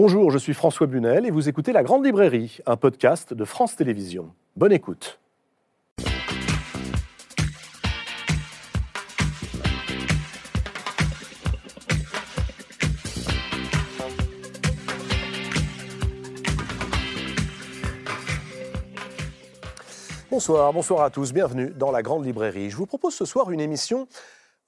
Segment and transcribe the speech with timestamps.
[0.00, 3.74] Bonjour, je suis François Bunel et vous écoutez La Grande Librairie, un podcast de France
[3.74, 4.32] Télévisions.
[4.54, 5.18] Bonne écoute.
[20.30, 22.70] Bonsoir, bonsoir à tous, bienvenue dans la Grande Librairie.
[22.70, 24.06] Je vous propose ce soir une émission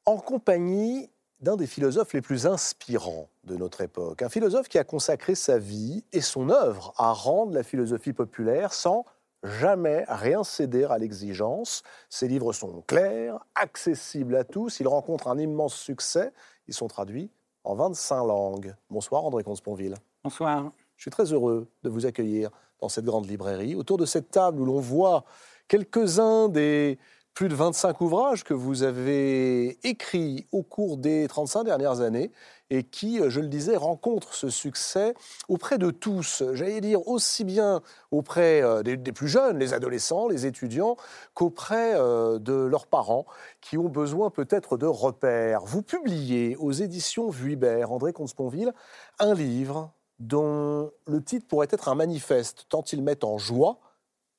[0.06, 1.08] en compagnie
[1.40, 4.22] d'un des philosophes les plus inspirants de notre époque.
[4.22, 8.74] Un philosophe qui a consacré sa vie et son œuvre à rendre la philosophie populaire
[8.74, 9.04] sans
[9.42, 11.82] jamais rien céder à l'exigence.
[12.10, 16.32] Ses livres sont clairs, accessibles à tous, ils rencontrent un immense succès,
[16.68, 17.30] ils sont traduits
[17.64, 18.74] en 25 langues.
[18.90, 19.94] Bonsoir André Consponville.
[20.22, 20.70] Bonsoir.
[20.96, 22.50] Je suis très heureux de vous accueillir
[22.80, 25.24] dans cette grande librairie, autour de cette table où l'on voit
[25.68, 26.98] quelques-uns des
[27.34, 32.32] plus de 25 ouvrages que vous avez écrits au cours des 35 dernières années
[32.70, 35.14] et qui, euh, je le disais, rencontrent ce succès
[35.48, 40.46] auprès de tous, j'allais dire aussi bien auprès euh, des, plus jeunes, les adolescents, les
[40.46, 40.96] étudiants,
[41.34, 43.26] qu'auprès euh, de leurs parents
[43.60, 45.64] qui ont besoin peut-être de repères.
[45.64, 48.72] Vous publiez aux éditions Vuibert, André Comte-Sponville,
[49.18, 53.80] un livre dont le titre pourrait être un manifeste, tant il met en joie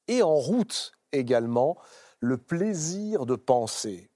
[0.07, 1.77] et en route également
[2.21, 4.09] le plaisir de penser.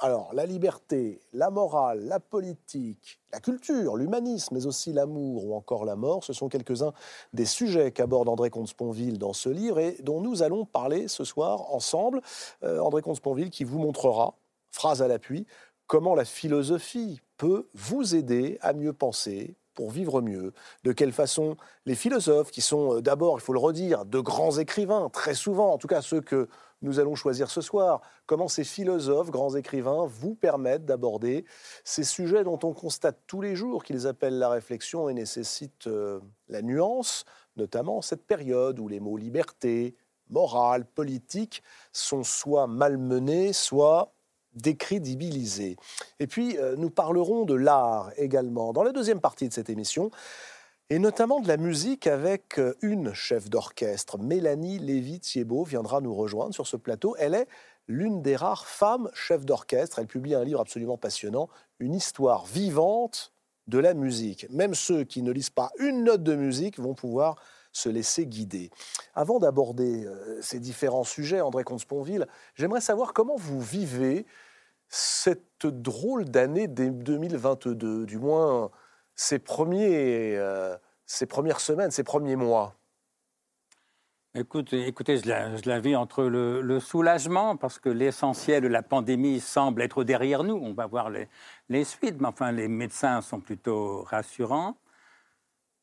[0.00, 5.84] Alors, la liberté, la morale, la politique, la culture, l'humanisme, mais aussi l'amour ou encore
[5.84, 6.92] la mort, ce sont quelques-uns
[7.32, 11.72] des sujets qu'aborde André Comte-Sponville dans ce livre et dont nous allons parler ce soir
[11.72, 12.22] ensemble.
[12.64, 14.34] Euh, André Comte-Sponville qui vous montrera,
[14.72, 15.46] phrase à l'appui,
[15.86, 20.52] comment la philosophie peut vous aider à mieux penser, pour vivre mieux
[20.84, 24.58] De quelle façon les philosophes, qui sont euh, d'abord, il faut le redire, de grands
[24.58, 26.48] écrivains, très souvent, en tout cas ceux que
[26.84, 31.46] nous allons choisir ce soir, comment ces philosophes, grands écrivains, vous permettent d'aborder
[31.82, 36.20] ces sujets dont on constate tous les jours qu'ils appellent la réflexion et nécessitent euh,
[36.48, 37.24] la nuance,
[37.56, 39.96] notamment cette période où les mots liberté,
[40.28, 44.12] morale, politique sont soit malmenés, soit
[44.54, 45.76] décrédibilisés.
[46.20, 50.10] Et puis, euh, nous parlerons de l'art également dans la deuxième partie de cette émission
[50.90, 54.18] et notamment de la musique avec euh, une chef d'orchestre.
[54.18, 57.16] Mélanie Lévy-Thiebaud viendra nous rejoindre sur ce plateau.
[57.18, 57.48] Elle est
[57.88, 59.98] l'une des rares femmes chefs d'orchestre.
[59.98, 63.32] Elle publie un livre absolument passionnant, Une histoire vivante
[63.66, 64.46] de la musique.
[64.50, 67.36] Même ceux qui ne lisent pas une note de musique vont pouvoir
[67.72, 68.70] se laisser guider.
[69.14, 74.26] Avant d'aborder euh, ces différents sujets, André Comte-Sponville, j'aimerais savoir comment vous vivez
[74.88, 78.70] cette drôle d'année 2022, du moins
[79.14, 80.76] ces, premiers, euh,
[81.06, 82.74] ces premières semaines, ces premiers mois
[84.36, 85.28] Écoutez, écoutez je,
[85.68, 90.56] la, vis entre le, soulagement, parce que l'essentiel de la pandémie semble être derrière nous.
[90.56, 91.28] On va voir les,
[91.68, 94.76] les, suites, mais enfin, les médecins sont plutôt rassurants.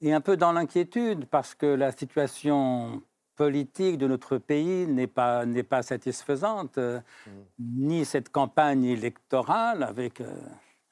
[0.02, 3.02] Et un peu dans l'inquiétude, parce que la situation
[3.38, 7.02] politique de notre pays n'est pas, n'est pas satisfaisante, mmh.
[7.60, 10.20] ni cette campagne électorale avec.
[10.20, 10.36] Euh,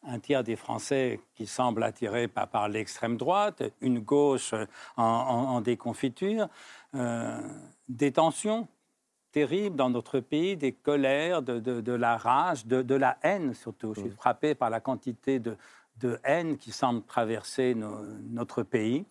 [0.09, 4.53] un tiers des Français qui semblent attirés par, par l'extrême droite, une gauche
[4.97, 6.47] en, déconfiture,
[6.95, 7.39] euh,
[7.87, 8.67] des tensions
[9.31, 13.93] terribles dans notre pays, des colères, de, la rage, de, la haine surtout.
[13.93, 15.55] Je suis frappé par la quantité de,
[16.23, 19.05] haine qui semble traverser notre pays.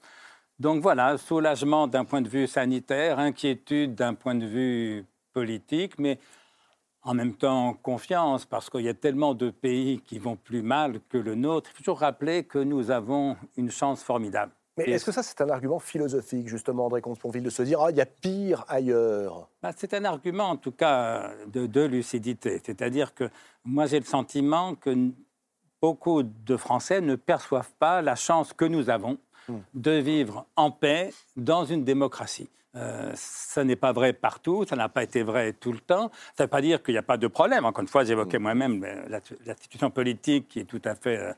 [0.58, 6.18] Donc voilà, soulagement d'un point de vue sanitaire, inquiétude d'un point de vue politique, mais
[7.08, 11.00] en même temps confiance, parce qu'il y a tellement de pays qui vont plus mal
[11.08, 11.70] que le nôtre.
[11.72, 14.52] Il faut toujours rappeler que nous avons une chance formidable.
[14.76, 17.90] Mais est-ce que ça, c'est un argument philosophique, justement, André Comte-Sponville, de se dire ah,
[17.90, 19.48] il y a pire ailleurs?
[19.62, 22.60] Bah, C'est un argument, en tout cas, de, lucidité.
[22.62, 23.30] C'est-à-dire que
[23.64, 24.94] moi, j'ai le sentiment que
[25.80, 29.16] beaucoup de Français ne perçoivent pas la chance que nous avons
[29.48, 29.56] hmm.
[29.72, 32.50] de vivre en paix dans une démocratie.
[32.76, 36.10] Euh, ça n'est pas vrai partout, ça n'a pas été vrai tout le temps.
[36.36, 37.64] Ça ne veut pas dire qu'il n'y a pas de problème.
[37.64, 38.42] Encore une fois, j'évoquais mm.
[38.42, 39.20] moi-même la,
[39.56, 41.32] situation politique qui est tout à fait euh,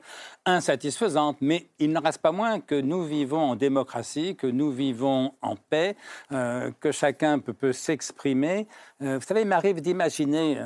[0.45, 5.33] insatisfaisante, mais il n'en reste pas moins que nous vivons en démocratie, que nous vivons
[5.41, 5.95] en paix,
[6.31, 8.67] euh, que chacun peut, peut s'exprimer.
[8.99, 10.61] vous savez, il m'arrive d'imaginer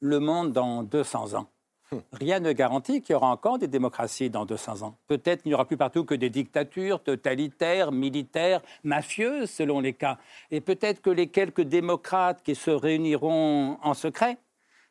[0.00, 1.48] le monde dans 200 ans.
[2.12, 4.96] Rien ne garantit qu'il y aura encore des démocraties dans 200 ans.
[5.06, 10.18] Peut-être qu'il n'y aura plus partout que des dictatures totalitaires, militaires, mafieuses, selon les cas.
[10.50, 14.38] Et peut-être que les quelques démocrates qui se réuniront en secret,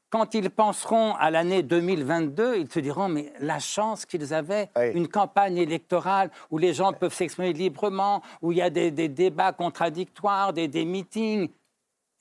[0.10, 5.08] quand ils penseront à l'année 2022, ils se diront, mais la chance qu'ils avaient, une
[5.08, 10.54] campagne électorale où les gens peuvent s'exprimer librement, où il y a des, débats contradictoires,
[10.54, 11.50] des meetings.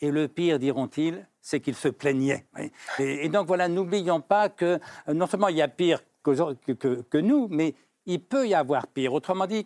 [0.02, 2.44] Et le pire, diront-ils, c'est qu'ils se plaignaient.
[2.98, 4.78] Et, donc voilà, n'oublions pas que
[5.08, 8.88] euh, non seulement il y a pire que, que, nous, mais il peut y avoir
[8.88, 9.14] pire.
[9.14, 9.64] Autrement dit,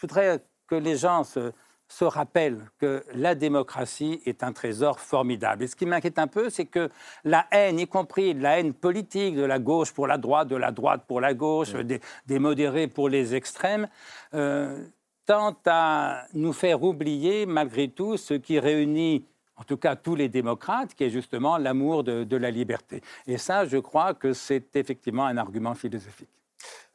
[0.00, 1.52] voudrais que les gens se,
[1.88, 5.64] se rappelle que la démocratie est un trésor formidable.
[5.64, 6.90] Et ce qui m'inquiète un peu, c'est que
[7.24, 10.72] la haine, y compris la haine politique de la gauche pour la droite, de la
[10.72, 13.88] droite pour la gauche, des, modérés pour les extrêmes,
[14.34, 14.84] euh,
[15.26, 19.26] tend à nous faire oublier malgré tout ce qui réunit
[19.56, 23.02] en tout cas tous les démocrates, qui est justement l'amour de, la liberté.
[23.26, 26.28] Et ça, je crois que c'est effectivement un argument philosophique.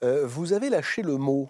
[0.04, 1.50] Euh, vous avez lâché le mot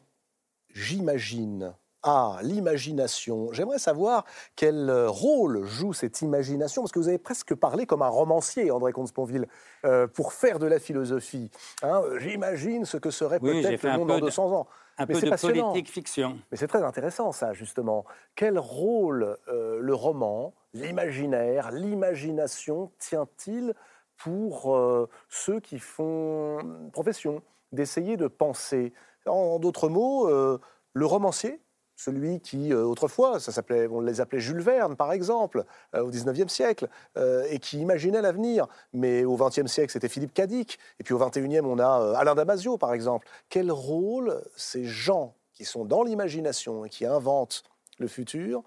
[0.73, 1.73] j'imagine
[2.03, 3.53] ah, l'imagination.
[3.53, 4.25] J'aimerais savoir
[4.55, 8.71] quel euh, rôle joue cette imagination, parce que vous avez presque parlé comme un romancier,
[8.71, 9.45] André Comte-Sponville,
[9.85, 11.51] euh, pour faire de la philosophie.
[11.83, 14.67] Hein, j'imagine ce que serait peut-être le monde dans 200 ans.
[14.97, 16.39] Un peu de politique fiction.
[16.49, 18.03] Mais c'est très intéressant, ça, justement.
[18.35, 23.73] Quel rôle euh, le roman, l'imaginaire, l'imagination tient-il
[24.17, 24.77] pour
[25.29, 26.59] ceux qui font
[26.93, 27.41] profession
[27.71, 28.93] d'essayer de penser?
[29.25, 31.61] En d'autres mots, le romancier
[32.01, 35.65] celui qui, euh, autrefois, ça s'appelait, on les appelait Jules Verne, par exemple,
[35.95, 36.87] euh, au XIXe siècle,
[37.17, 38.67] euh, et qui imaginait l'avenir.
[38.93, 40.79] Mais au XXe siècle, c'était Philippe Cadic.
[40.99, 43.27] Et puis au XXIe, on a Alain Damasio, par exemple.
[43.49, 47.63] Quel rôle ces gens qui sont dans l'imagination et qui inventent
[47.99, 48.63] le futur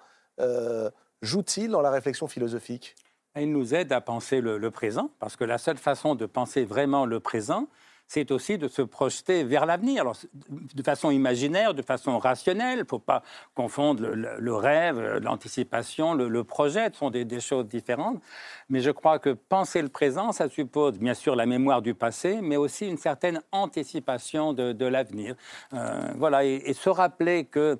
[1.24, 2.94] jouent-ils dans la réflexion philosophique?
[3.36, 7.04] Ils nous aident à penser le présent, parce que la seule façon de penser vraiment
[7.04, 7.68] le présent,
[8.06, 10.04] c'est aussi de se projeter vers l'avenir,
[10.48, 12.78] de façon imaginaire, de façon rationnelle.
[12.78, 13.22] Il ne faut pas
[13.54, 18.20] confondre le, rêve, l'anticipation, le, projet, ce sont des, choses différentes.
[18.68, 22.40] Mais je crois que penser le présent, ça suppose bien sûr la mémoire du passé,
[22.42, 25.34] mais aussi une certaine anticipation de, l'avenir.
[25.72, 27.78] Euh, voilà, et, se rappeler que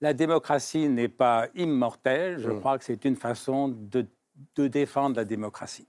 [0.00, 2.60] la démocratie n'est pas immortelle, je mmh.
[2.60, 5.88] crois que c'est une façon de défendre la démocratie.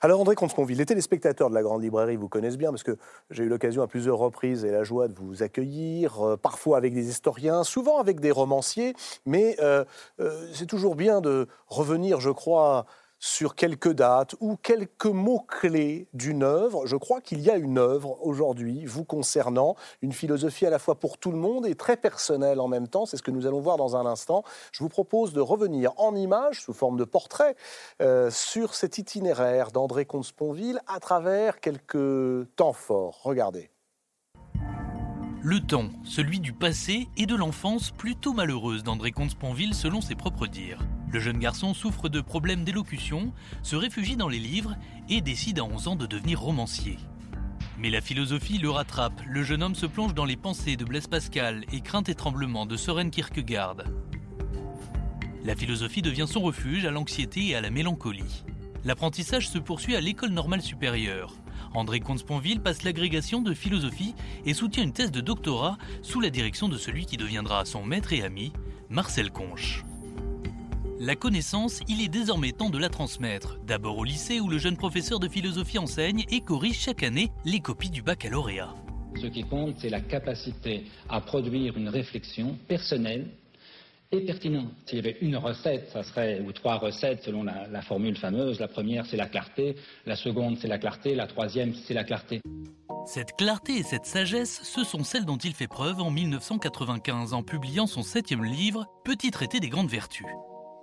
[0.00, 2.96] Alors André Comte-Sponville, les téléspectateurs de la Grande Librairie vous connaissent bien parce que
[3.28, 6.94] j'ai eu l'occasion à plusieurs reprises et la joie de vous accueillir, euh, parfois avec
[6.94, 8.94] des historiens, souvent avec des romanciers,
[9.26, 9.84] mais euh,
[10.20, 12.86] euh, c'est toujours bien de revenir, je crois,
[13.20, 16.86] sur quelques dates ou quelques mots-clés d'une œuvre.
[16.86, 20.94] Je crois qu'il y a une œuvre aujourd'hui vous concernant, une philosophie à la fois
[20.96, 23.06] pour tout le monde et très personnelle en même temps.
[23.06, 24.42] C'est ce que nous allons voir dans un instant.
[24.72, 27.54] Je vous propose de revenir en images, sous forme de portrait,
[28.00, 33.20] euh, sur cet itinéraire d'André Comte-Sponville à travers quelques temps forts.
[33.22, 33.70] Regardez.
[35.42, 40.46] Le temps, celui du passé et de l'enfance plutôt malheureuse d'André Comte-Sponville selon ses propres
[40.46, 40.80] dires.
[41.10, 43.32] Le jeune garçon souffre de problèmes d'élocution,
[43.62, 44.76] se réfugie dans les livres
[45.08, 46.98] et décide à 11 ans de devenir romancier.
[47.78, 51.06] Mais la philosophie le rattrape, le jeune homme se plonge dans les pensées de Blaise
[51.06, 53.84] Pascal et crainte et tremblement de Soren Kierkegaard.
[55.42, 58.44] La philosophie devient son refuge à l'anxiété et à la mélancolie.
[58.84, 61.32] L'apprentissage se poursuit à l'école normale supérieure.
[61.72, 64.14] André Comte-Sponville passe l'agrégation de philosophie
[64.44, 68.12] et soutient une thèse de doctorat sous la direction de celui qui deviendra son maître
[68.12, 68.52] et ami,
[68.88, 69.84] Marcel Conche.
[70.98, 74.76] La connaissance, il est désormais temps de la transmettre, d'abord au lycée où le jeune
[74.76, 78.74] professeur de philosophie enseigne et corrige chaque année les copies du baccalauréat.
[79.20, 83.30] Ce qui compte, c'est la capacité à produire une réflexion personnelle
[84.12, 84.66] et pertinent.
[84.86, 88.58] S'il y avait une recette, ça serait, ou trois recettes selon la, formule fameuse.
[88.58, 89.76] La première, c'est la clarté.
[90.06, 91.14] La seconde, c'est la clarté.
[91.14, 92.40] La troisième, c'est la clarté.
[93.06, 97.42] Cette clarté et cette sagesse, ce sont celles dont il fait preuve en 1995 en
[97.42, 100.26] publiant son septième livre, Petit traité des grandes vertus.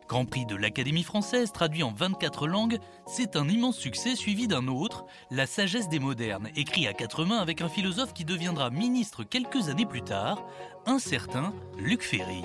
[0.08, 4.68] Grand prix de l'Académie française, traduit en 24 langues, c'est un immense succès suivi d'un
[4.68, 9.26] autre, La sagesse des modernes, écrit à quatre mains avec un philosophe qui deviendra ministre
[9.26, 10.48] quelques années plus tard,
[10.86, 12.42] un certain Luc Ferry.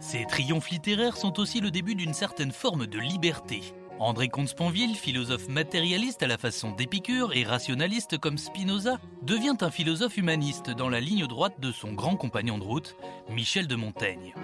[0.00, 3.60] Ces triomphes littéraires sont aussi le début d'une certaine forme de liberté.
[3.98, 10.16] André Comte-Sponville, philosophe matérialiste à la façon d'Épicure et rationaliste comme Spinoza, devient un philosophe
[10.16, 12.96] humaniste dans la ligne droite de son grand compagnon de route,
[13.28, 14.34] Michel de Montaigne.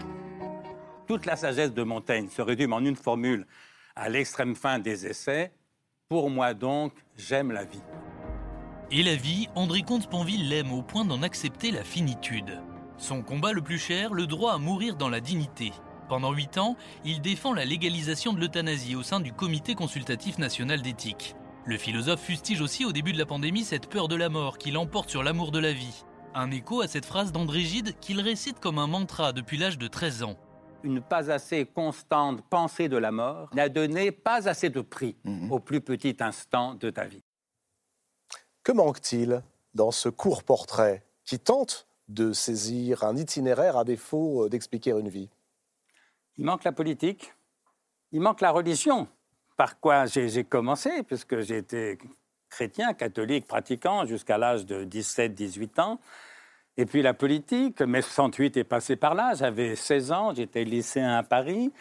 [1.06, 3.46] Toute la sagesse de Montaigne se résume en une formule
[3.94, 5.52] à l'extrême fin des essais.
[6.10, 7.82] Pour moi donc, j'aime la vie.
[8.90, 12.60] Et la vie, André Comte-Sponville l'aime au point d'en accepter la finitude.
[12.98, 15.72] Son combat le plus cher, le droit à mourir dans la dignité.
[16.08, 20.80] Pendant huit ans, il défend la légalisation de l'euthanasie au sein du Comité consultatif national
[20.80, 21.34] d'éthique.
[21.66, 24.70] Le philosophe fustige aussi au début de la pandémie cette peur de la mort qui
[24.70, 26.04] l'emporte sur l'amour de la vie.
[26.34, 29.88] Un écho à cette phrase d'André Gide qu'il récite comme un mantra depuis l'âge de
[29.88, 30.36] 13 ans.
[30.84, 35.50] Une pas assez constante pensée de la mort n'a donné pas assez de prix mhm.
[35.50, 37.24] au plus petit instant de ta vie.
[38.62, 39.42] Que manque-t-il
[39.74, 45.08] dans ce court portrait qui tente de saisir un itinéraire à défaut euh, d'expliquer une
[45.08, 45.28] vie
[46.36, 47.34] Il manque la politique,
[48.12, 49.08] il manque la religion.
[49.56, 51.96] Par quoi j'ai commencé, puisque j'étais
[52.50, 55.98] chrétien, catholique, pratiquant jusqu'à l'âge de 17-18 ans.
[56.76, 61.16] Et puis la politique, mai 68 est passé par là, j'avais 16 ans, j'étais lycéen
[61.16, 61.72] à Paris.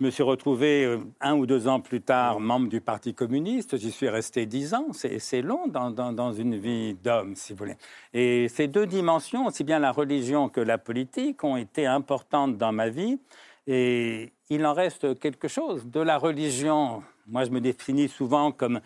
[0.00, 3.76] Je me suis retrouvé euh, un ou deux ans plus tard membre du Parti communiste.
[3.78, 4.86] J'y suis resté dix ans.
[4.92, 7.76] C'est long dans, dans, une vie d'homme, si vous voulez.
[8.14, 12.70] Et ces deux dimensions, aussi bien la religion que la politique, ont été importantes dans
[12.70, 13.18] ma vie.
[13.66, 15.84] Et il en reste quelque chose.
[15.86, 18.80] De la religion, moi je me définis souvent comme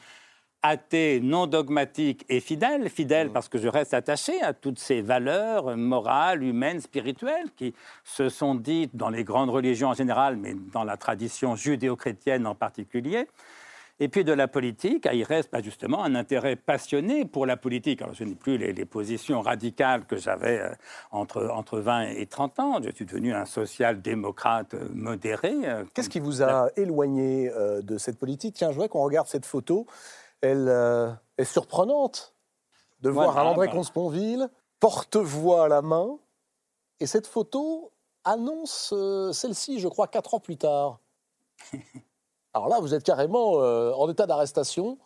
[0.63, 2.89] athée, non dogmatique et fidèle.
[2.89, 3.33] Fidèle mmh.
[3.33, 8.55] parce que je reste attaché à toutes ces valeurs morales, humaines, spirituelles qui se sont
[8.55, 13.27] dites dans les grandes religions en général, mais dans la tradition judéo-chrétienne en particulier.
[14.01, 18.03] Et puis de la politique, il reste bah, justement un intérêt passionné pour la politique.
[18.03, 20.71] Alors je n'ai plus les, positions radicales que j'avais euh,
[21.13, 22.83] entre, entre 20 et 30 ans.
[22.83, 25.55] Je suis devenu un social-démocrate euh, modéré.
[25.65, 27.51] Euh, Qu'est-ce qui vous a éloigné
[27.83, 28.55] de cette politique?
[28.57, 29.87] Tiens, je voudrais qu'on regarde cette photo
[30.43, 32.35] elle euh, est surprenante
[33.01, 33.69] de voir un André.
[33.69, 34.49] Consponville,
[34.81, 36.19] porte-voix à la main,
[37.01, 37.93] et cette photo
[38.25, 41.01] annonce euh, celle-ci, je crois, quatre ans plus tard.
[42.55, 44.99] Alors là, vous êtes carrément euh, en état d'arrestation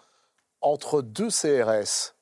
[0.61, 2.16] entre deux CRS.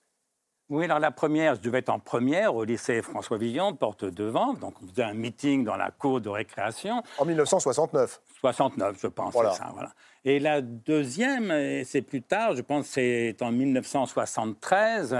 [0.70, 4.54] Oui, alors la première, je devais être en première au lycée François Villon, porte devant.
[4.54, 7.02] Donc on faisait un meeting dans la cour de récréation.
[7.18, 9.52] En 1969 69, je pense, voilà.
[9.52, 9.70] ça.
[9.74, 9.92] Voilà.
[10.24, 11.52] Et la deuxième,
[11.84, 15.16] c'est plus tard, je pense c'est en 1973.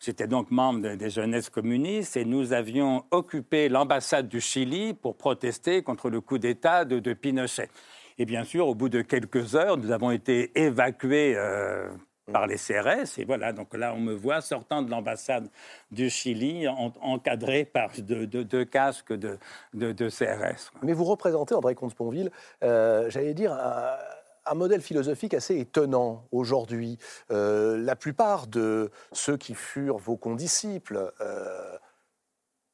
[0.00, 5.82] J'étais donc membre des jeunesses communistes et nous avions occupé l'ambassade du Chili pour protester
[5.82, 7.68] contre le coup d'État de, Pinochet.
[8.16, 11.90] Et bien sûr, au bout de quelques heures, nous avons été évacués euh,
[12.32, 13.18] par les CRS.
[13.18, 15.48] Et voilà, donc là, on me voit sortant de l'ambassade
[15.90, 19.38] du Chili, encadré par deux, casques de,
[20.08, 20.72] CRS.
[20.82, 22.30] Mais vous représentez, André Comte-Sponville,
[22.62, 26.98] euh, j'allais dire, un, modèle philosophique assez étonnant aujourd'hui.
[27.30, 31.76] Euh, la plupart de ceux qui furent vos condisciples euh,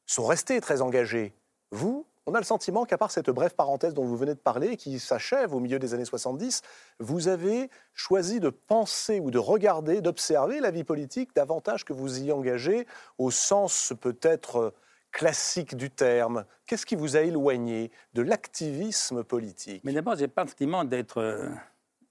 [0.07, 1.35] sont restés très engagés.
[1.71, 4.77] Vous, on a le sentiment qu'à part cette brève parenthèse dont vous venez de parler,
[4.77, 6.63] qui s'achève au milieu des années 70,
[7.01, 12.23] vous avez choisi de penser ou de regarder, d'observer la vie politique davantage que vous
[12.23, 12.87] y engagez
[13.19, 14.73] au sens peut-être
[15.11, 16.45] classique du terme.
[16.67, 19.83] Qu'est-ce qui vous a éloigné de l'activisme politique?
[19.85, 21.49] Mais d'abord, j'ai pas le sentiment d'être euh,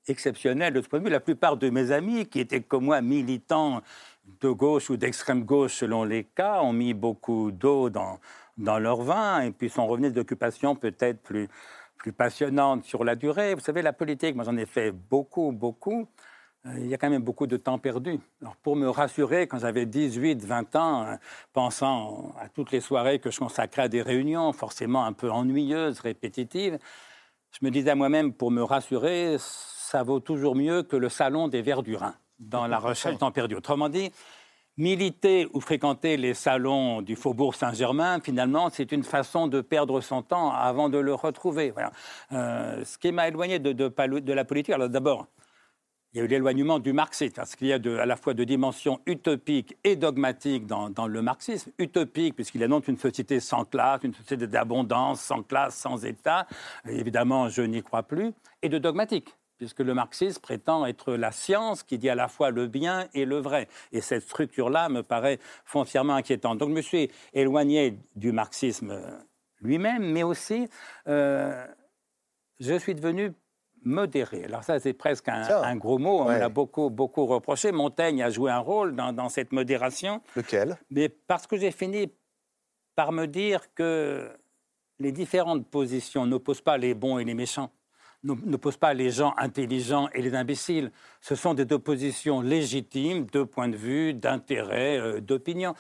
[0.07, 1.09] exceptionnel de ce point de vue.
[1.09, 3.81] La plupart de mes amis, qui étaient comme moi militants
[4.41, 8.19] de gauche ou d'extrême gauche selon les cas, ont mis beaucoup d'eau dans,
[8.61, 11.49] dans leur vin et puis sont revenus d'occupations peut-être plus,
[11.97, 13.53] plus passionnantes sur la durée.
[13.53, 16.07] Vous savez, la politique, moi j'en ai fait beaucoup, beaucoup.
[16.67, 18.19] Euh, il y a quand même beaucoup de temps perdu.
[18.41, 21.15] Alors pour me rassurer, quand j'avais 18, 20 ans, euh,
[21.53, 25.99] pensant à toutes les soirées que je consacrais à des réunions, forcément un peu ennuyeuses,
[25.99, 26.77] répétitives,
[27.51, 31.47] je me disais à moi-même, pour me rassurer, ça vaut toujours mieux que le salon
[31.47, 33.55] des verres du Rhin dans la recherche de temps perdu.
[33.55, 34.11] Autrement dit,
[34.77, 40.21] militer ou fréquenter les salons du Faubourg Saint-Germain, finalement, c'est une façon de perdre son
[40.21, 41.73] temps avant de le retrouver.
[42.31, 45.27] Euh, ce qui m'a éloigné de, la politique, alors d'abord,
[46.13, 48.43] il y a eu l'éloignement du marxisme, parce qu'il y a à la fois de
[48.43, 51.71] dimensions utopiques et dogmatiques dans, le marxisme.
[51.77, 56.47] Utopique, puisqu'il annonce une société sans classe, une société d'abondance, sans classe, sans État.
[56.85, 58.33] évidemment, je n'y crois plus.
[58.61, 62.49] Et de dogmatique, puisque le marxisme prétend être la science qui dit à la fois
[62.49, 63.67] le bien et le vrai.
[63.91, 66.57] Et cette structure-là me paraît foncièrement inquiétante.
[66.57, 68.99] Donc je me suis éloigné du marxisme
[69.61, 70.67] lui-même, mais aussi
[71.07, 71.63] euh,
[72.59, 73.33] je suis devenu
[73.83, 74.45] modéré.
[74.45, 77.71] Alors ça, c'est presque un, gros mot, on l'a beaucoup, beaucoup reproché.
[77.71, 80.23] Montaigne a joué un rôle dans, dans cette modération.
[80.35, 80.75] Lequel?
[80.89, 82.11] Mais parce que j'ai fini
[82.95, 84.27] par me dire que
[84.97, 87.69] les différentes positions n'opposent pas les bons et les méchants
[88.23, 90.91] ne pose pas les gens intelligents et les imbéciles.
[91.21, 95.73] Ce sont des oppositions légitimes de point de vue, d'intérêt, euh, d'opinion.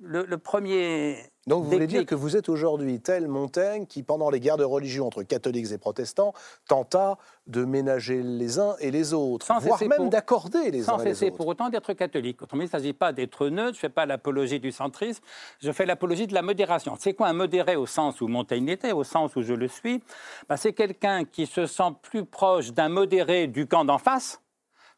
[0.00, 1.18] Le, premier.
[1.48, 4.64] Donc vous voulez dire que vous êtes aujourd'hui tel Montaigne qui, pendant les guerres de
[4.64, 6.34] religion entre catholiques et protestants,
[6.68, 10.80] tenta de ménager les uns et les autres, voire même d'accorder les uns et les
[10.80, 10.98] autres.
[10.98, 12.42] Sans cesser pour autant d'être catholique.
[12.42, 15.24] Autrement, il ne s'agit pas d'être neutre, je ne fais pas l'apologie du centrisme,
[15.60, 16.96] je fais l'apologie de la modération.
[16.98, 20.02] C'est quoi un modéré au sens où Montaigne était, au sens où je le suis?
[20.50, 24.42] Ben, C'est quelqu'un qui se sent plus proche d'un modéré du camp d'en face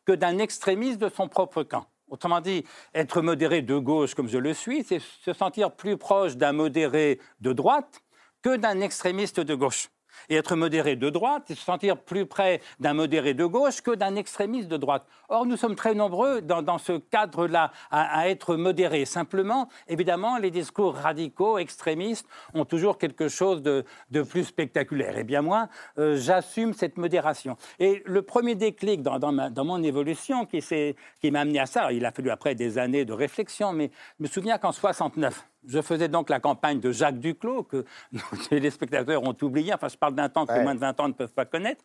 [0.04, 1.87] que d'un extrémiste de son propre camp.
[2.11, 6.37] Autrement dit, être modéré de gauche comme je le suis, c'est se sentir plus proche
[6.37, 8.02] d'un modéré de droite
[8.43, 9.90] que d'un extrémiste de gauche
[10.29, 13.93] et être modéré de droite, et se sentir plus près d'un modéré de gauche que
[13.93, 15.07] d'un extrémiste de droite.
[15.29, 19.05] Or, nous sommes très nombreux dans, ce cadre-là à, être modérés.
[19.05, 23.85] Simplement, évidemment, les discours radicaux, extrémistes, ont toujours quelque chose de,
[24.29, 25.19] plus spectaculaire.
[25.19, 27.57] Et bien moi, euh, j'assume cette modération.
[27.79, 32.05] Et le premier déclic dans, dans mon évolution qui, qui m'a amené à ça, il
[32.05, 36.09] a fallu après des années de réflexion, mais je me souviens qu'en 69, Je faisais
[36.09, 37.85] donc la campagne de Jacques Duclos, que
[38.50, 39.75] les spectateurs ont oublié.
[39.75, 41.85] Enfin, je parle d'un temps que moins de 20 ans ne peuvent pas connaître.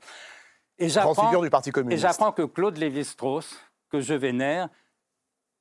[0.77, 1.97] Et j'apprends, du Parti communiste.
[1.97, 3.57] Et j'apprends que Claude Lévi-Strauss,
[3.89, 4.69] que je vénère,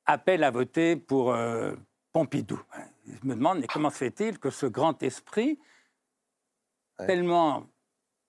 [0.05, 1.73] appelle à voter pour euh,
[2.11, 2.61] Pompidou.
[3.05, 5.59] Je me demande, mais comment se fait-il que ce grand esprit,
[6.97, 7.65] tellement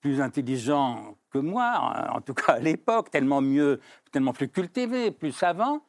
[0.01, 3.81] plus intelligent que moi, en tout cas à l'époque, tellement mieux,
[4.13, 5.83] tellement plus cultivé, plus savant,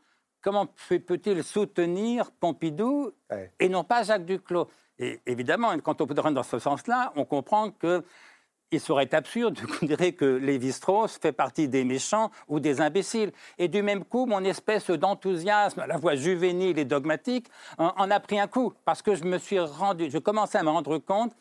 [0.48, 3.12] comment peut-il soutenir Pompidou
[3.60, 4.70] et non pas Jacques Duclos?
[4.98, 8.02] Et évidemment, quand on peut dans ce sens-là, on comprend que
[8.72, 13.34] il serait absurde de considérer que Lévi-Strauss fait partie des méchants ou des imbéciles.
[13.58, 18.20] Et du même coup, mon espèce d'enthousiasme, à la fois juvénile et dogmatique, en, a
[18.22, 21.34] pris un coup, parce que je me suis rendu, je commençais à me rendre compte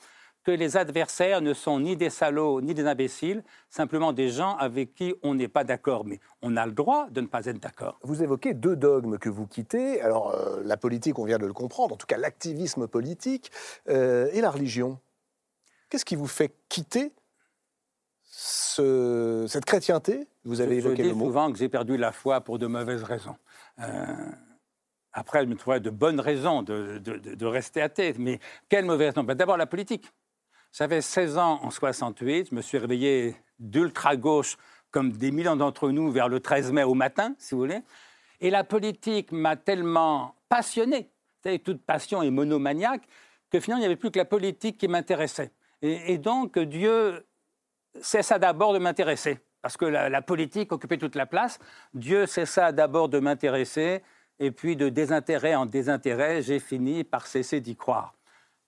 [0.47, 4.95] que les adversaires ne sont ni des salauds ni des imbéciles, simplement des gens avec
[4.95, 6.05] qui on n'est pas d'accord.
[6.05, 7.99] Mais on a le droit de ne pas être d'accord.
[8.03, 10.01] Vous évoquez deux dogmes que vous quittez.
[10.01, 13.51] Alors, euh, la politique, on vient de le comprendre, en tout cas l'activisme politique
[13.89, 15.01] euh, et la religion.
[15.91, 17.13] Qu'est-ce qui vous fait quitter
[18.31, 20.29] cette chrétienté?
[20.45, 21.25] Vous avez évoqué je le mot.
[21.27, 23.37] souvent que j'ai perdu la foi pour de mauvaises raisons.
[23.81, 23.85] Euh,
[25.13, 28.15] après, je me trouvais de bonnes raisons de, de, rester athée.
[28.17, 28.39] Mais
[28.69, 29.25] quelle mauvaise raison?
[29.25, 30.13] Ben, D'abord, la politique.
[30.77, 34.59] J'avais 16 ans en 68, je me suis réveillé d'ultra-gauche,
[34.91, 37.81] comme des millions d'entre nous, vers le 13 mai au matin, si vous voulez.
[38.43, 41.09] Et la politique m'a tellement passionné,
[41.43, 43.09] savez, toute passion est monomaniaque,
[43.51, 45.51] que finalement, il n'y avait plus que la politique qui m'intéressait.
[45.81, 47.27] Et, donc, Dieu
[48.03, 51.59] cessa d'abord de m'intéresser, parce que la, politique occupait toute la place.
[51.95, 54.03] Dieu cessa d'abord de m'intéresser,
[54.39, 58.16] et puis de désintérêt en désintérêt, j'ai fini par cesser d'y croire.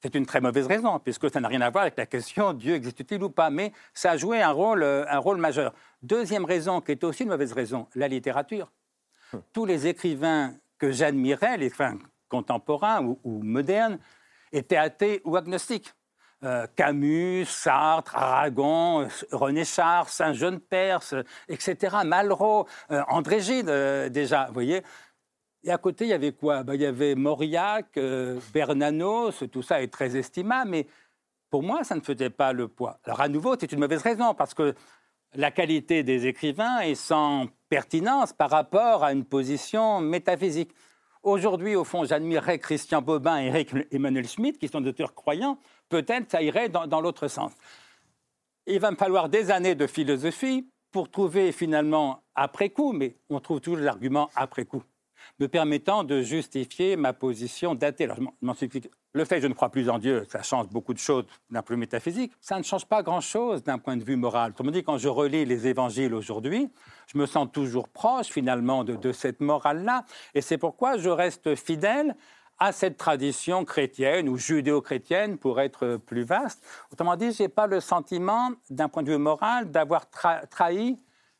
[0.00, 2.74] C'est une très mauvaise raison, puisque ça n'a rien à voir avec la question Dieu
[2.74, 5.74] existe-t-il ou pas, mais ça a joué un rôle, euh, un rôle majeur.
[6.02, 8.70] Deuxième raison, qui est aussi une mauvaise raison, la littérature.
[9.32, 9.42] Hum.
[9.52, 13.98] Tous les écrivains que j'admirais, les écrivains contemporains ou, ou modernes,
[14.52, 15.92] étaient athées ou agnostiques.
[16.44, 21.16] Euh, Camus, Sartre, Aragon, René Char, Saint-Jean Perse,
[21.48, 23.66] etc., Malraux, euh, André Gide,
[24.12, 24.84] déjà, vous voyez.
[25.68, 26.62] Et à côté, il y avait quoi?
[26.62, 27.98] Ben, Il y avait Mauriac,
[28.54, 30.86] Bernanos, tout ça est très estimable, mais
[31.50, 32.98] pour moi, ça ne faisait pas le poids.
[33.04, 34.74] Alors, à nouveau, c'est une mauvaise raison, parce que
[35.34, 40.70] la qualité des écrivains est sans pertinence par rapport à une position métaphysique.
[41.22, 45.58] Aujourd'hui, au fond, j'admirerais Christian Bobin et Emmanuel Schmitt, qui sont des auteurs croyants,
[45.90, 47.52] peut-être ça irait dans, l'autre sens.
[48.66, 53.38] Il va me falloir des années de philosophie pour trouver finalement après coup, mais on
[53.38, 54.82] trouve toujours l'argument après coup,
[55.38, 58.08] me permettant de justifier ma position d'athée.
[59.14, 61.62] Le fait que je ne crois plus en Dieu, ça change beaucoup de choses d'un
[61.62, 62.32] point de vue métaphysique.
[62.40, 64.52] Ça ne change pas grand-chose d'un point de vue moral.
[64.62, 66.68] me dit, quand je relis les évangiles aujourd'hui,
[67.06, 70.04] je me sens toujours proche finalement de, de cette morale-là.
[70.34, 72.14] Et c'est pourquoi je reste fidèle
[72.58, 76.64] à cette tradition chrétienne ou judéo-chrétienne pour être plus vaste.
[76.92, 80.06] Autrement dit, je n'ai pas le sentiment, d'un point de vue moral, d'avoir
[80.50, 80.96] trahi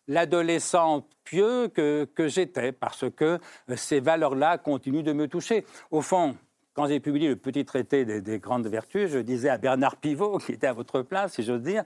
[0.08, 3.38] l'adolescent pieux que, j'étais, parce que
[3.70, 5.64] euh, ces valeurs-là continuent de me toucher.
[5.90, 6.36] Au fond,
[6.74, 10.38] quand j'ai publié le petit traité des, des, grandes vertus, je disais à Bernard Pivot,
[10.38, 11.84] qui était à votre place, si j'ose dire,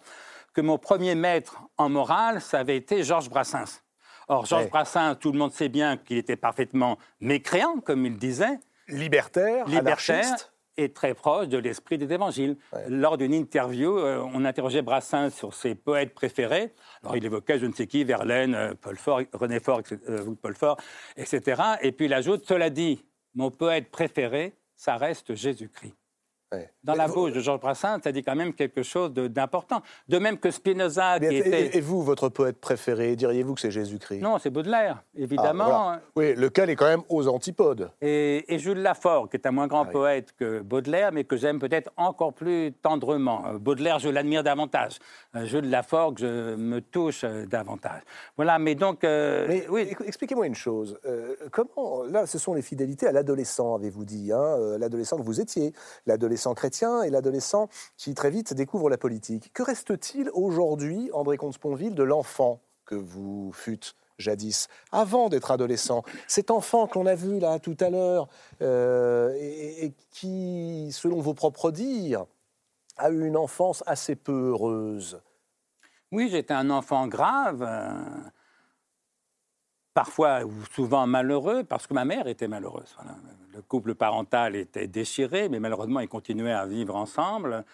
[0.54, 3.82] que mon premier maître en morale, ça avait été Georges Brassens.
[4.28, 8.60] Or, Georges Brassens, tout le monde sait bien qu'il était parfaitement mécréant, comme il disait,
[8.88, 12.56] libertaire, libertaire et très proche de l'esprit des évangiles.
[12.88, 16.72] Lors d'une interview, euh, on interrogeait Brassens sur ses poètes préférés.
[17.02, 20.54] Alors il évoquait je ne sais qui, Verlaine, euh, Paul Fort, René Fort, euh, Paul
[20.54, 20.76] Fort,
[21.16, 21.62] etc.
[21.82, 23.04] Et puis il ajoute, cela dit,
[23.34, 25.94] mon poète préféré, ça reste Jésus-Christ.
[26.84, 29.82] Dans la bouche de Georges Brassens, ça dit quand même quelque chose d'important.
[30.08, 31.76] De, même que Spinoza, qui était...
[31.76, 34.20] Et vous, votre poète préféré, diriez-vous que c'est Jésus-Christ?
[34.20, 35.90] Non, c'est Baudelaire, évidemment.
[35.90, 37.90] Ah, oui, lequel est quand même aux antipodes.
[38.00, 41.58] Et, Jules Lafort, qui est un moins grand ah poète que Baudelaire, mais que j'aime
[41.58, 43.44] peut-être encore plus tendrement.
[43.46, 44.98] Euh, Baudelaire, je l'admire davantage.
[45.34, 48.02] Euh, Jules Lafort, je me touche euh, davantage.
[48.36, 49.02] Voilà, mais donc...
[49.02, 49.94] mais oui.
[50.04, 50.98] expliquez-moi une chose.
[51.50, 55.72] comment, là, ce sont les fidélités à l'adolescent, avez-vous dit, hein, l'adolescent que vous étiez,
[56.06, 59.52] l'adolescent chrétien et l'adolescent qui très vite découvre la politique.
[59.52, 66.02] Que reste-t-il aujourd'hui, André Comte-Sponville, de l'enfant que vous fûtes jadis, avant d'être adolescent?
[66.26, 68.28] Cet enfant qu'on a vu là tout à l'heure
[68.60, 72.26] euh, et, qui, selon vos propres dires,
[72.98, 75.20] a eu une enfance assez peu heureuse?
[76.10, 77.62] Oui, j'étais un enfant grave.
[77.66, 77.94] Euh,
[79.94, 82.96] parfois ou souvent malheureux parce que ma mère était malheureuse.
[83.54, 87.64] Le couple parental était déchiré, mais malheureusement, ils continuaient à vivre ensemble.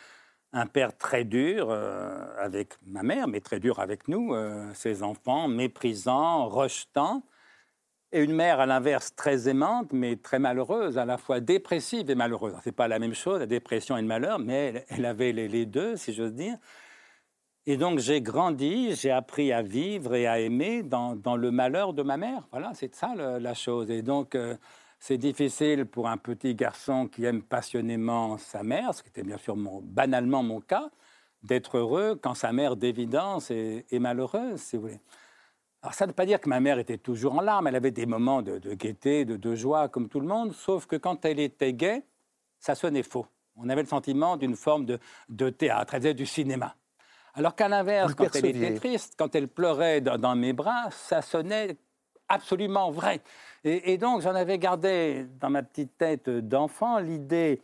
[0.52, 5.02] Un père très dur euh, avec ma mère, mais très dur avec nous, euh, ses
[5.02, 7.22] enfants, méprisant, rejetant.
[8.12, 12.14] et une mère, à l'inverse, très aimante, mais très malheureuse, à la fois dépressive et
[12.14, 12.54] malheureuse.
[12.64, 15.66] Ce n'est pas la même chose, la dépression et le malheur, mais elle, avait les,
[15.66, 16.56] deux, si j'ose dire.
[17.66, 22.02] Et donc j'ai grandi, j'ai appris à vivre et à aimer dans, le malheur de
[22.02, 22.48] ma mère.
[22.50, 23.90] Voilà, c'est ça la chose.
[23.90, 24.56] Et donc euh,
[24.98, 29.38] c'est difficile pour un petit garçon qui aime passionnément sa mère, ce qui était bien
[29.38, 30.90] sûr banalement mon cas,
[31.42, 35.00] d'être heureux quand sa mère d'évidence est, est malheureuse, si vous voulez.
[35.82, 37.92] Alors ça ne veut pas dire que ma mère était toujours en larmes, elle avait
[37.92, 41.72] des moments de, gaieté, de, joie comme tout le monde, sauf que quand elle était
[41.72, 42.02] gaie,
[42.58, 43.26] ça sonnait faux.
[43.56, 46.74] On avait le sentiment d'une forme de, théâtre, elle faisait du cinéma.
[47.34, 51.76] Alors qu'à l'inverse, quand elle était triste, quand elle pleurait dans, mes bras, ça sonnait
[52.28, 53.20] absolument vrai.
[53.64, 57.62] Et, donc j'en avais gardé dans ma petite tête d'enfant l'idée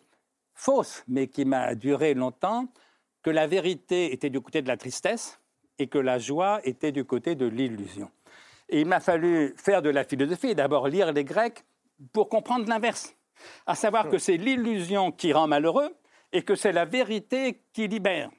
[0.55, 2.67] fausse, mais qui m'a duré longtemps,
[3.23, 5.41] que la vérité était du côté de la tristesse
[5.79, 8.11] et que la joie était du côté de l'illusion.
[8.69, 11.65] Et il m'a fallu faire de la philosophie, d'abord lire les Grecs
[12.13, 13.15] pour comprendre l'inverse,
[13.67, 15.95] à savoir que c'est l'illusion qui rend malheureux
[16.33, 18.31] et que c'est la vérité qui libère.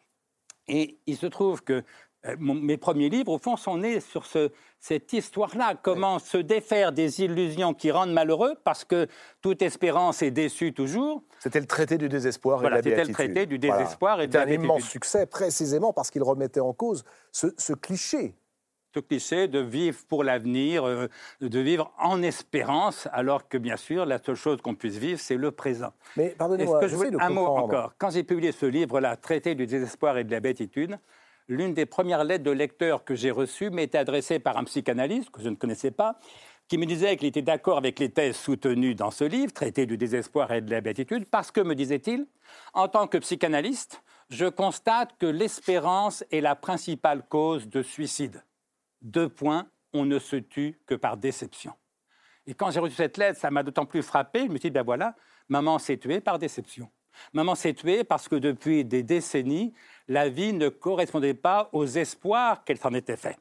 [0.67, 1.83] Et il se trouve que
[2.27, 4.25] euh, mes premiers livres, au fond, sont nés sur
[4.79, 5.75] cette histoire-là.
[5.81, 9.07] Comment se défaire des illusions qui rendent malheureux, parce que
[9.41, 11.23] toute espérance est déçue toujours.
[11.39, 14.33] C'était le traité du désespoir et de la C'était le traité du désespoir et de
[14.33, 18.35] la un immense succès, précisément parce qu'il remettait en cause ce, cliché
[18.93, 21.09] ce cliché de vivre pour l'avenir, euh,
[21.41, 25.35] de vivre en espérance, alors que bien sûr, la seule chose qu'on puisse vivre, c'est
[25.35, 25.91] le présent.
[26.15, 26.79] Mais pardonnez-moi,
[27.19, 27.93] un mot encore?
[27.97, 30.97] Quand j'ai publié ce livre-là, Traité du désespoir et de la bêtitude,
[31.47, 35.41] l'une des premières lettres de lecteur que j'ai reçues m'était adressée par un psychanalyste que
[35.41, 36.19] je ne connaissais pas,
[36.67, 39.97] qui me disait qu'il était d'accord avec les thèses soutenues dans ce livre, Traité du
[39.97, 42.25] désespoir et de la béatitude, parce que, me disait-il,
[42.73, 48.43] en tant que psychanalyste, je constate que l'espérance est la principale cause de suicide.
[49.01, 51.73] Deux points, on ne se tue que par déception.
[52.47, 54.83] Et quand j'ai reçu cette lettre, ça m'a d'autant plus frappé, je me dit, ben
[54.83, 55.15] voilà,
[55.47, 56.89] maman s'est tuée par déception.
[57.33, 59.73] Maman s'est tuée parce que depuis des décennies,
[60.07, 63.37] la vie ne correspondait pas aux espoirs qu'elle s'en était fait.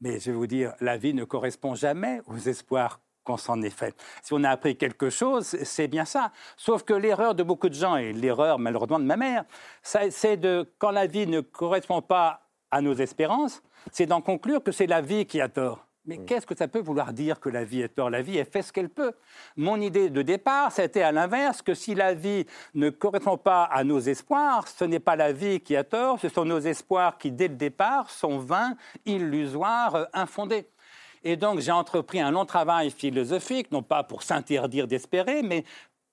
[0.00, 3.70] Mais je vais vous dire, la vie ne correspond jamais aux espoirs qu'on s'en est
[3.70, 3.94] fait.
[4.22, 6.32] Si on a appris quelque chose, c'est bien ça.
[6.56, 9.44] Sauf que l'erreur de beaucoup de gens, et l'erreur malheureusement de ma mère,
[9.82, 14.72] c'est de, quand la vie ne correspond pas à nos espérances, c'est d'en conclure que
[14.72, 15.86] c'est la vie qui a tort.
[16.10, 16.26] Mais mm.
[16.26, 18.62] qu'est-ce que ça peut vouloir dire que la vie est tort La vie, elle fait
[18.62, 19.12] ce qu'elle peut.
[19.56, 23.84] Mon idée de départ, c'était à l'inverse, que si la vie ne correspond pas à
[23.84, 27.30] nos espoirs, ce n'est pas la vie qui a tort, ce sont nos espoirs qui,
[27.30, 28.74] dès le départ, sont vains,
[29.06, 30.66] illusoires, euh, infondés.
[31.22, 35.62] Et donc, j'ai entrepris un long travail philosophique, non pas pour s'interdire d'espérer, mais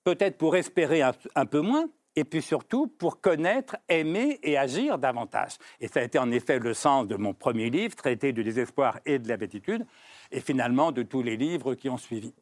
[0.04, 5.58] peut-être pour espérer un peu moins, et puis surtout pour connaître, aimer et agir davantage.
[5.80, 9.00] Et ça a été en effet le sens de mon premier livre, Traité du désespoir
[9.06, 9.86] et de la bêtitude,
[10.32, 12.34] et finalement de tous les livres qui ont suivi.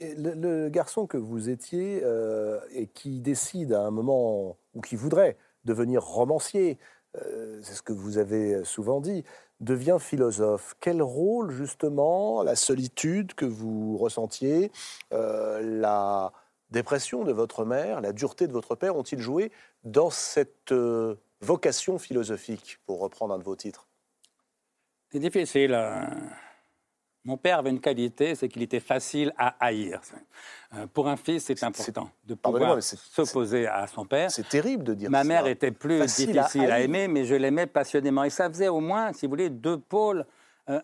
[0.00, 5.36] Le, garçon que vous étiez euh, et qui décide à un moment, ou qui voudrait
[5.64, 6.78] devenir romancier,
[7.16, 9.22] euh, c'est ce que vous avez souvent dit,
[9.60, 10.76] devient philosophe.
[10.80, 14.72] Quel rôle justement la solitude que vous ressentiez,
[15.12, 16.32] euh, la
[16.70, 19.50] dépression de votre mère, la dureté de votre père ont-ils joué
[19.84, 23.86] dans cette euh, vocation philosophique, pour reprendre un de vos titres?
[25.10, 25.74] C'est difficile.
[25.74, 26.10] Hein.
[27.24, 30.00] Mon père avait une qualité, c'est qu'il était facile à haïr.
[30.74, 34.30] Euh, pour un fils, c'est important de pouvoir s'opposer à son père.
[34.30, 35.24] C'est terrible de dire Ma ça.
[35.24, 38.24] Ma mère était plus difficile à, aimer, mais je l'aimais passionnément.
[38.24, 40.24] Et ça faisait au moins, si vous voulez, deux pôles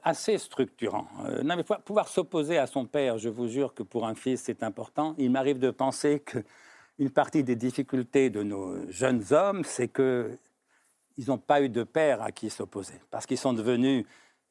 [0.03, 1.07] assez structurant.
[1.27, 4.43] Euh, non, mais pouvoir s'opposer à son père, je vous jure que pour un fils,
[4.43, 5.15] c'est important.
[5.19, 10.39] Il m'arrive de penser qu'une partie des difficultés de nos jeunes hommes, c'est qu'ils
[11.29, 14.07] n'ont pas eu de père à qui s'opposer, parce qu'ils sont devenus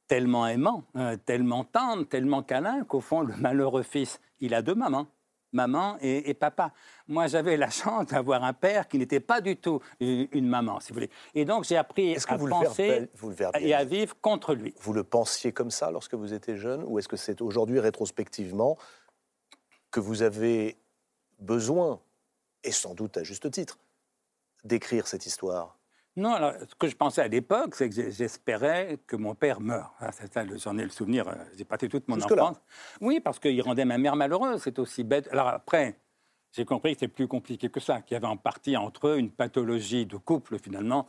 [0.07, 4.75] tellement aimants, euh, tellement tendres, tellement câlins, qu'au fond, le malheureux fils, il a deux
[4.75, 5.07] mamans
[5.53, 6.71] maman et, papa.
[7.07, 10.89] Moi, j'avais la chance d'avoir un père qui n'était pas du tout une, maman, si
[10.89, 11.09] vous voulez.
[11.33, 13.09] Et donc, j'ai appris à penser
[13.59, 14.73] et à vivre contre lui.
[14.79, 18.77] Vous le pensiez comme ça lorsque vous étiez jeune Ou est-ce que c'est aujourd'hui, rétrospectivement,
[19.91, 20.77] que vous avez
[21.39, 21.99] besoin,
[22.63, 23.77] et sans doute à juste titre,
[24.63, 25.77] d'écrire cette histoire?
[26.15, 29.95] Non, alors, ce que je pensais à l'époque, c'est que j'espérais que mon père meure.
[29.99, 30.11] Ah,
[30.57, 32.61] j'en ai le souvenir, euh, j'ai passé toute mon enfance.
[33.01, 35.27] Oui, parce qu'il rendait ma mère malheureuse, c'est aussi bête.
[35.31, 35.97] Alors après,
[36.51, 39.17] j'ai compris que c'était plus compliqué que ça, qu'il y avait en partie entre eux
[39.17, 41.07] une pathologie de couple finalement,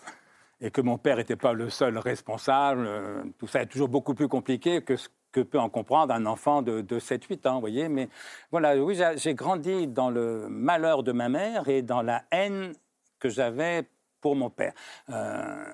[0.62, 2.86] et que mon père n'était pas le seul responsable.
[2.86, 6.24] Euh, tout ça est toujours beaucoup plus compliqué que ce que peut en comprendre un
[6.24, 7.90] enfant de, de 7-8 ans, vous voyez.
[7.90, 8.08] Mais
[8.50, 12.72] voilà, oui, j'ai grandi dans le malheur de ma mère et dans la haine
[13.18, 13.86] que j'avais
[14.24, 14.72] pour mon père.
[15.10, 15.70] Euh,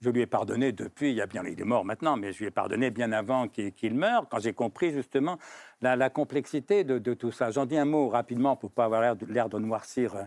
[0.00, 2.38] Je lui ai pardonné depuis, il, y a bien, il est mort maintenant, mais je
[2.38, 5.36] lui ai pardonné bien avant qu'il meure, quand j'ai compris justement
[5.82, 7.50] la, complexité de, tout ça.
[7.50, 10.22] J'en dis un mot rapidement pour ne pas avoir l'air de, noircir euh,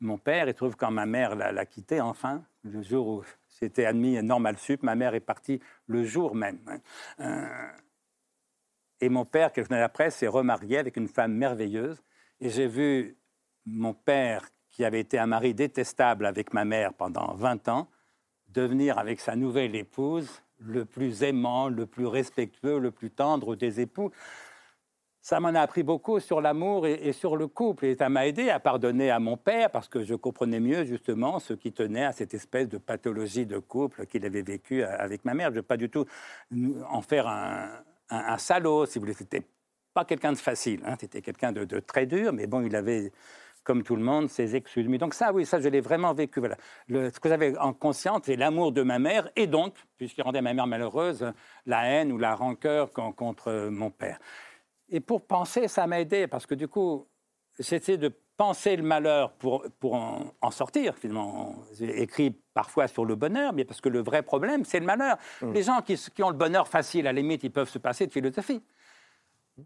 [0.00, 0.48] mon père.
[0.48, 4.82] Il trouve quand ma mère l'a quitté enfin, le jour où c'était admis normal sup,
[4.82, 6.60] ma mère est partie le jour même.
[6.66, 6.78] Hein.
[7.20, 7.68] Euh,
[9.02, 12.02] et mon père, quelques années après, s'est remarié avec une femme merveilleuse.
[12.40, 13.18] Et j'ai vu
[13.66, 17.88] mon père, qui avait été un mari détestable avec ma mère pendant 20 ans,
[18.48, 23.80] devenir avec sa nouvelle épouse le plus aimant, le plus respectueux, le plus tendre des
[23.80, 24.10] époux.
[25.20, 27.86] Ça m'en a appris beaucoup sur l'amour et, sur le couple.
[27.86, 31.38] Et ça m'a aidé à pardonner à mon père parce que je comprenais mieux justement
[31.38, 35.34] ce qui tenait à cette espèce de pathologie de couple qu'il avait vécu avec ma
[35.34, 35.48] mère.
[35.48, 36.06] Je ne veux pas du tout
[36.90, 39.14] en faire un, salaud, si vous voulez.
[39.14, 39.46] C'était
[39.94, 40.80] pas quelqu'un de facile.
[40.84, 40.96] Hein.
[40.98, 43.12] C'était quelqu'un de, très dur, mais bon, il avait
[43.64, 44.88] comme tout le monde, ses excuses.
[44.88, 46.40] Mais donc ça, oui, ça, je l'ai vraiment vécu.
[46.40, 46.56] Voilà.
[46.88, 50.54] ce que j'avais en conscience, c'est l'amour de ma mère, et donc, puisqu'il rendait ma
[50.54, 51.32] mère malheureuse,
[51.66, 54.18] la haine ou la rancœur contre mon père.
[54.88, 57.06] Et pour penser, ça m'a aidé, parce que du coup,
[57.58, 61.54] j'essaie de penser le malheur pour, pour en, sortir, finalement.
[61.78, 65.16] J'ai écrit parfois sur le bonheur, mais parce que le vrai problème, c'est le malheur.
[65.40, 65.52] Mmh.
[65.52, 68.06] Les gens qui, qui ont le bonheur facile, à la limite, ils peuvent se passer
[68.06, 68.62] de philosophie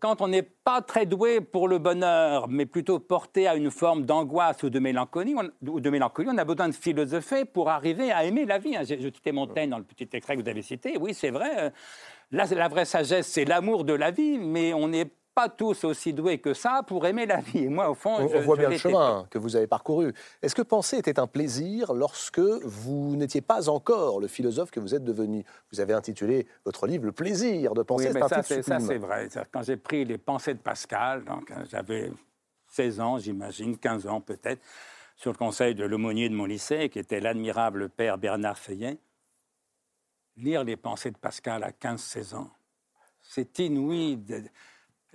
[0.00, 4.04] quand on n'est pas très doué pour le bonheur, mais plutôt porté à une forme
[4.04, 8.76] d'angoisse ou de mélancolie, on, a besoin de philosopher pour arriver à aimer la vie.
[8.76, 8.82] Hein.
[8.82, 10.96] Je, citais Montaigne dans le petit extrait que vous avez cité.
[10.98, 11.50] Oui, c'est vrai.
[11.58, 11.70] Euh,
[12.32, 16.38] la vraie sagesse, c'est l'amour de la vie, mais on n'est pas tous aussi doués
[16.38, 17.64] que ça pour aimer la vie.
[17.64, 20.14] Et moi, au fond, on, voit bien le chemin que vous avez parcouru.
[20.40, 24.94] Est-ce que penser était un plaisir lorsque vous n'étiez pas encore le philosophe que vous
[24.94, 25.44] êtes devenu?
[25.70, 28.06] Vous avez intitulé votre livre Le plaisir de penser.
[28.06, 29.28] Oui, mais ça, c'est vrai.
[29.52, 32.10] Quand j'ai pris les pensées de Pascal, donc euh, j'avais
[32.68, 34.62] 16 ans, j'imagine, 15 ans peut-être,
[35.16, 38.94] sur le conseil de l'aumônier de mon lycée, qui était l'admirable père Bernard Feyen,
[40.38, 42.50] lire les pensées de Pascal à 15-16 ans,
[43.20, 44.18] c'est inouï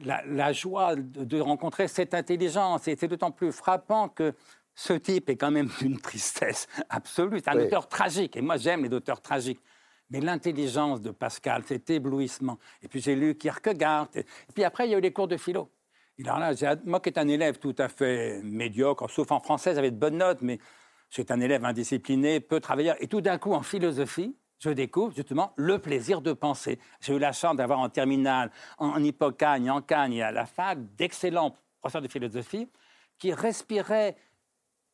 [0.03, 2.87] la, joie de, rencontrer cette intelligence.
[2.87, 4.33] Et c'est d'autant plus frappant que
[4.75, 7.39] ce type est quand même d'une tristesse absolue.
[7.39, 9.61] C'est un auteur tragique, et moi j'aime les auteurs tragiques.
[10.09, 12.59] Mais l'intelligence de Pascal, cet éblouissement.
[12.81, 14.09] Et puis j'ai lu Kierkegaard.
[14.13, 15.71] Et, puis après, il y a eu les cours de philo.
[16.17, 16.53] Et alors là,
[16.85, 20.17] moi qui est un élève tout à fait médiocre, sauf en français, j'avais de bonnes
[20.17, 20.59] notes, mais
[21.09, 22.97] j'étais un élève indiscipliné, peu travailleur.
[22.99, 26.80] Et tout d'un coup, en philosophie, je découvre justement le plaisir de penser.
[27.02, 30.78] J'ai eu la chance d'avoir en terminale, en, Hippocagne, en Cagne et à la fac,
[30.95, 32.69] d'excellents professeurs de philosophie
[33.17, 34.15] qui respiraient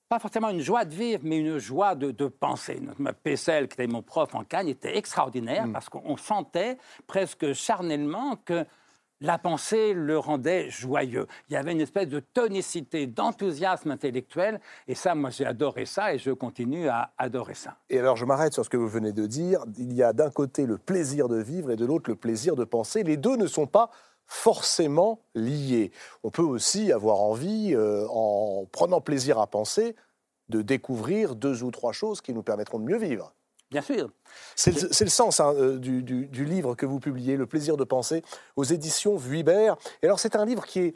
[0.10, 2.80] pas forcément une joie de vivre, mais une joie de, penser.
[2.98, 5.74] Notre Pessel, qui était mon prof en Cagne, était extraordinaire mm.
[5.74, 8.66] parce qu'on sentait presque charnellement que
[9.22, 11.28] la pensée le rendait joyeux.
[11.50, 16.14] Il y avait une espèce de tonicité, d'enthousiasme intellectuel, et ça, moi, j'ai adoré ça,
[16.14, 17.78] et je continue à adorer ça.
[17.90, 19.64] Et alors, je m'arrête sur ce que vous venez de dire.
[19.78, 22.64] Il y a d'un côté le plaisir de vivre et de l'autre le plaisir de
[22.64, 23.04] penser.
[23.04, 23.90] Les deux ne sont pas
[24.26, 25.92] forcément liés.
[26.24, 29.96] On peut aussi avoir envie, euh, en prenant plaisir à penser,
[30.50, 33.34] de découvrir deux ou trois choses qui nous permettront de mieux vivre.
[33.70, 34.10] Bien sûr.
[34.56, 38.24] C'est le, sens hein, euh, du, livre que vous publiez, Le plaisir de penser,
[38.56, 39.76] aux éditions Vuibert.
[40.02, 40.94] Et alors, c'est un livre qui est,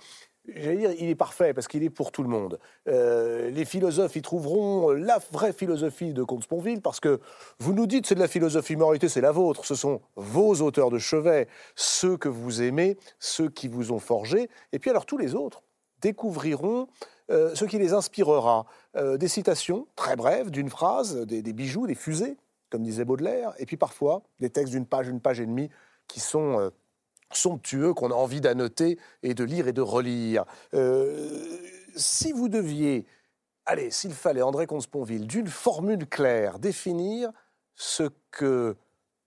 [0.48, 2.60] j'allais dire, il est parfait parce qu'il est pour tout le monde.
[2.88, 7.20] Euh, les philosophes y trouveront la vraie philosophie de Comte Sponville parce que
[7.60, 9.66] vous nous dites c'est de la philosophie, réalité c'est la vôtre.
[9.66, 14.50] Ce sont vos auteurs de chevet, ceux que vous aimez, ceux qui vous ont forgé.
[14.72, 15.62] Et puis alors tous les autres
[16.02, 16.88] découvriront
[17.32, 18.66] euh, ce qui les inspirera.
[18.96, 22.38] des citations très brèves d'une phrase, des bijoux, des fusées
[22.72, 25.70] comme disait Baudelaire, et puis parfois des textes d'une page, une page et demie,
[26.08, 26.70] qui sont euh,
[27.32, 30.46] somptueux, qu'on a envie d'annoter et de lire et de relire.
[30.74, 31.58] Euh,
[31.96, 33.06] si vous deviez,
[33.66, 37.30] allez, s'il fallait, André Comte-Sponville, d'une formule claire, définir
[37.76, 38.76] ce que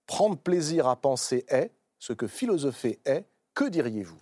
[0.07, 4.19] prendre plaisir à penser est, ce que philosopher est, que diriez-vous?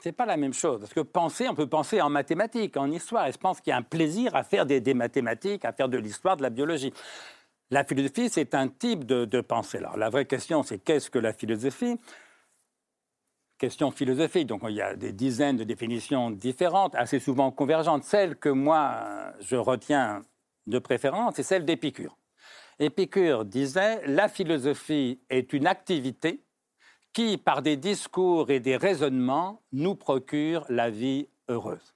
[0.00, 0.80] C'est pas la même chose.
[0.80, 3.26] Parce que penser, on peut penser en mathématiques, en histoire.
[3.28, 5.88] Et je pense qu'il y a un plaisir à faire des, des mathématiques, à faire
[5.88, 6.92] de l'histoire, de la biologie.
[7.72, 9.78] La philosophie, c'est un type de, pensée.
[9.78, 11.98] Alors, la vraie question, c'est qu'est-ce que la philosophie?
[13.56, 14.46] Question philosophique.
[14.46, 18.04] Donc, il y a des dizaines de définitions différentes, assez souvent convergentes.
[18.04, 20.20] Celle que moi, je retiens
[20.66, 22.18] de préférence, c'est celle d'Épicure.
[22.78, 26.44] Épicure disait La philosophie est une activité
[27.14, 31.94] qui, par des discours et des raisonnements, nous procure la vie heureuse.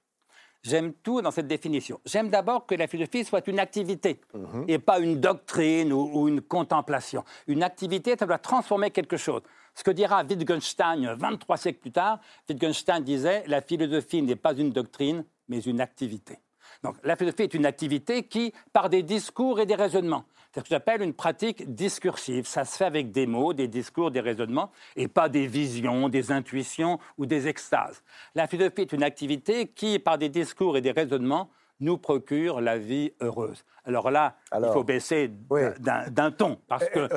[0.67, 1.99] J'aime tout dans cette définition.
[2.05, 4.65] J'aime d'abord que la philosophie soit une activité mhm.
[4.67, 7.23] et pas une doctrine ou, une contemplation.
[7.47, 9.41] Une activité, ça doit transformer quelque chose.
[9.75, 14.71] Ce que dira Wittgenstein 23 siècles plus tard, Wittgenstein disait la philosophie n'est pas une
[14.71, 16.37] doctrine, mais une activité.
[16.83, 20.25] Donc la philosophie est une activité qui, par des discours et des raisonnements,
[20.57, 22.47] C'est ce que j'appelle une pratique discursive.
[22.47, 26.31] Ça se fait avec des mots, des discours, des raisonnements, et pas des visions, des
[26.31, 28.01] intuitions ou des extases.
[28.33, 32.79] La philosophie est une activité qui, par des discours et des raisonnements, nous procure la
[32.79, 33.65] vie heureuse.
[33.85, 35.29] Alors là, il faut baisser
[35.79, 37.07] d'un ton, parce que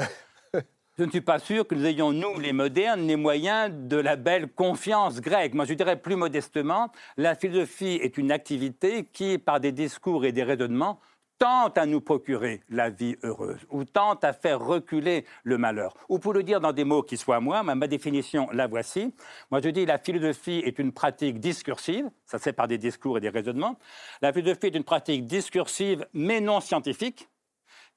[0.98, 4.16] je ne suis pas sûr que nous ayons, nous, les modernes, les moyens de la
[4.16, 5.54] belle confiance grecque.
[5.54, 10.32] Moi, je dirais plus modestement, la philosophie est une activité qui, par des discours et
[10.32, 11.00] des raisonnements,
[11.40, 15.94] tente à nous procurer la vie heureuse, ou tente à faire reculer le malheur.
[16.10, 19.14] Ou pour le dire dans des mots qui soient moi, ma, définition, la voici.
[19.50, 23.22] Moi, je dis la philosophie est une pratique discursive, ça c'est par des discours et
[23.22, 23.78] des raisonnements.
[24.20, 27.30] La philosophie est une pratique discursive, mais non scientifique,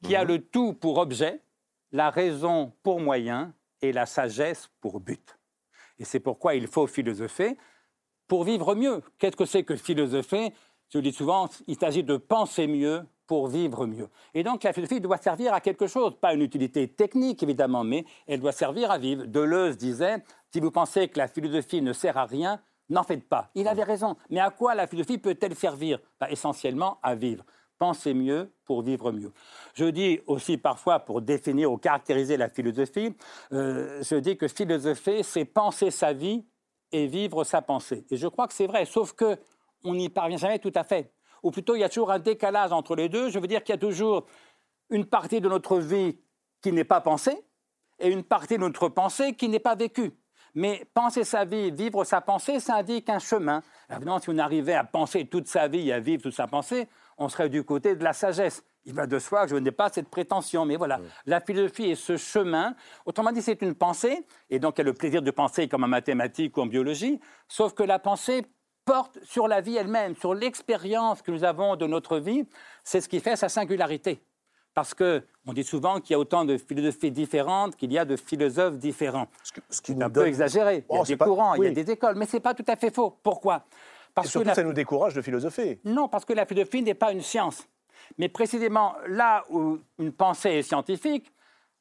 [0.01, 0.27] qui a mhm.
[0.29, 1.41] le tout pour objet,
[1.91, 5.37] la raison pour moyen et la sagesse pour but.
[5.99, 7.57] Et c'est pourquoi il faut philosopher
[8.25, 9.01] pour vivre mieux.
[9.19, 10.53] Qu'est-ce que c'est que philosopher?
[10.89, 13.03] Je dis souvent, il s'agit de penser mieux
[13.33, 14.09] pour vivre mieux.
[14.35, 18.05] Et donc la philosophie doit servir à quelque chose, pas une utilité technique évidemment, mais
[18.27, 19.25] elle doit servir à vivre.
[19.25, 20.17] Deleuze disait,
[20.51, 23.49] si vous pensez que la philosophie ne sert à rien, n'en faites pas.
[23.55, 24.17] Il avait raison.
[24.29, 25.97] Mais à quoi la philosophie peut-elle servir?
[26.19, 27.43] Bah, Essentiellement à vivre.
[27.79, 29.31] Pensez mieux pour vivre mieux.
[29.73, 33.15] Je dis aussi parfois, pour définir ou caractériser la philosophie,
[33.51, 36.45] euh, je dis que philosopher, c'est penser sa vie
[36.91, 38.05] et vivre sa pensée.
[38.11, 39.39] Et je crois que c'est vrai, sauf que
[39.83, 41.11] on n'y parvient jamais tout à fait
[41.43, 43.29] ou plutôt il y a toujours un décalage entre les deux.
[43.29, 44.25] Je veux dire qu'il y a toujours
[44.89, 46.17] une partie de notre vie
[46.61, 47.37] qui n'est pas pensée
[47.99, 50.13] et une partie de notre pensée qui n'est pas vécue.
[50.55, 53.63] Mais penser sa vie, vivre sa pensée, ça indique un chemin.
[53.89, 56.87] Évidemment, si on arrivait à penser toute sa vie et à vivre toute sa pensée,
[57.17, 58.63] on serait du côté de la sagesse.
[58.85, 60.65] Il va de soi que je n'ai pas cette prétention.
[60.65, 62.75] Mais voilà, la philosophie est ce chemin.
[63.05, 65.85] Autrement dit, c'est une pensée, et donc il y a le plaisir de penser comme
[65.85, 68.45] en mathématiques ou en biologie, sauf que la pensée
[68.85, 72.45] porte sur la vie elle-même, sur l'expérience que nous avons de notre vie.
[72.83, 74.21] C'est ce qui fait sa singularité.
[74.73, 78.15] Parce qu'on dit souvent qu'il y a autant de philosophies différentes qu'il y a de
[78.15, 79.27] philosophes différents.
[79.69, 80.83] Ce, qui est un peu exagéré.
[80.89, 82.65] il y a des courants, il y a des écoles, mais ce n'est pas tout
[82.67, 83.15] à fait faux.
[83.21, 83.65] Pourquoi?
[84.15, 85.79] Parce surtout, que ça nous décourage de philosopher.
[85.85, 87.67] Non, parce que la philosophie n'est pas une science.
[88.17, 91.31] Mais précisément là où une pensée est scientifique,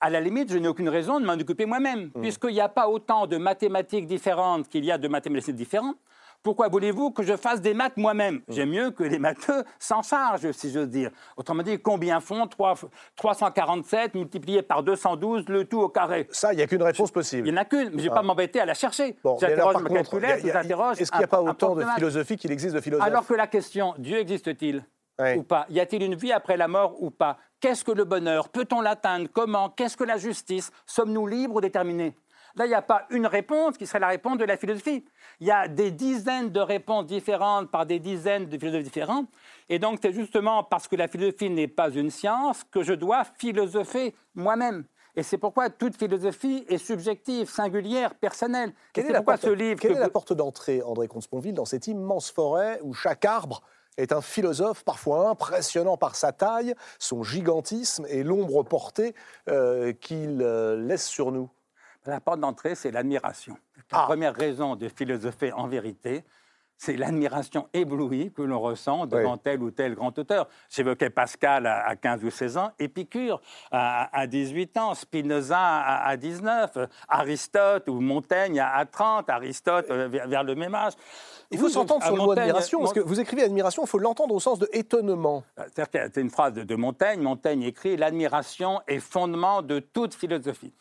[0.01, 2.21] à la limite, je n'ai aucune raison de m'en occuper moi-même, mmh.
[2.21, 5.97] puisqu'il n'y a pas autant de mathématiques différentes qu'il y a de mathématiques différentes.
[6.42, 8.40] Pourquoi voulez-vous que je fasse des maths moi-même?
[8.48, 11.11] J'aime mieux que les matheux s'en chargent, si j'ose dire.
[11.37, 12.74] Autrement dit, combien font 3,
[13.14, 16.26] 347 multiplié par 212, le tout au carré?
[16.33, 17.46] Ça, il n'y a qu'une réponse possible.
[17.46, 18.22] Il n'y en a qu'une, mais je ne vais pas ah.
[18.22, 19.16] m'embêter à la chercher.
[19.40, 21.00] j'interroge ma calculette, j'interroge...
[21.00, 23.07] Est-ce qu'il n'y a pas autant de philosophie qu'il existe de philosophes?
[23.07, 24.85] Alors que la question, Dieu existe-t-il
[25.37, 25.66] ou pas?
[25.70, 27.38] Y a-t-il une vie après la mort ou pas?
[27.61, 28.48] Qu'est-ce que le bonheur?
[28.48, 29.28] Peut-on l'atteindre?
[29.33, 29.70] Comment?
[29.70, 30.72] Qu'est-ce que la justice?
[30.87, 32.16] Sommes-nous libres ou déterminés?
[32.57, 35.05] Là, il n'y a pas une réponse qui serait la réponse de la philosophie.
[35.41, 39.25] Il y a des dizaines de réponses différentes par des dizaines de philosophes différents.
[39.69, 43.25] Et donc, c'est justement parce que la philosophie n'est pas une science que je dois
[43.25, 44.85] philosopher moi-même.
[45.15, 48.73] Et c'est pourquoi toute philosophie est subjective, singulière, personnelle.
[48.95, 52.81] Quelle, est, la porte, quelle est la porte d'entrée, André Comte-Sponville, dans cette immense forêt
[52.83, 53.62] où chaque arbre
[53.99, 59.15] est un philosophe parfois impressionnant par sa taille, son gigantisme et l'ombre portée
[59.51, 61.51] euh, qu'il euh, laisse sur nous?
[62.07, 63.57] La porte d'entrée, c'est l'admiration.
[63.91, 64.07] La ah.
[64.07, 66.25] première raison de philosopher en vérité,
[66.83, 70.49] c'est l'admiration éblouie que l'on ressent devant tel ou tel grand auteur.
[70.69, 77.88] J'évoquais Pascal à 15 ou 16 ans, Épicure à 18 ans, Spinoza à 19, Aristote
[77.88, 80.95] ou Montaigne à 30, Aristote euh, vers le même âge.
[81.53, 84.35] Il faut s'entendre sur le mot admiration, parce que vous écrivez admiration, il faut l'entendre
[84.35, 85.45] au sens de étonnement.
[85.61, 87.21] Euh, c'est une phrase de Montaigne.
[87.21, 90.73] Montaigne écrit L'admiration est fondement de toute philosophie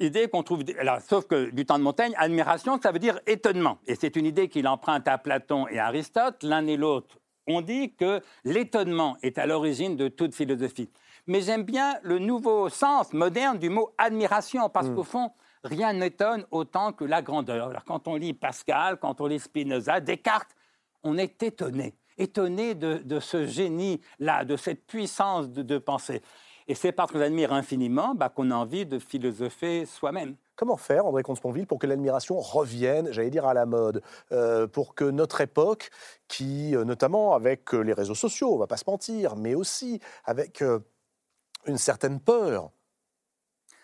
[0.00, 0.62] idée qu'on trouve.
[1.08, 3.78] sauf que du temps de Montaigne, admiration, ça veut dire étonnement.
[3.86, 6.42] Et c'est une idée qu'il emprunte à Platon et à Aristote.
[6.42, 10.90] L'un et l'autre ont dit que l'étonnement est à l'origine de toute philosophie.
[11.26, 14.94] Mais j'aime bien le nouveau sens moderne du mot admiration, parce hmm.
[14.94, 15.30] qu'au fond,
[15.62, 17.68] rien n'étonne autant que la grandeur.
[17.68, 20.54] Alors, quand on lit Pascal, quand on lit Spinoza, Descartes,
[21.02, 21.94] on est étonné.
[22.16, 26.22] Étonné de, ce génie-là, de cette puissance de, de pensée.
[26.66, 30.36] Et c'est parce qu'on admire infiniment bah, qu'on a envie de philosopher soi-même.
[30.56, 34.94] Comment faire, André Comte-Sponville, pour que l'admiration revienne, j'allais dire, à la mode euh, Pour
[34.94, 35.90] que notre époque,
[36.28, 39.54] qui, euh, notamment avec euh, les réseaux sociaux, on ne va pas se mentir, mais
[39.54, 40.62] aussi avec
[41.66, 42.70] une certaine peur,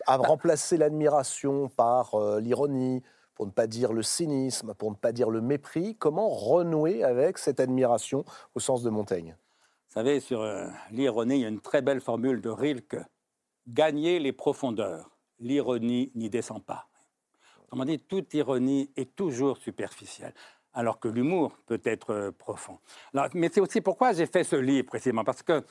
[0.07, 3.03] à bah remplacer l'admiration par l'ironie,
[3.35, 7.37] pour ne pas dire le cynisme, pour ne pas dire le mépris, comment renouer avec
[7.37, 9.35] cette admiration au sens de Montaigne?
[9.91, 12.95] Vous savez, sur euh, l'ironie, il y a une très belle formule de Rilke.
[13.67, 16.87] Gagner les profondeurs, l'ironie n'y descend pas.
[17.65, 20.33] Autrement dit, toute ironie est toujours superficielle,
[20.73, 22.79] alors que l'humour peut être euh, profond.
[23.33, 25.61] mais c'est aussi pourquoi j'ai fait ce livre précisément, parce que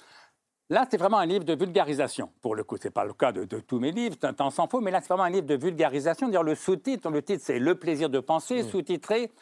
[0.73, 2.31] Là, c'est vraiment un livre de vulgarisation.
[2.41, 4.81] Pour le coup, ce n'est pas le cas de, tous mes livres, tant s'en faut,
[4.81, 6.29] mais là, c'est vraiment un livre de vulgarisation.
[6.29, 8.69] Dire le sous-titre, le titre, c'est Le plaisir de penser, mmh.
[8.69, 9.33] sous-titré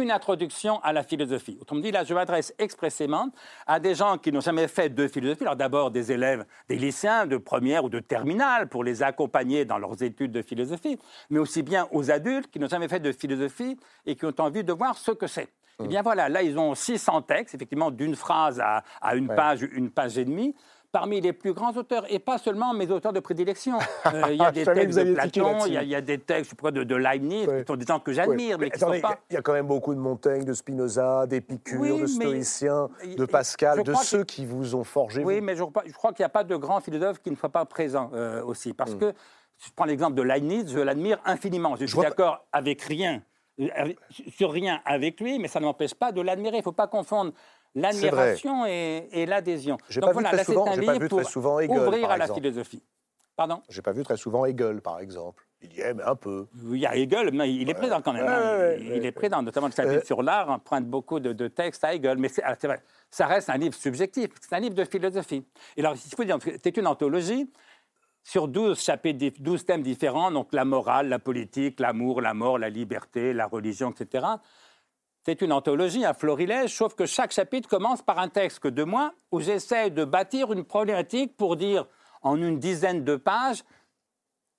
[0.00, 1.58] une introduction à la philosophie.
[1.60, 3.30] Autrement dit, là, je m'adresse expressément
[3.66, 5.42] à des gens qui n'ont jamais fait de philosophie.
[5.44, 9.78] Alors d'abord des élèves, des lycéens de première ou de terminale pour les accompagner dans
[9.78, 10.98] leurs études de philosophie,
[11.30, 14.64] mais aussi bien aux adultes qui n'ont jamais fait de philosophie et qui ont envie
[14.64, 15.48] de voir ce que c'est.
[15.82, 18.82] Eh bien voilà, là, ils ont 600 textes, effectivement, d'une phrase à,
[19.16, 20.54] une page, une page et demie
[20.94, 23.78] parmi les plus grands auteurs, et pas seulement mes auteurs de prédilection.
[24.06, 26.94] Euh, il y a des textes de Platon, il y, a des textes de, de
[26.94, 29.18] Leibniz, qui sont des gens que j'admire, mais, qui ne sont pas...
[29.30, 33.82] Il y a quand même beaucoup de Montaigne, de Spinoza, d'Épicure, de Stoïciens, de Pascal,
[33.82, 35.24] de ceux qui vous ont forgé.
[35.24, 37.64] Oui, mais je, crois qu'il n'y a pas de grands philosophes qui ne soient pas
[37.64, 38.98] présents euh, aussi, parce hmm.
[38.98, 39.12] que,
[39.58, 41.76] je prends l'exemple de Leibniz, je l'admire infiniment.
[41.76, 43.22] Je suis d'accord avec rien
[43.60, 43.92] euh,
[44.36, 46.56] sur rien avec lui, mais ça ne m'empêche pas de l'admirer.
[46.56, 47.32] Il ne faut pas confondre
[47.74, 49.78] l'admiration et, l'adhésion.
[49.96, 52.82] Donc voilà, là c'est un livre pour souvent Hegel, ouvrir à la philosophie.
[53.36, 53.62] Pardon?
[53.68, 55.44] J'ai pas vu très souvent Hegel, par exemple.
[55.60, 56.46] Il y est, mais un peu.
[56.70, 58.26] Il y a Hegel, mais il est présent quand même.
[58.28, 58.76] Hein.
[58.78, 62.18] il, est présent, notamment le chapitre euh, sur l'art emprunte beaucoup de, textes à Hegel.
[62.18, 65.44] Mais ah, c'est vrai, ça reste un livre subjectif, c'est un livre de philosophie.
[65.76, 67.50] Et alors, il faut dire, c'est une anthologie
[68.22, 72.70] sur 12 chapitres, 12 thèmes différents, donc la morale, la politique, l'amour, la mort, la
[72.70, 74.24] liberté, la religion, etc.
[75.24, 78.84] C'est une anthologie, un florilège, sauf que chaque chapitre commence par un texte que de
[78.84, 81.86] moi, où j'essaie de bâtir une problématique pour dire
[82.22, 83.64] en une dizaine de pages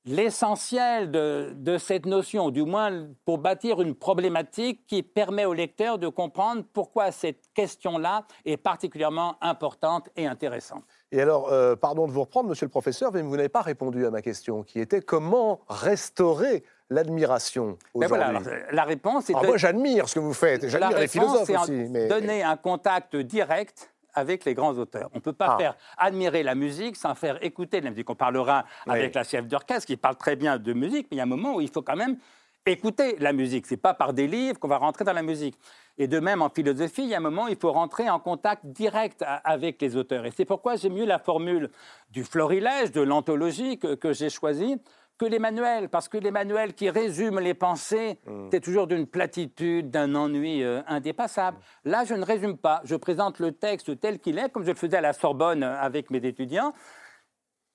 [0.06, 6.08] l'essentiel de, cette notion, du moins pour bâtir une problématique qui permet au lecteur de
[6.08, 10.84] comprendre pourquoi cette question-là est particulièrement importante et intéressante.
[11.12, 14.06] Et alors, euh, pardon de vous reprendre, monsieur le professeur, mais vous n'avez pas répondu
[14.06, 19.34] à ma question, qui était comment restaurer l'admiration ben aujourd'hui La réponse est...
[19.36, 21.72] Ah, moi, j'admire ce que vous faites, j'admire les philosophes aussi.
[21.90, 22.08] Mais...
[22.08, 25.10] Donner un contact direct avec les grands auteurs.
[25.14, 25.58] On ne peut pas ah.
[25.58, 28.10] faire admirer la musique sans faire écouter la musique.
[28.10, 31.20] On parlera avec la chef d'orchestre qui parle très bien de musique, mais il y
[31.20, 32.18] a un moment où il faut quand même
[32.66, 33.68] écouter la musique.
[33.68, 35.58] Ce n'est pas par des livres qu'on va rentrer dans la musique.
[35.98, 38.20] Et de même, en philosophie, il y a un moment où il faut rentrer en
[38.20, 40.26] contact direct avec les auteurs.
[40.26, 41.70] Et c'est pourquoi j'aime mieux la formule
[42.10, 44.78] du florilège, de l'anthologie que, que j'ai choisie,
[45.18, 48.50] que les manuels, parce que les manuels qui résument les pensées, mm.
[48.52, 51.58] c'est toujours d'une platitude, d'un ennui euh, indépassable.
[51.84, 54.78] Là, je ne résume pas, je présente le texte tel qu'il est, comme je le
[54.78, 56.74] faisais à la Sorbonne avec mes étudiants,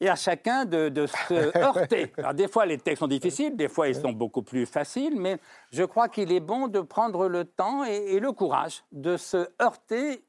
[0.02, 2.12] et à chacun de, se heurter.
[2.18, 5.38] Alors, des fois, les textes sont difficiles, des fois, ils sont beaucoup plus faciles, mais
[5.72, 10.24] je crois qu'il est bon de prendre le temps et le courage de se heurter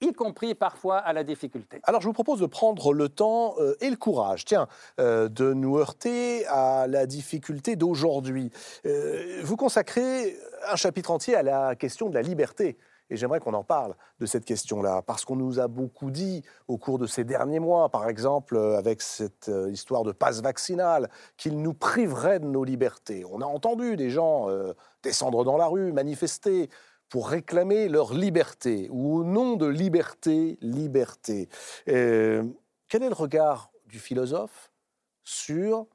[0.00, 1.80] y compris parfois à la difficulté.
[1.84, 4.68] Alors je vous propose de prendre le temps euh, et le courage, tiens,
[5.00, 8.50] euh, de nous heurter à la difficulté d'aujourd'hui.
[8.86, 10.36] Euh, vous consacrez
[10.70, 12.78] un chapitre entier à la question de la liberté.
[13.10, 16.76] Et j'aimerais qu'on en parle de cette question-là, parce qu'on nous a beaucoup dit au
[16.76, 21.72] cours de ces derniers mois, par exemple avec cette histoire de passe vaccinale, qu'il nous
[21.72, 23.24] priverait de nos libertés.
[23.24, 24.48] On a entendu des gens
[25.02, 26.68] descendre dans la rue, manifester,
[27.08, 31.48] pour réclamer leur liberté, ou au nom de liberté, liberté.
[31.88, 32.44] Euh,
[32.88, 34.70] quel est le regard du philosophe
[35.24, 35.86] sur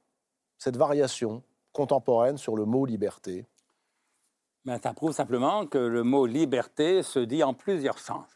[0.57, 3.45] cette variation contemporaine sur le mot liberté?
[4.65, 8.27] Ben, Ça prouve simplement que le mot liberté se dit en plusieurs sens.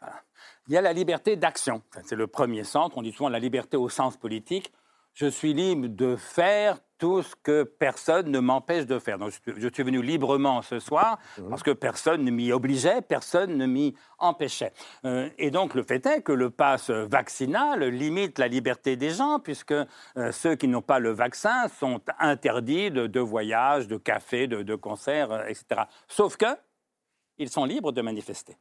[0.68, 3.78] Il y a la liberté d'action, c'est le premier sens, on dit souvent la liberté
[3.78, 4.72] au sens politique.
[5.20, 9.18] Je suis libre de faire tout ce que personne ne m'empêche de faire.
[9.18, 11.50] Donc, je suis venu librement ce soir mmh.
[11.50, 14.74] parce que personne ne m'y obligeait, personne ne m'y empêchait.
[15.06, 19.40] Euh, et donc, le fait est que le pass vaccinal limite la liberté des gens
[19.40, 24.46] puisque euh, ceux qui n'ont pas le vaccin sont interdits de, de voyages, de cafés,
[24.46, 25.82] de, de concerts, euh, etc.
[26.08, 26.46] Sauf que
[27.40, 28.56] ils sont libres de manifester.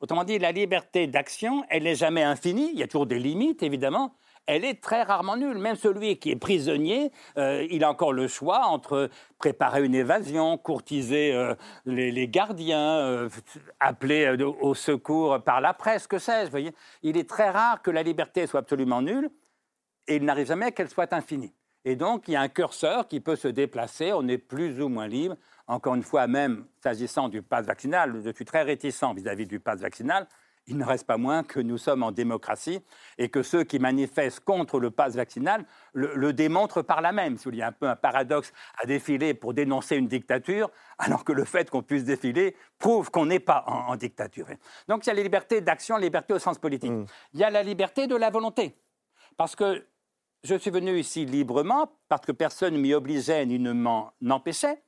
[0.00, 2.70] Autrement dit, la liberté d'action, elle n'est jamais infinie.
[2.72, 4.16] Il y a toujours des limites, évidemment
[4.46, 5.58] elle est très rarement nulle.
[5.58, 10.58] Même celui qui est prisonnier, euh, il a encore le choix entre préparer une évasion,
[10.58, 11.54] courtiser euh,
[11.86, 13.28] les, gardiens, euh,
[13.80, 16.70] appeler au secours par la presse, que sais-je.
[17.02, 19.30] Il est très rare que la liberté soit absolument nulle
[20.06, 21.54] et il n'arrive jamais qu'elle soit infinie.
[21.86, 24.88] Et donc, il y a un curseur qui peut se déplacer, on est plus ou
[24.88, 25.36] moins libre.
[25.66, 29.46] Encore une fois, même s'agissant du pass vaccinal, je suis très réticent vis à -vis
[29.46, 30.26] du pass vaccinal
[30.66, 32.80] il ne reste pas moins que nous sommes en démocratie
[33.18, 37.36] et que ceux qui manifestent contre le pass vaccinal le, démontrent par la même.
[37.46, 41.32] Il y a un peu un paradoxe à défiler pour dénoncer une dictature, alors que
[41.32, 44.46] le fait qu'on puisse défiler prouve qu'on n'est pas en, dictature.
[44.88, 46.90] Donc il y a la liberté d'action, la liberté au sens politique.
[46.90, 47.06] Mm.
[47.34, 48.76] Il y a la liberté de la volonté.
[49.36, 49.86] Parce que
[50.42, 54.82] je suis venu ici librement, parce que personne ne m'y obligeait ni ne m'en empêchait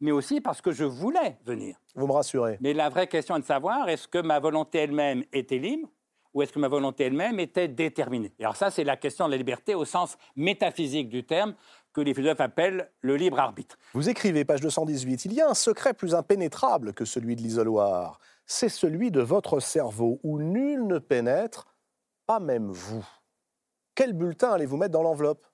[0.00, 1.76] mais aussi parce que je voulais venir.
[1.94, 2.58] Vous me rassurez.
[2.60, 5.88] Mais la vraie question est de savoir, est-ce que ma volonté elle-même était libre
[6.32, 8.32] ou est-ce que ma volonté elle-même était déterminée?
[8.38, 11.54] Alors ça, c'est la question de la liberté au sens métaphysique du terme
[11.92, 13.76] que les philosophes appellent le libre arbitre.
[13.94, 18.20] Vous écrivez, page 218, Il y a un secret plus impénétrable que celui de l'isoloir.
[18.46, 21.66] C'est celui de votre cerveau, où nul ne pénètre,
[22.26, 23.06] pas même vous.
[23.96, 25.46] Quel bulletin allez-vous mettre dans l'enveloppe?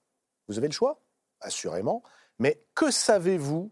[0.47, 1.01] Vous avez le choix
[1.41, 2.03] Assurément.
[2.39, 3.71] Mais que savez-vous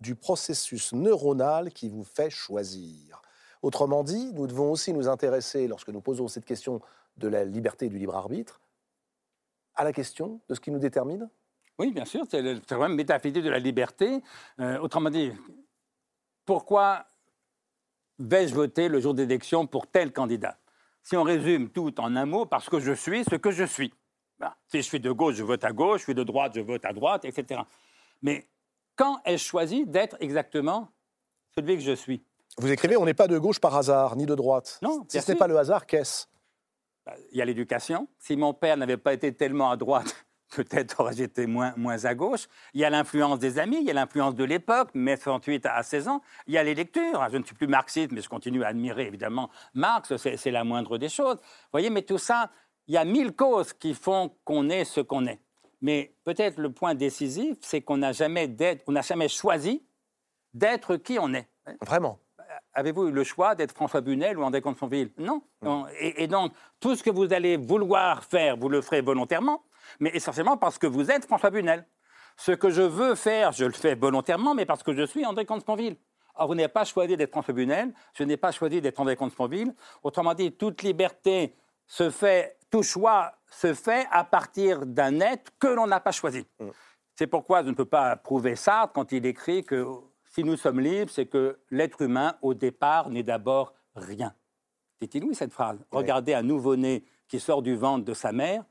[0.00, 3.22] du processus neuronal qui vous fait choisir
[3.62, 6.80] Autrement dit, nous devons aussi nous intéresser, lorsque nous posons cette question
[7.16, 8.60] de la liberté et du libre arbitre,
[9.74, 11.28] à la question de ce qui nous détermine
[11.78, 14.22] Oui, bien sûr, c'est le problème métaphysique de la liberté.
[14.60, 15.32] Euh, autrement dit,
[16.44, 17.06] pourquoi
[18.18, 20.56] vais-je voter le jour d'élection pour tel candidat?
[21.02, 23.92] Si on résume tout en un mot, parce que je suis ce que je suis.
[24.68, 26.84] Si je suis de gauche, je vote à gauche, je suis de droite, je vote
[26.84, 27.62] à droite, etc.
[28.22, 28.46] Mais
[28.98, 30.88] quand ai-je choisi d'être exactement
[31.54, 32.22] celui que je suis
[32.58, 34.80] vous écrivez, on n'est pas de gauche par hasard, ni de droite.
[34.82, 35.04] Non.
[35.06, 36.26] Si ce n'est pas le hasard, qu'est-ce?
[37.06, 38.08] Bah, Il y a l'éducation.
[38.18, 40.26] Si mon père n'avait pas été tellement à droite,
[40.56, 42.48] peut-être aurais-je été moins, moins à gauche.
[42.74, 45.84] Il y a l'influence des amis, il y a l'influence de l'époque, mai 68 à
[45.84, 46.20] 16 ans.
[46.48, 47.24] Il y a les lectures.
[47.30, 50.98] Je ne suis plus marxiste, mais je continue à admirer évidemment Marx, c'est la moindre
[50.98, 51.36] des choses.
[51.36, 52.50] Vous voyez, mais tout ça,
[52.88, 55.40] il y a mille causes qui font qu'on est ce qu'on est.
[55.80, 58.54] Mais peut-être le point décisif, c'est qu'on n'a jamais,
[59.02, 59.84] jamais choisi
[60.54, 61.48] d'être qui on est.
[61.82, 62.18] Vraiment
[62.74, 65.42] avez-vous eu le choix d'être François Bunel ou André Comte-Fonville Non.
[66.00, 69.62] Et, donc, tout ce que vous allez vouloir faire, vous le ferez volontairement,
[70.00, 71.84] mais essentiellement parce que vous êtes François Bunel.
[72.36, 75.44] Ce que je veux faire, je le fais volontairement, mais parce que je suis André
[75.44, 75.96] Comte-Fonville.
[76.36, 79.74] Alors, vous n'avez pas choisi d'être François Bunel, je n'ai pas choisi d'être André Comte-Fonville.
[80.04, 81.56] Autrement dit, toute liberté
[81.86, 86.46] se fait, tout choix se fait à partir d'un être que l'on n'a pas choisi.
[86.58, 86.68] Mm.
[87.14, 89.86] C'est pourquoi je ne peux pas prouver ça quand il écrit que
[90.24, 94.34] si nous sommes libres, c'est que l'être humain, au départ, n'est d'abord rien.
[95.00, 95.78] C'est inouï cette phrase.
[95.90, 98.64] Regardez un nouveau-né qui sort du ventre de sa mère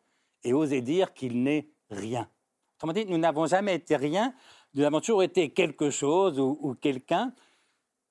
[0.43, 2.29] et osez dire qu'il n'est rien.
[2.75, 4.33] Autrement dit, nous n'avons jamais été rien,
[4.73, 7.33] nous avons toujours été quelque chose ou, quelqu'un.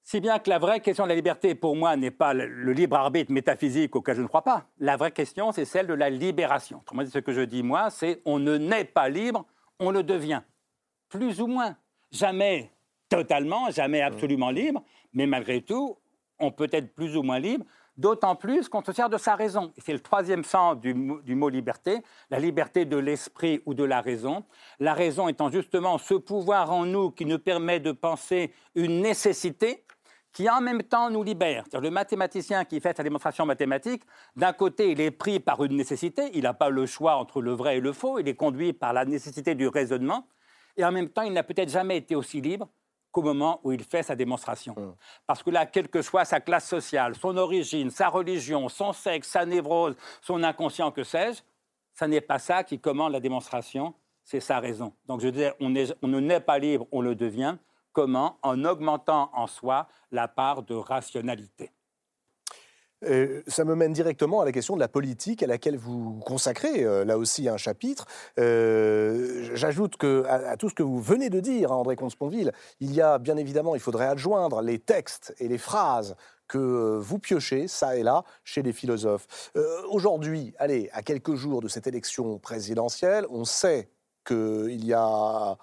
[0.09, 2.95] Si bien que la vraie question de la liberté, pour moi, n'est pas le, libre
[2.95, 4.69] arbitre métaphysique auquel je ne crois pas.
[4.79, 6.79] La vraie question, c'est celle de la libération.
[6.79, 9.45] Autrement dit, ce que je dis, moi, c'est on ne naît pas libre,
[9.81, 10.43] on le devient.
[11.09, 11.77] Plus ou moins.
[12.13, 12.71] Jamais
[13.09, 14.81] totalement, jamais absolument libre,
[15.13, 15.99] mais malgré tout,
[16.39, 17.65] on peut être plus ou moins libre,
[17.97, 19.73] d'autant plus qu'on se sert de sa raison.
[19.77, 20.95] C'est le troisième sens du,
[21.25, 21.99] du, mot liberté,
[22.31, 24.45] la liberté de l'esprit ou de la raison.
[24.79, 29.83] La raison étant justement ce pouvoir en nous qui nous permet de penser une nécessité
[30.37, 31.65] qui en même temps nous libère.
[31.73, 34.03] Le mathématicien qui fait sa démonstration mathématique,
[34.37, 37.53] d'un côté, il est pris par une nécessité, il n'a pas le choix entre le
[37.53, 40.29] vrai et le faux, il est conduit par la nécessité du raisonnement,
[40.77, 42.69] et en même temps, il n'a peut-être jamais été aussi libre
[43.15, 44.75] au moment où il fait sa démonstration.
[44.77, 44.95] Hum.
[45.27, 49.29] Parce que là, quelle que soit sa classe sociale, son origine, sa religion, son sexe,
[49.29, 51.41] sa névrose, son inconscient, que sais-je,
[51.95, 54.93] ça n'est pas ça qui commande la démonstration, c'est sa raison.
[55.07, 55.73] Donc je disais, on,
[56.03, 57.57] on ne naît pas libre, on le devient.
[57.97, 61.71] Comment En augmentant en soi la part de rationalité.
[63.07, 66.85] Euh, ça me mène directement à la question de la politique à laquelle vous consacrez
[66.85, 68.05] euh, là aussi un chapitre.
[68.39, 72.93] Euh, j'ajoute que à, tout ce que vous venez de dire, hein, André Comte-Sponville, il
[72.93, 76.17] y a bien évidemment, il faudrait adjoindre les textes et les phrases
[76.49, 79.51] que vous piochez, ça et là, chez les philosophes.
[79.89, 83.89] Aujourd'hui, allez, à quelques jours de cette élection présidentielle, on sait
[84.27, 85.57] qu'il y a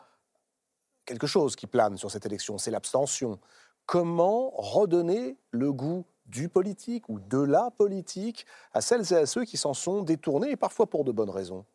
[1.06, 3.40] quelque chose qui plane sur cette élection, c'est l'abstention.
[3.86, 9.44] Comment redonner le goût du politique ou de la politique à celles et à ceux
[9.44, 11.66] qui s'en sont détournés, et parfois pour de bonnes raisons?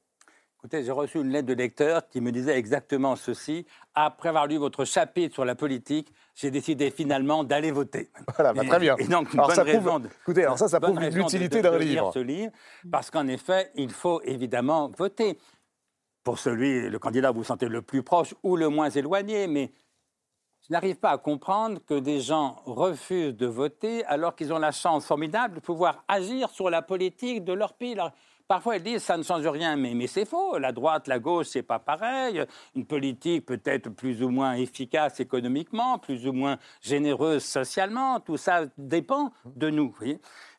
[0.61, 3.65] Écoutez, j'ai reçu une lettre de lecteur qui me disait exactement ceci.
[3.95, 8.11] Après avoir lu votre chapitre sur la politique, j'ai décidé finalement d'aller voter.
[8.35, 8.97] Voilà, bah, très bien.
[8.97, 12.11] Et donc, une alors bonne ça raison écoutez, alors ça, ça prouve l'utilité d'un livre.
[12.13, 12.51] ce livre,
[12.91, 15.39] parce qu'en effet, il faut évidemment voter
[16.29, 19.73] pour celui, le candidat vous sentez le plus proche ou le moins éloigné, mais
[20.61, 24.71] je n'arrive pas à comprendre que des gens refusent de voter alors qu'ils ont la
[24.71, 27.97] chance formidable de pouvoir agir sur la politique de leur pays.
[28.49, 30.59] Parfois, ils disent ça ne change rien, mais, c'est faux.
[30.59, 32.43] La droite, la gauche, c'est pas pareil.
[32.75, 38.19] Une politique peut-être plus ou moins efficace économiquement, plus ou moins généreuse socialement.
[38.21, 39.95] Tout ça dépend de nous.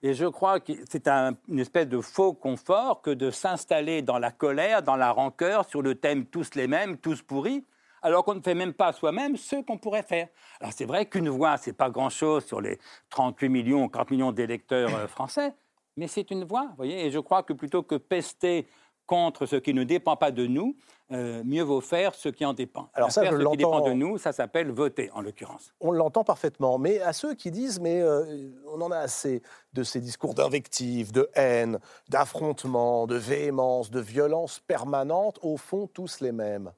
[0.04, 4.32] Et je crois que c'est une espèce de faux confort que de s'installer dans la
[4.32, 7.66] colère, dans la rancœur, sur le thème tous les mêmes, tous pourris
[8.02, 10.28] alors qu'on ne fait même pas soi-même ce qu'on pourrait faire.
[10.60, 12.80] Alors c'est vrai qu'une voix, c'est pas grand-chose sur les
[13.10, 15.54] 38 millions, 40 millions d'électeurs euh, français,
[16.00, 18.68] mais c'est une voix, vous voyez, et je crois que plutôt que pester
[19.06, 20.78] contre ce qui ne dépend pas de nous,
[21.12, 22.90] euh, mieux vaut faire ce qui en dépend.
[22.94, 25.74] Alors ça, faire je ce qui dépend de nous, ça s'appelle voter, en l'occurrence.
[25.82, 29.42] On l'entend parfaitement, mais à ceux qui disent mais euh, on en a assez
[29.74, 36.22] de ces discours d'invective, de haine, d'affrontement, de véhémence, de violence permanente, au fond tous
[36.22, 36.72] les mêmes.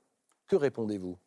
[0.47, 1.17] Que répondez-vous?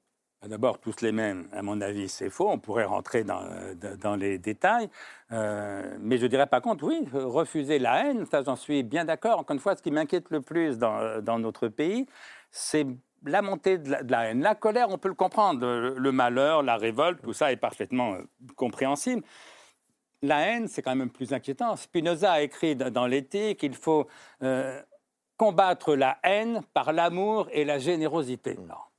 [0.48, 2.48] D'abord, tous les mêmes, à mon avis, c'est faux.
[2.50, 4.88] On pourrait rentrer dans, euh, dans- les détails.
[5.32, 9.40] Euh, mais je dirais par contre, oui, refuser la haine, ça j'en suis bien d'accord.
[9.40, 12.06] Encore une fois, ce qui m'inquiète le plus dans, euh, dans notre pays,
[12.50, 12.86] c'est
[13.24, 14.42] la montée de la, de la haine.
[14.42, 15.60] La colère, on peut le comprendre.
[15.66, 18.22] Le, le malheur, la révolte, tout ça est parfaitement euh,
[18.54, 19.22] compréhensible.
[20.22, 21.76] La haine, c'est quand même plus inquiétant.
[21.76, 24.06] Spinoza a écrit dans l'éthique qu'il faut
[24.42, 24.80] euh,
[25.36, 28.58] combattre la haine par l'amour et la générosité.
[28.64, 28.90] Alors,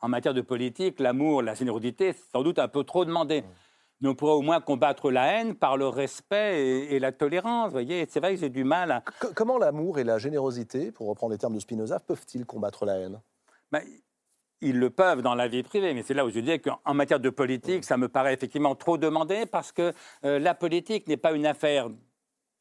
[0.00, 3.44] en matière de politique, l'amour, la générosité, c'est sans doute un peu trop demandé.
[4.00, 7.70] Mais on pourrait au moins combattre la haine par le respect et, et la tolérance.
[7.70, 9.04] Voyez, c'est vrai que j'ai du mal à.
[9.20, 12.94] Co- Comment l'amour et la générosité, pour reprendre les termes de Spinoza, peuvent-ils combattre la
[12.98, 13.20] haine?
[13.70, 13.82] Ben,
[14.62, 17.20] ils le peuvent dans la vie privée, mais c'est là où je dis qu'en matière
[17.20, 19.92] de politique, ça me paraît effectivement trop demandé parce que
[20.24, 21.88] euh, la politique n'est pas une affaire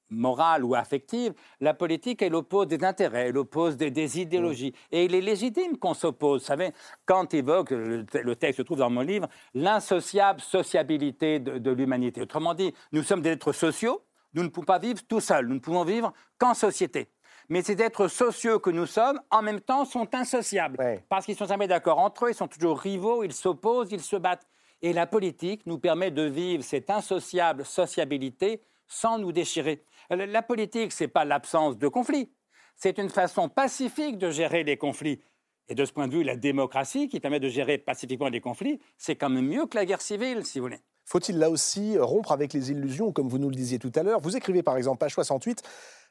[0.09, 1.33] morale ou affective.
[1.59, 4.73] La politique, elle oppose des intérêts, elle oppose des, des idéologies.
[4.91, 6.41] Et il est légitime qu'on s'oppose.
[6.41, 6.71] Vous savez,
[7.05, 12.21] Kant évoque, le, le texte se trouve dans mon livre, l'insociable sociabilité de, de l'humanité.
[12.21, 14.01] Autrement dit, nous sommes des êtres sociaux,
[14.33, 17.09] nous ne pouvons pas vivre tout seuls, nous ne pouvons vivre qu'en société.
[17.51, 20.77] Mais ces êtres sociaux que nous sommes, en même temps, sont insociables.
[20.79, 21.03] Ouais.
[21.09, 24.15] Parce qu'ils sont jamais d'accord entre eux, ils sont toujours rivaux, ils s'opposent, ils se
[24.15, 24.45] battent.
[24.83, 29.83] Et la politique nous permet de vivre cette insociable sociabilité sans nous déchirer.
[30.09, 32.31] La la politique, ce n'est pas l'absence de conflits,
[32.75, 35.21] c'est une façon pacifique de gérer les conflits.
[35.67, 38.79] Et de ce point de vue, la démocratie, qui permet de gérer pacifiquement les conflits,
[38.97, 40.79] c'est quand même mieux que la guerre civile, si vous voulez.
[41.05, 44.19] Faut-il là aussi rompre avec les illusions, comme vous nous le disiez tout à l'heure?
[44.19, 45.61] Vous écrivez par exemple, page 68,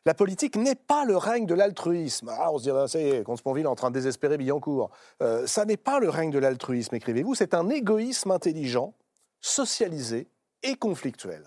[0.06, 2.30] la politique n'est pas le règne de l'altruisme.
[2.30, 4.90] Ah, on se dirait, ça y est, Comte-Sponville est en train de désespérer Billancourt.
[5.22, 8.94] Euh, ça n'est pas le règne de l'altruisme, écrivez-vous, c'est un égoïsme intelligent,
[9.40, 10.28] socialisé
[10.62, 11.42] et conflictuel.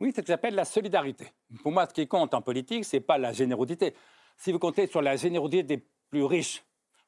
[0.00, 1.26] Oui, c'est ce que j'appelle la solidarité.
[1.62, 3.94] Pour moi, ce qui compte en politique, ce n'est pas la générosité.
[4.36, 6.64] Si vous comptez sur la générosité des plus riches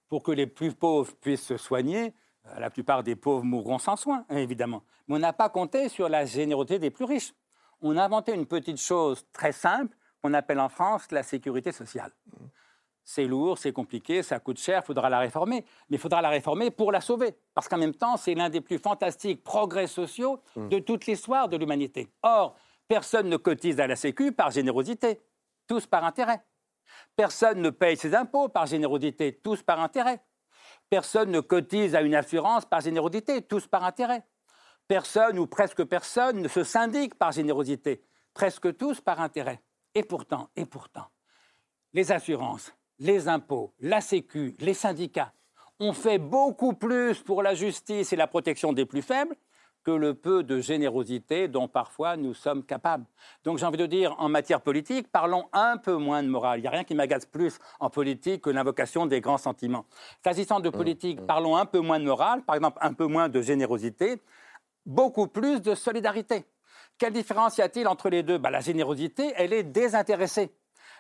[0.09, 2.13] pour que les plus pauvres puissent se soigner,
[2.47, 4.83] euh, la plupart des pauvres mourront sans soins, hein, évidemment.
[5.07, 7.33] Mais on n'a pas compté sur la générosité des plus riches.
[7.81, 12.13] On a inventé une petite chose très simple qu'on appelle en France la sécurité sociale.
[13.05, 15.65] C'est lourd, c'est compliqué, ça coûte cher, il faudra la réformer.
[15.89, 17.35] Mais il faudra la réformer pour la sauver.
[17.55, 21.57] Parce qu'en même temps, c'est l'un des plus fantastiques progrès sociaux de toute l'histoire de
[21.57, 22.09] l'humanité.
[22.23, 22.57] Or,
[22.91, 25.21] personne ne cotise à la Sécu par générosité,
[25.69, 26.43] tous par intérêt.
[27.15, 30.21] Personne ne paye ses impôts par générosité, tous par intérêt.
[30.89, 34.27] Personne ne cotise à une assurance par générosité, tous par intérêt.
[34.89, 38.03] Personne ou presque personne ne se syndique par générosité,
[38.35, 39.63] presque tous par intérêt.
[39.95, 41.07] Et pourtant, et pourtant,
[41.93, 45.33] les assurances, les impôts, la Sécu, les syndicats
[45.79, 49.37] ont fait beaucoup plus pour la justice et la protection des plus faibles
[49.85, 53.05] que le peu de générosité dont parfois nous sommes capables.
[53.45, 56.59] Donc j'ai envie de dire, en matière politique, parlons un peu moins de morale.
[56.59, 59.87] Il n'y a rien qui m'agace plus en politique que l'invocation des grands sentiments.
[60.23, 63.41] S'agissant de politique, parlons un peu moins de morale, par exemple un peu moins de
[63.41, 64.21] générosité,
[64.85, 66.45] beaucoup plus de solidarité.
[66.99, 68.39] Quelle différence y a-t-il entre les deux?
[68.39, 70.51] Ben, La générosité, elle est désintéressée.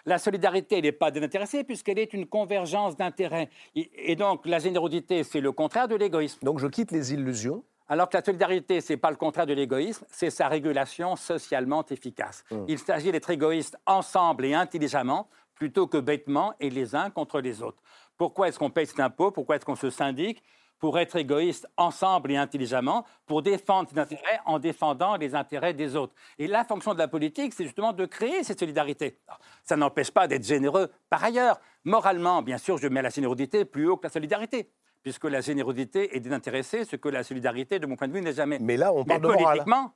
[0.07, 3.51] La solidarité, elle n'est pas désintéressée puisqu'elle est une convergence d'intérêts.
[3.75, 6.39] Et donc, la générosité, c'est le contraire de l'égoïsme.
[6.43, 7.65] Donc je quitte les illusions.
[7.93, 11.85] Alors que la solidarité, ce n'est pas le contraire de l'égoïsme, c'est sa régulation socialement
[11.87, 12.45] efficace.
[12.69, 17.63] Il s'agit d'être égoïste ensemble et intelligemment, plutôt que bêtement et les uns contre les
[17.63, 17.83] autres.
[18.17, 19.33] Pourquoi est-ce qu'on paye cet impôt?
[19.33, 20.41] Pourquoi est-ce qu'on se syndique?
[20.79, 25.97] Pour être égoïste ensemble et intelligemment, pour défendre ses intérêts en défendant les intérêts des
[25.97, 26.15] autres.
[26.39, 29.19] Et la fonction de la politique, c'est justement de créer cette solidarité.
[29.65, 31.61] Ça n'empêche pas d'être généreux par ailleurs.
[31.83, 34.71] Moralement, bien sûr, je mets la générosité plus haut que la solidarité
[35.03, 38.33] puisque la générosité est désintéressée, ce que la solidarité, de mon point de vue, n'est
[38.33, 38.59] jamais.
[38.61, 39.45] Mais là, on Mais parle de morale.
[39.45, 39.95] politiquement,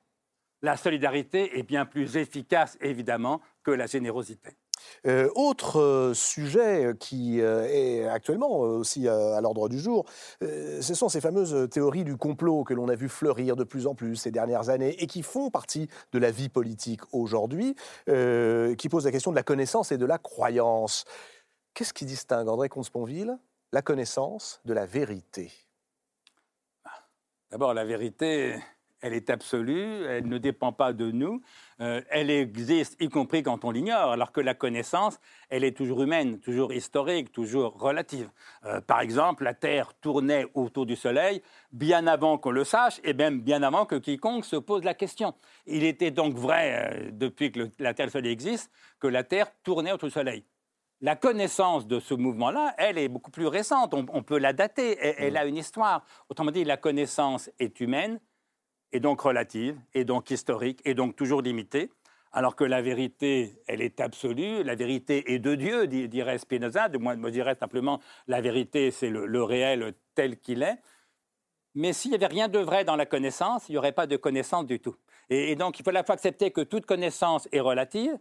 [0.63, 4.57] la solidarité est bien plus efficace, évidemment, que la générosité.
[5.07, 10.05] Euh, autre euh, sujet qui euh, est actuellement aussi à l'ordre du jour,
[10.41, 13.95] ce sont ces fameuses théories du complot que l'on a vu fleurir de plus en
[13.95, 17.75] plus ces dernières années et qui font partie de la vie politique aujourd'hui,
[18.07, 21.05] qui posent la question de la connaissance et de la croyance.
[21.75, 23.39] Qu'est-ce qui distingue André Comte-Sponville
[23.75, 25.51] la connaissance de la vérité
[27.51, 28.55] D'abord, la vérité,
[29.01, 31.41] elle est absolue, elle ne dépend pas de nous,
[31.81, 35.19] euh, elle existe y compris quand on l'ignore, alors que la connaissance,
[35.51, 38.31] elle est toujours humaine, toujours historique, toujours relative.
[38.65, 43.13] Euh, par exemple, la Terre tournait autour du Soleil bien avant qu'on le sache, et
[43.13, 45.35] même bien avant que quiconque se pose la question.
[45.67, 48.71] Il était donc vrai, euh, depuis que la Terre Soleil existent,
[49.01, 50.45] que la Terre tournait autour du Soleil.
[51.05, 53.93] La connaissance de ce mouvement-là, elle est beaucoup plus récente.
[53.93, 54.97] On, peut la dater.
[54.99, 56.07] Elle, a une histoire.
[56.31, 58.19] Autrement dit, la connaissance est humaine,
[58.91, 61.93] et donc relative, et donc historique, et donc toujours limitée.
[62.33, 64.63] Alors que la vérité, elle est absolue.
[64.63, 66.89] La vérité est de Dieu, dirait Spinoza.
[66.89, 70.79] De moi, je dirais simplement, la vérité, c'est le, réel tel qu'il est.
[71.75, 74.17] Mais s'il n'y avait rien de vrai dans la connaissance, il n'y aurait pas de
[74.17, 74.97] connaissance du tout.
[75.29, 78.17] Et, et donc, il faut à la fois accepter que toute connaissance est relative,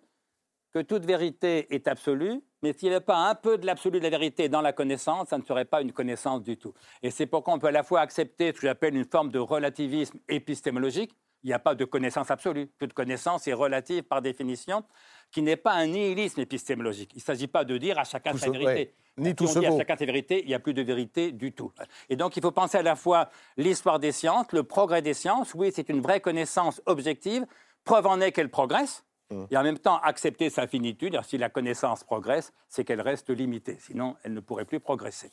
[0.73, 4.03] que toute vérité est absolue, mais s'il n'y avait pas un peu de l'absolu de
[4.03, 6.73] la vérité dans la connaissance, ça ne serait pas une connaissance du tout.
[7.03, 9.39] Et c'est pourquoi on peut à la fois accepter ce que j'appelle une forme de
[9.39, 11.15] relativisme épistémologique.
[11.43, 12.71] Il n'y a pas de connaissance absolue.
[12.79, 14.83] Toute connaissance est relative par définition,
[15.29, 17.11] qui n'est pas un nihilisme épistémologique.
[17.13, 18.93] Il ne s'agit pas de dire à chacun sa vérité.
[19.17, 21.31] Ni tout si on dit à chacun sa vérité, il n'y a plus de vérité
[21.31, 21.71] du tout.
[22.09, 25.53] Et donc il faut penser à la fois l'histoire des sciences, le progrès des sciences.
[25.53, 27.45] Oui, c'est une vraie connaissance objective.
[27.83, 29.03] Preuve en est qu'elle progresse
[29.33, 29.47] Mmh.
[29.51, 33.77] Et en même temps, accepter sa finitude, si la connaissance progresse, c'est qu'elle reste limitée.
[33.79, 35.31] Sinon, elle ne pourrait plus progresser.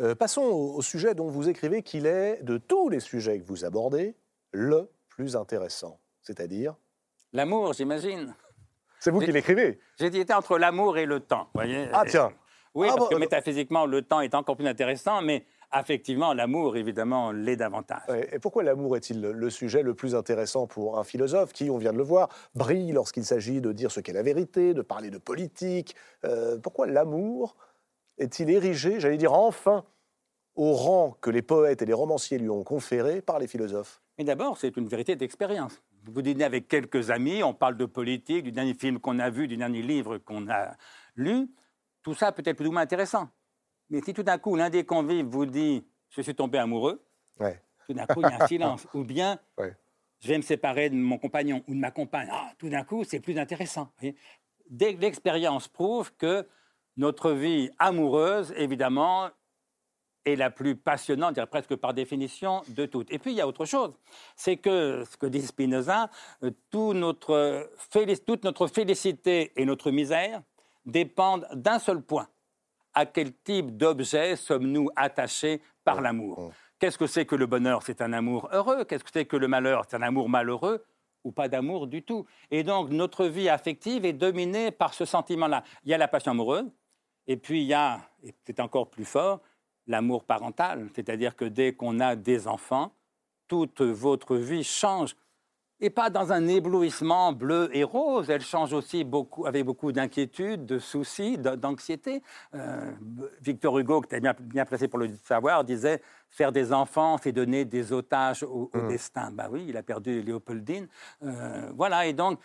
[0.00, 3.64] Euh, passons au, sujet dont vous écrivez qu'il est, de tous les sujets que vous
[3.64, 4.16] abordez,
[4.52, 6.00] le plus intéressant.
[6.22, 6.74] C'est-à-dire
[7.32, 8.34] L'amour, j'imagine.
[9.00, 11.48] C'est vous qui l'écrivez J'ai dit entre l'amour et le temps.
[11.54, 12.32] Voyez ah tiens
[12.74, 17.32] Oui, ah, parce que métaphysiquement, le temps est encore plus intéressant, mais affectivement, l'amour, évidemment,
[17.32, 18.02] l'est davantage.
[18.30, 21.92] Et pourquoi l'amour est-il le sujet le plus intéressant pour un philosophe qui, on vient
[21.92, 25.18] de le voir, brille lorsqu'il s'agit de dire ce qu'est la vérité, de parler de
[25.18, 27.56] politique euh, Pourquoi l'amour
[28.18, 29.84] est-il érigé, j'allais dire enfin,
[30.54, 34.00] au rang que les poètes et les romanciers lui ont conféré par les philosophes?
[34.18, 35.82] Mais d'abord, c'est une vérité d'expérience.
[36.04, 39.48] Vous dînez avec quelques amis, on parle de politique, du dernier film qu'on a vu,
[39.48, 40.76] du dernier livre qu'on a
[41.16, 41.48] lu.
[42.02, 43.28] Tout ça peut être plus ou moins intéressant.
[43.92, 47.04] Mais si tout d'un coup, l'un des convives vous dit Je suis tombé amoureux,
[47.38, 48.88] tout d'un coup, il y a un silence.
[48.94, 49.38] Ou bien
[50.20, 52.28] Je vais me séparer de mon compagnon ou de ma compagne.
[52.32, 53.92] Ah, tout d'un coup, c'est plus intéressant.
[54.70, 56.48] Dès l'expérience prouve que
[56.96, 59.28] notre vie amoureuse, évidemment,
[60.24, 63.12] est la plus passionnante, presque par définition, de toutes.
[63.12, 63.92] Et puis, il y a autre chose.
[64.36, 66.08] C'est que, ce que dit Spinoza,
[66.44, 66.94] euh, toute
[68.44, 70.40] notre félicité et notre misère
[70.86, 72.28] dépendent d'un seul point
[72.94, 77.82] à quel type d'objet sommes-nous attachés par l'amour Qu'est-ce que c'est que le bonheur?
[77.84, 78.84] C'est un amour heureux.
[78.84, 79.84] Qu'est-ce que c'est que le malheur?
[79.88, 80.84] C'est un amour malheureux
[81.22, 82.26] ou pas d'amour du tout?
[82.50, 85.62] Et donc notre vie affective est dominée par ce sentiment-là.
[85.84, 86.68] Il y a la passion amoureuse,
[87.28, 89.40] et puis il y a, et c'est encore plus fort,
[89.86, 90.88] l'amour parental.
[90.94, 92.92] C'est-à-dire que dès qu'on a des enfants,
[93.46, 95.14] toute votre vie change
[95.82, 98.30] et pas dans un éblouissement bleu et rose.
[98.30, 102.22] Elle change aussi beaucoup, avec beaucoup d'inquiétude, de soucis, d'anxiété.
[102.54, 102.92] Euh,
[103.40, 107.64] Victor Hugo, qui était bien, placé pour le savoir, disait faire des enfants, c'est donner
[107.64, 108.88] des otages au, mmh.
[108.88, 109.32] destin.
[109.32, 110.86] Bah oui, il a perdu Léopoldine.
[111.24, 112.38] Euh, voilà, et donc,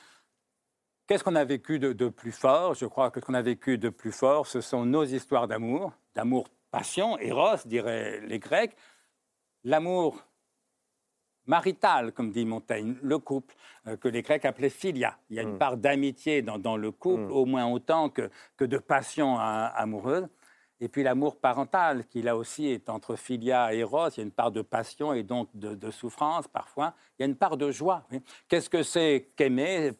[1.05, 2.73] qu'est-ce qu'on a vécu de, de, plus fort?
[2.73, 5.93] Je crois que ce qu'on a vécu de plus fort, ce sont nos histoires d'amour,
[6.15, 8.75] d'amour-passion, Eros, diraient les Grecs.
[9.63, 10.23] L'amour
[11.47, 13.55] marital, comme dit Montaigne, le couple,
[13.87, 15.17] euh, que les Grecs appelaient philia.
[15.29, 15.57] Il y a une mm.
[15.57, 17.31] part d'amitié dans, le couple, mm.
[17.31, 20.27] au moins autant que, que de passion amoureuse.
[20.79, 24.23] Et puis l'amour parental, qui là aussi est entre philia et eros, il y a
[24.23, 26.93] une part de passion et donc de, de souffrance parfois.
[27.17, 28.03] Il y a une part de joie.
[28.47, 29.93] Qu'est-ce que c'est qu'aimer?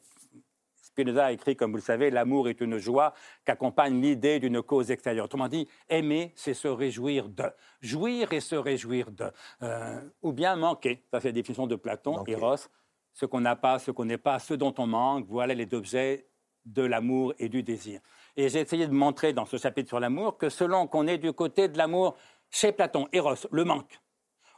[0.98, 3.14] Spinoza a écrit, comme vous le savez, l'amour est une joie
[3.46, 5.26] qu'accompagne l'idée d'une cause extérieure.
[5.26, 7.44] Autrement dit, aimer, c'est se réjouir de.
[7.82, 9.26] Jouir et se réjouir de.
[9.62, 11.04] Euh, ou bien manquer.
[11.12, 12.68] Ça, c'est la définition de Platon, Eros.
[13.14, 16.26] Ce qu'on n'a pas, ce qu'on n'est pas, ce dont on manque, voilà les objets
[16.66, 18.00] de l'amour et du désir.
[18.36, 21.32] Et j'ai essayé de montrer dans ce chapitre sur l'amour que selon qu'on est du
[21.32, 22.18] côté de l'amour
[22.50, 24.02] chez Platon, Eros, le manque,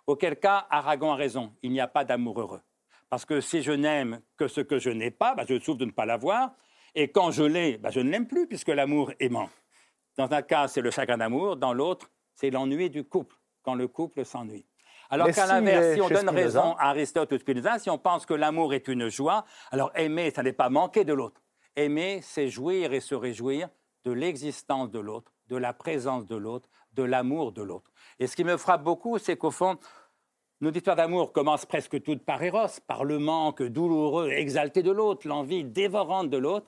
[0.07, 2.61] auquel cas Aragon a raison, il n'y a pas d'amour heureux.
[3.09, 5.85] Parce que si je n'aime que ce que je n'ai pas, bah, je souffre de
[5.85, 6.51] ne pas l'avoir.
[6.95, 9.49] Et quand je l'ai, bah, je ne l'aime plus puisque l'amour aimant.
[10.17, 11.55] Dans un cas, c'est le chagrin d'amour.
[11.55, 14.65] Dans l'autre, c'est l'ennui du couple, quand le couple s'ennuie.
[15.09, 18.33] Alors qu'à l'inverse, si on donne raison à Aristote ou Spinoza, si on pense que
[18.35, 21.41] l'amour est une joie, alors aimer, ça n'est pas manquer de l'autre.
[21.75, 23.69] Aimer, c'est jouir et se réjouir
[24.03, 27.91] de l'existence de l'autre, de la présence de l'autre, de l'amour de l'autre.
[28.19, 29.77] Et ce qui me frappe beaucoup, c'est qu'au fond,
[30.61, 35.27] nos histoires d'amour commencent presque toutes par Eros, par le manque douloureux, exalté de l'autre,
[35.27, 36.67] l'envie dévorante de l'autre.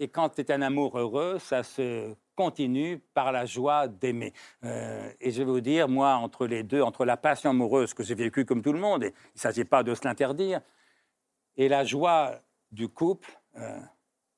[0.00, 4.32] Et quand c'est un amour heureux, ça se continue par la joie d'aimer.
[4.64, 8.02] Euh, et je vais vous dire, moi, entre les deux, entre la passion amoureuse que
[8.02, 10.60] j'ai vécue comme tout le monde, et il ne s'agit pas de se l'interdire,
[11.56, 12.40] et la joie
[12.72, 13.78] du couple, euh,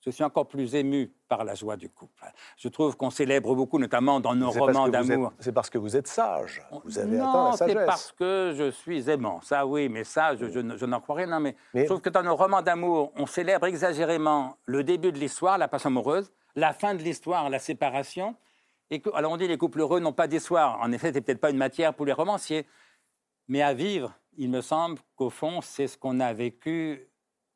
[0.04, 2.24] je suis encore plus ému par la joie du couple.
[2.58, 5.32] Je trouve qu'on célèbre beaucoup, notamment dans nos romans d'amour.
[5.38, 6.62] C'est parce que vous êtes sage.
[6.84, 7.76] Vous avez non, atteint la sagesse.
[7.78, 9.40] c'est parce que je suis aimant.
[9.40, 11.26] Ça, oui, mais ça, je, n'en crois rien.
[11.26, 15.18] Non, mais, je trouve que dans nos romans d'amour, on célèbre exagérément le début de
[15.18, 18.36] l'histoire, la passion amoureuse, la fin de l'histoire, la séparation.
[18.90, 20.78] Et que, alors on dit les couples heureux n'ont pas d'histoire.
[20.82, 22.66] En effet, c'est peut-être pas une matière pour les romanciers.
[23.48, 27.08] Mais à vivre, il me semble qu'au fond, c'est ce qu'on a vécu,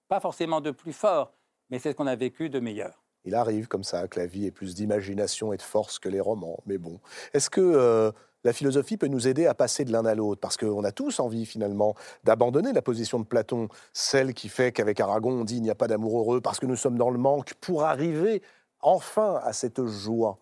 [0.09, 1.33] pas forcément de plus fort,
[1.71, 3.03] mais c'est ce qu'on a vécu de meilleur.
[3.25, 6.21] Il arrive comme ça que la vie ait plus d'imagination et de force que les
[6.21, 6.61] romans.
[6.67, 7.01] Mais bon,
[7.35, 8.11] est-ce que euh,
[8.45, 10.41] la philosophie peut nous aider à passer de l'un à l'autre?
[10.41, 11.95] Parce qu'on a tous envie finalement
[12.25, 15.75] d'abandonner la position de Platon, celle qui fait qu'avec Aragon on dit il n'y a
[15.75, 18.43] pas d'amour heureux parce que nous sommes dans le manque, pour arriver
[18.81, 20.39] enfin à cette joie.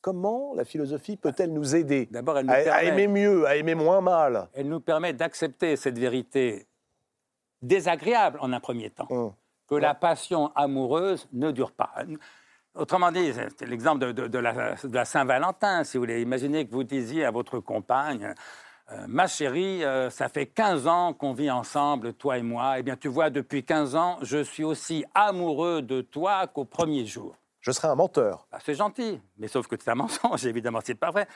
[0.00, 4.48] Comment la philosophie peut-elle nous aider elle à aimer mieux, à aimer moins mal?
[4.52, 6.66] Elle nous permet d'accepter cette vérité
[7.62, 9.08] désagréable en un premier temps.
[9.10, 9.32] Hum
[9.68, 11.94] que la passion amoureuse ne dure pas.
[12.74, 16.22] Autrement dit, c'est l'exemple de, la, Saint-Valentin, si vous voulez.
[16.22, 18.34] Imaginez que vous disiez à votre compagne,
[18.90, 22.78] euh, ma chérie, euh, ça fait 15 ans qu'on vit ensemble, toi et moi.
[22.78, 27.04] Eh bien, tu vois, depuis 15 ans, je suis aussi amoureux de toi qu'au premier
[27.04, 27.36] jour.
[27.60, 28.46] Je serais un menteur.
[28.50, 31.28] Bah, c'est gentil, mais sauf que c'est un mensonge, évidemment, c'est pas vrai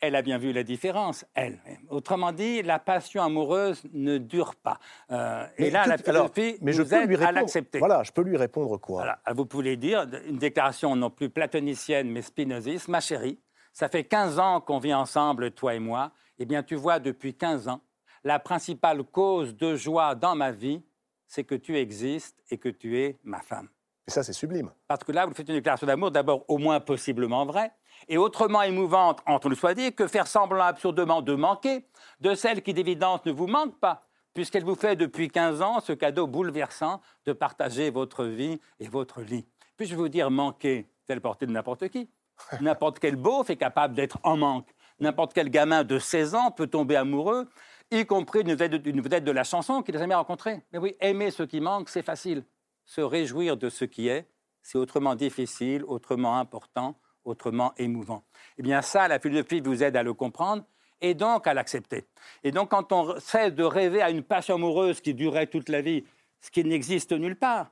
[0.00, 1.58] elle a bien vu la différence, elle.
[1.88, 4.78] Autrement dit, la passion amoureuse ne dure pas.
[5.10, 7.78] Euh, et là, la philosophie mais je peux lui à l'accepter.
[7.78, 12.10] Voilà, je peux lui répondre quoi voilà, Vous pouvez dire une déclaration non plus platonicienne,
[12.10, 12.88] mais spinoziste.
[12.88, 13.38] Ma chérie,
[13.72, 16.12] ça fait 15 ans qu'on vit ensemble, toi et moi.
[16.38, 17.80] Eh bien, tu vois, depuis 15 ans,
[18.24, 20.82] la principale cause de joie dans ma vie,
[21.26, 23.68] c'est que tu existes et que tu es ma femme.
[24.08, 24.70] Et ça, c'est sublime.
[24.88, 27.70] Parce que là, vous faites une déclaration d'amour, d'abord au moins possiblement vraie,
[28.08, 31.84] et autrement émouvante, entre nous soit dit, que faire semblant absurdement de manquer
[32.20, 35.92] de celle qui d'évidence ne vous manque pas, puisqu'elle vous fait depuis 15 ans ce
[35.92, 39.46] cadeau bouleversant de partager votre vie et votre lit.
[39.76, 42.10] Puis-je vous dire manquer, telle portée de n'importe qui
[42.60, 44.68] N'importe quel beauf est capable d'être en manque.
[44.98, 47.48] N'importe quel gamin de 16 ans peut tomber amoureux,
[47.90, 50.62] y compris d'une vedette, de la chanson qu'il n'a jamais rencontrée.
[50.72, 52.44] Mais oui, aimer ce qui manque, c'est facile.
[52.84, 54.28] Se réjouir de ce qui est,
[54.62, 58.24] c'est autrement difficile, autrement important, autrement émouvant.
[58.58, 60.64] Eh bien ça, la philosophie vous aide à le comprendre
[61.00, 62.06] et donc à l'accepter.
[62.44, 65.80] Et donc quand on cesse de rêver à une passion amoureuse qui durerait toute la
[65.80, 66.04] vie,
[66.40, 67.70] ce qui n'existe nulle part,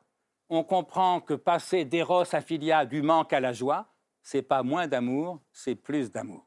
[0.50, 3.86] on comprend que passer d'Eros à Philia, du manque à la joie,
[4.22, 6.46] c'est pas moins d'amour, c'est plus d'amour.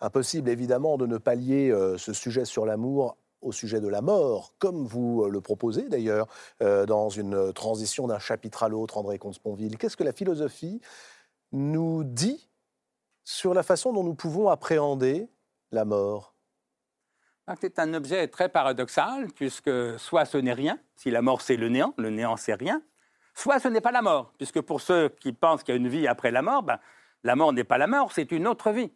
[0.00, 4.00] Impossible évidemment de ne pas lier euh, ce sujet sur l'amour au sujet de la
[4.00, 6.28] mort, comme vous euh, le proposez d'ailleurs
[6.62, 9.76] euh, dans une transition d'un chapitre à l'autre, André Comte-Sponville.
[9.78, 10.80] Qu'est-ce que la philosophie
[11.52, 12.48] nous dit
[13.24, 15.28] sur la façon dont nous pouvons appréhender
[15.70, 16.34] la mort
[17.46, 21.56] ah, C'est un objet très paradoxal, puisque soit ce n'est rien, si la mort c'est
[21.56, 22.82] le néant, le néant c'est rien,
[23.34, 25.88] soit ce n'est pas la mort, puisque pour ceux qui pensent qu'il y a une
[25.88, 26.78] vie après la mort, ben,
[27.24, 28.92] la mort n'est pas la mort, c'est une autre vie.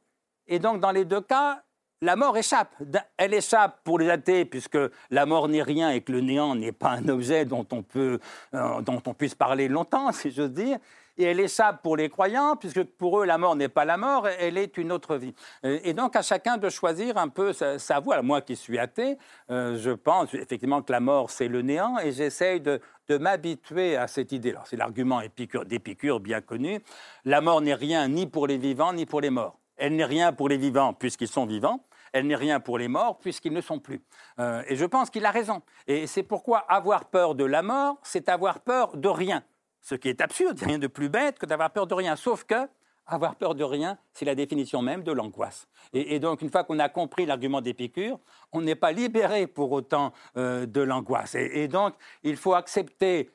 [0.48, 1.62] Et donc dans les deux cas,
[2.02, 2.74] la mort échappe.
[3.16, 4.78] Elle échappe pour les athées, puisque
[5.10, 8.18] la mort n'est rien et que le néant n'est pas un objet dont on, peut,
[8.54, 10.78] euh, dont on puisse parler longtemps, si j'ose dire
[11.18, 14.28] et elle échappe pour les croyants, puisque pour eux, la mort n'est pas la mort,
[14.28, 15.34] elle est une autre vie.
[15.62, 18.20] Et donc, à chacun de choisir un peu sa, voie.
[18.22, 19.16] Moi qui suis athée,
[19.50, 24.08] euh, je pense effectivement que la mort, c'est le néant, et j'essaye de, m'habituer à
[24.08, 24.54] cette idée.
[24.64, 25.20] c'est l'argument
[25.66, 26.80] d'Épicure bien connu.
[27.24, 29.58] La mort n'est rien ni pour les vivants, ni pour les morts.
[29.76, 31.80] Elle n'est rien pour les vivants, puisqu'ils sont vivants
[32.12, 34.00] elle n'est rien pour les morts puisqu'ils ne sont plus.
[34.38, 35.60] Euh, et je pense qu'il a raison.
[35.86, 39.42] Et c'est pourquoi avoir peur de la mort, c'est avoir peur de rien.
[39.86, 41.94] Ce qui est absurde, il n'y a rien de plus bête que d'avoir peur de
[41.94, 42.16] rien.
[42.16, 42.68] Sauf que
[43.06, 45.68] avoir peur de rien, c'est la définition même de l'angoisse.
[45.92, 48.18] Et, donc, une fois qu'on a compris l'argument d'Épicure,
[48.50, 51.36] on n'est pas libéré pour autant euh, de l'angoisse.
[51.36, 53.30] Et, donc, il faut accepter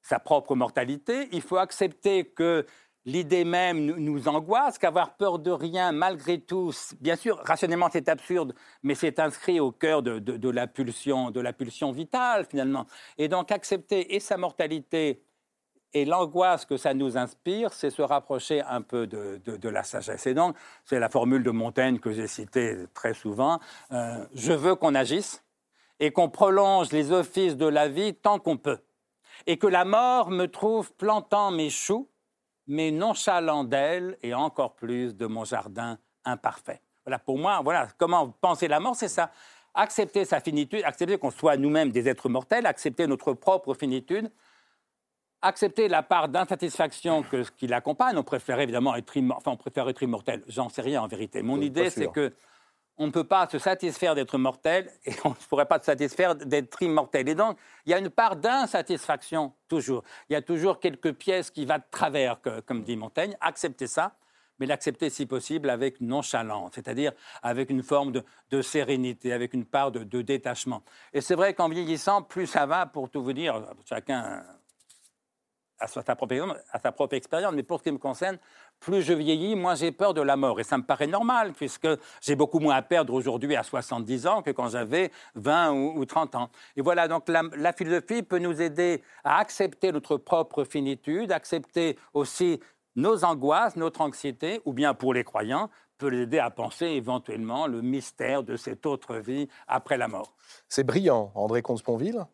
[0.00, 2.64] sa propre mortalité, il faut accepter que
[3.04, 8.54] l'idée même nous, angoisse, qu'avoir peur de rien, malgré tout, bien sûr, rationnellement, c'est absurde,
[8.84, 12.86] mais c'est inscrit au cœur de, de, la pulsion, de la pulsion vitale, finalement.
[13.18, 15.25] Et donc, accepter et sa mortalité
[15.96, 20.26] et l'angoisse que ça nous inspire, c'est se rapprocher un peu de, la sagesse.
[20.26, 23.60] Et donc, c'est la formule de Montaigne que j'ai citée très souvent.
[23.92, 25.42] Euh, je veux qu'on agisse
[25.98, 28.80] et qu'on prolonge les offices de la vie tant qu'on peut.
[29.46, 32.10] Et que la mort me trouve plantant mes choux,
[32.66, 36.82] mais nonchalant d'elle et encore plus de mon jardin imparfait.
[37.06, 39.30] Voilà, pour moi, voilà, comment penser la mort, c'est ça.
[39.72, 44.30] Accepter sa finitude, accepter qu'on soit nous-mêmes des êtres mortels, accepter notre propre finitude,
[45.46, 47.24] accepter la part d'insatisfaction
[47.56, 48.16] qui l'accompagne.
[48.16, 50.42] On préfère évidemment être, enfin, on préfère être immortel.
[50.48, 51.42] J'en sais rien en vérité.
[51.42, 52.32] Mon idée, c'est que
[52.98, 56.34] on ne peut pas se satisfaire d'être mortel et on ne pourrait pas se satisfaire
[56.34, 57.28] d'être immortel.
[57.28, 60.02] Et donc, il y a une part d'insatisfaction toujours.
[60.30, 63.36] Il y a toujours quelques pièces qui vont de travers, comme dit Montaigne.
[63.40, 64.16] Accepter ça,
[64.58, 68.12] mais l'accepter si possible avec nonchalance, c'est-à-dire avec une forme
[68.50, 70.82] de, sérénité, avec une part de, de détachement.
[71.12, 74.42] Et c'est vrai qu'en vieillissant, plus ça va, pour tout vous dire, chacun
[75.78, 76.14] à sa,
[76.92, 78.38] propre, expérience, mais pour ce qui me concerne,
[78.80, 80.58] plus je vieillis, moins j'ai peur de la mort.
[80.60, 81.88] Et ça me paraît normal, puisque
[82.20, 86.34] j'ai beaucoup moins à perdre aujourd'hui à 70 ans que quand j'avais 20 ou, 30
[86.34, 86.50] ans.
[86.76, 91.98] Et voilà, donc la, la, philosophie peut nous aider à accepter notre propre finitude, accepter
[92.14, 92.60] aussi
[92.94, 97.66] nos angoisses, notre anxiété, ou bien pour les croyants, peut les aider à penser éventuellement
[97.66, 100.34] le mystère de cette autre vie après la mort.
[100.68, 102.26] C'est brillant, André Comte-Sponville,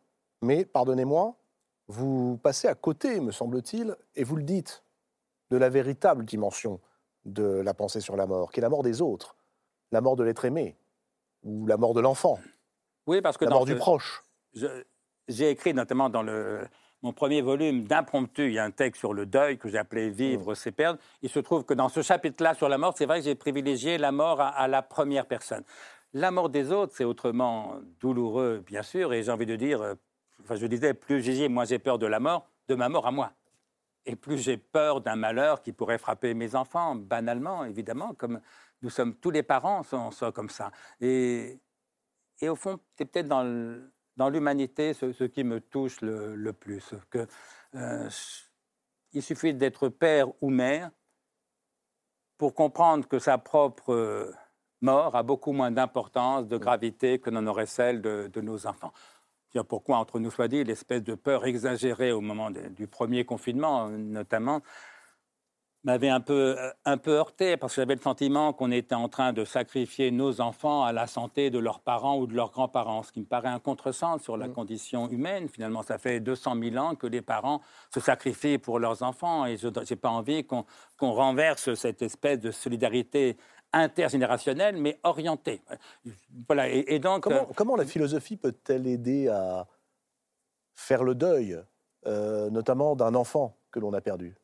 [0.42, 1.36] mais pardonnez-moi,
[1.88, 4.84] vous passez à côté, me semble-t-il, et vous le dites,
[5.50, 6.80] de la véritable dimension
[7.24, 9.36] de la pensée sur la mort, qui est la mort des autres,
[9.90, 10.76] la mort de l'être aimé,
[11.42, 12.38] ou la mort de l'enfant.
[13.06, 14.22] Oui, parce que la mort du proche.
[15.28, 16.24] J'ai écrit notamment dans
[17.02, 20.10] mon premier volume d'impromptu, il y a un texte sur le deuil que j'ai appelé
[20.10, 20.54] Vivre, mm.
[20.54, 20.98] c'est perdre.
[21.20, 23.98] Il se trouve que dans ce chapitre-là sur la mort, c'est vrai que j'ai privilégié
[23.98, 25.64] la mort à, la première personne.
[26.12, 29.94] La mort des autres, c'est autrement douloureux, bien sûr, et j'ai envie de dire, euh,
[30.42, 33.10] enfin, je disais, plus j'ai, moi j'ai peur de la mort, de ma mort à
[33.10, 33.32] moi
[34.06, 38.40] et plus j'ai peur d'un malheur qui pourrait frapper mes enfants, banalement, évidemment, comme
[38.82, 40.70] nous sommes tous les parents, sont, comme ça.
[41.00, 41.60] Et,
[42.42, 46.94] au fond, c'est peut-être dans, l'humanité ce, qui me touche le, plus.
[47.10, 47.26] Que,
[47.74, 48.08] euh,
[49.12, 50.90] il suffit d'être père ou mère
[52.38, 54.34] pour comprendre que sa propre
[54.80, 58.92] mort a beaucoup moins d'importance, de gravité que n'en aurait celle de nos enfants
[59.60, 64.62] pourquoi, entre nous soit dit, l'espèce de peur exagérée au moment du premier confinement, notamment,
[65.84, 69.08] m'avait un peu, euh, un peu heurté, parce que j'avais le sentiment qu'on était en
[69.08, 73.02] train de sacrifier nos enfants à la santé de leurs parents ou de leurs grands-parents,
[73.02, 74.52] ce qui me paraît un contresens sur la mmh.
[74.52, 75.48] condition humaine.
[75.48, 79.56] Finalement, ça fait 200 000 ans que les parents se sacrifient pour leurs enfants, et
[79.56, 80.64] je n'ai pas envie qu'on
[81.00, 83.36] renverse cette espèce de solidarité
[83.72, 85.62] intergénérationnelle, mais orientée.
[86.46, 86.68] Voilà.
[86.68, 89.66] Et, donc, comment, euh, comment, la philosophie peut-elle aider à
[90.74, 91.58] faire le deuil,
[92.06, 94.34] euh, notamment d'un enfant que l'on a perdu?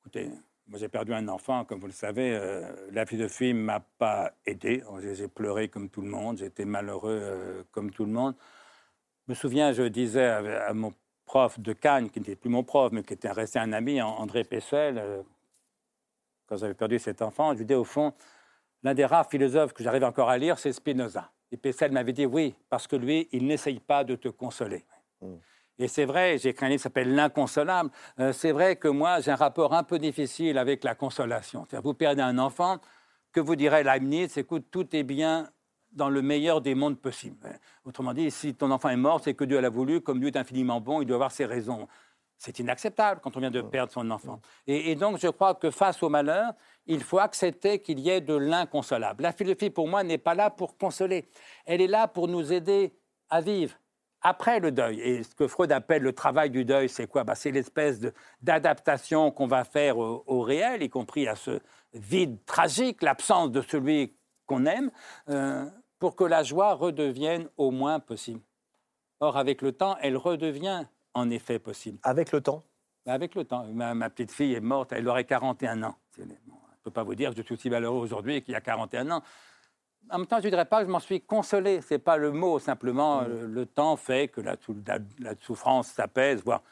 [0.00, 0.30] Écoutez,
[0.66, 2.34] moi j'ai perdu un enfant, comme vous le savez.
[2.34, 4.82] Euh, la philosophie ne m'a pas aidé.
[5.12, 8.34] J'ai pleuré comme tout le monde, j'étais malheureux comme tout le monde.
[9.26, 10.94] Je me souviens, je disais à, mon
[11.26, 14.44] prof de Cannes, qui n'était plus mon prof, mais qui était resté un ami, André
[14.44, 15.22] Pessel,
[16.46, 18.14] quand j'avais perdu cet enfant, je lui disais au fond,
[18.82, 21.30] L'un des rares philosophes que j'arrive encore à lire, c'est Spinoza.
[21.50, 24.84] Et Pessel m'avait dit oui, parce que lui, il n'essaye pas de te consoler.
[25.20, 25.36] Hmm.
[25.78, 27.90] Et c'est vrai, j'ai écrit un livre qui s'appelle L'inconsolable.
[28.18, 31.66] Euh, c'est vrai que moi, j'ai un rapport un peu difficile avec la consolation.
[31.84, 32.78] Vous perdez un enfant,
[33.32, 35.48] que vous direz Leibniz, écoute, tout est bien
[35.92, 37.48] dans le meilleur des mondes possibles.
[37.84, 40.36] Autrement dit, si ton enfant est mort, c'est que Dieu l'a voulu, comme Dieu est
[40.36, 41.88] infiniment bon, il doit avoir ses raisons.
[42.38, 44.40] C'est inacceptable quand on vient de perdre son enfant.
[44.68, 46.52] Et, donc, je crois que face au malheur,
[46.86, 49.24] il faut accepter qu'il y ait de l'inconsolable.
[49.24, 51.28] La philosophie, pour moi, n'est pas là pour consoler.
[51.66, 52.94] Elle est là pour nous aider
[53.28, 53.74] à vivre
[54.22, 55.00] après le deuil.
[55.00, 57.24] Et ce que Freud appelle le travail du deuil, c'est quoi?
[57.24, 58.00] Bah, C'est l'espèce
[58.40, 61.60] d'adaptation qu'on va faire au, réel, y compris à ce
[61.92, 64.16] vide tragique, l'absence de celui
[64.46, 64.90] qu'on aime,
[65.28, 65.68] euh,
[65.98, 68.40] pour que la joie redevienne au moins possible.
[69.20, 70.84] Or, avec le temps, elle redevient
[71.18, 71.98] en effet possible.
[72.02, 72.64] Avec le temps
[73.04, 73.64] bah, Avec le temps.
[73.72, 75.96] Ma, petite fille est morte, elle aurait 41 ans.
[76.16, 76.28] je ne
[76.82, 79.22] peux pas vous dire que je suis aussi malheureux aujourd'hui qu'il y a 41 ans.
[80.10, 81.80] En même temps, je ne dirais pas que je m'en suis consolé.
[81.82, 82.58] Ce n'est pas le mot.
[82.58, 83.44] Simplement, mm.
[83.44, 84.56] le, temps fait que la,
[85.40, 86.62] souffrance s'apaise, voire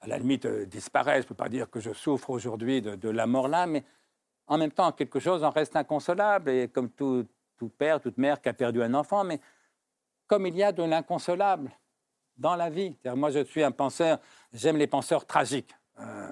[0.00, 1.16] à la limite euh, disparaît.
[1.16, 3.84] Je ne peux pas dire que je souffre aujourd'hui de, la mort là, mais
[4.46, 6.50] en même temps, quelque chose en reste inconsolable.
[6.50, 7.26] Et comme tout,
[7.56, 9.40] tout père, toute mère qui a perdu un enfant, mais
[10.26, 11.70] comme il y a de l'inconsolable
[12.40, 12.96] dans la vie.
[13.14, 14.18] Moi, je suis un penseur,
[14.52, 15.74] j'aime les penseurs tragiques.
[16.00, 16.28] Euh,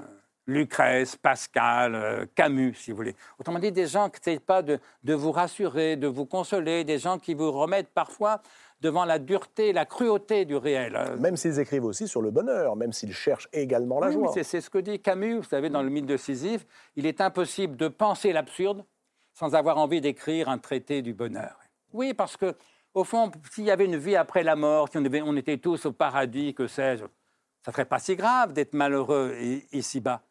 [0.46, 3.14] Lucrèce, Pascal, euh, Camus, si vous voulez.
[3.38, 7.18] Autrement dit, des gens qui n'essayent pas de, vous rassurer, de vous consoler, des gens
[7.18, 8.40] qui vous remettent parfois
[8.80, 10.96] devant la dureté, la cruauté du réel.
[10.96, 14.32] Euh, même s'ils écrivent aussi sur le bonheur, même s'ils cherchent également la joie.
[14.42, 16.64] C'est ce que dit Camus, vous savez, dans le mythe de Sisyphe,
[16.96, 18.84] il est impossible de penser l'absurde
[19.34, 21.58] sans avoir envie d'écrire un traité du bonheur.
[21.92, 22.54] Oui, parce que
[22.98, 25.92] au fond, s'il y avait une vie après la mort, si on, était tous au
[25.92, 27.04] paradis, que sais-je,
[27.64, 29.36] ça ne serait pas si grave d'être malheureux
[29.72, 30.22] ici-bas.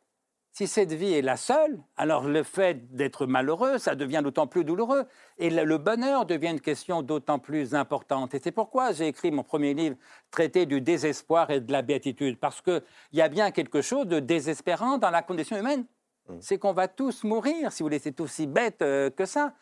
[0.51, 4.63] Si cette vie est la seule, alors le fait d'être malheureux, ça devient d'autant plus
[4.63, 5.05] douloureux.
[5.37, 8.33] Et le bonheur devient une question d'autant plus importante.
[8.33, 9.97] Et c'est pourquoi j'ai écrit mon premier livre,
[10.31, 12.39] Traité du désespoir et de la béatitude.
[12.39, 12.81] Parce qu'il
[13.13, 15.85] y a bien quelque chose de désespérant dans la condition humaine.
[16.27, 16.37] Mmh.
[16.39, 19.53] C'est qu'on va tous mourir, si vous voulez, c'est aussi bête euh, que ça.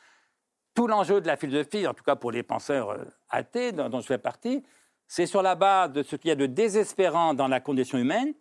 [0.76, 4.06] Tout l'enjeu de la philosophie, en tout cas pour les penseurs euh, athées dont je
[4.06, 4.64] fais partie,
[5.08, 8.34] c'est sur la base de ce qu'il y a de désespérant dans la condition humaine,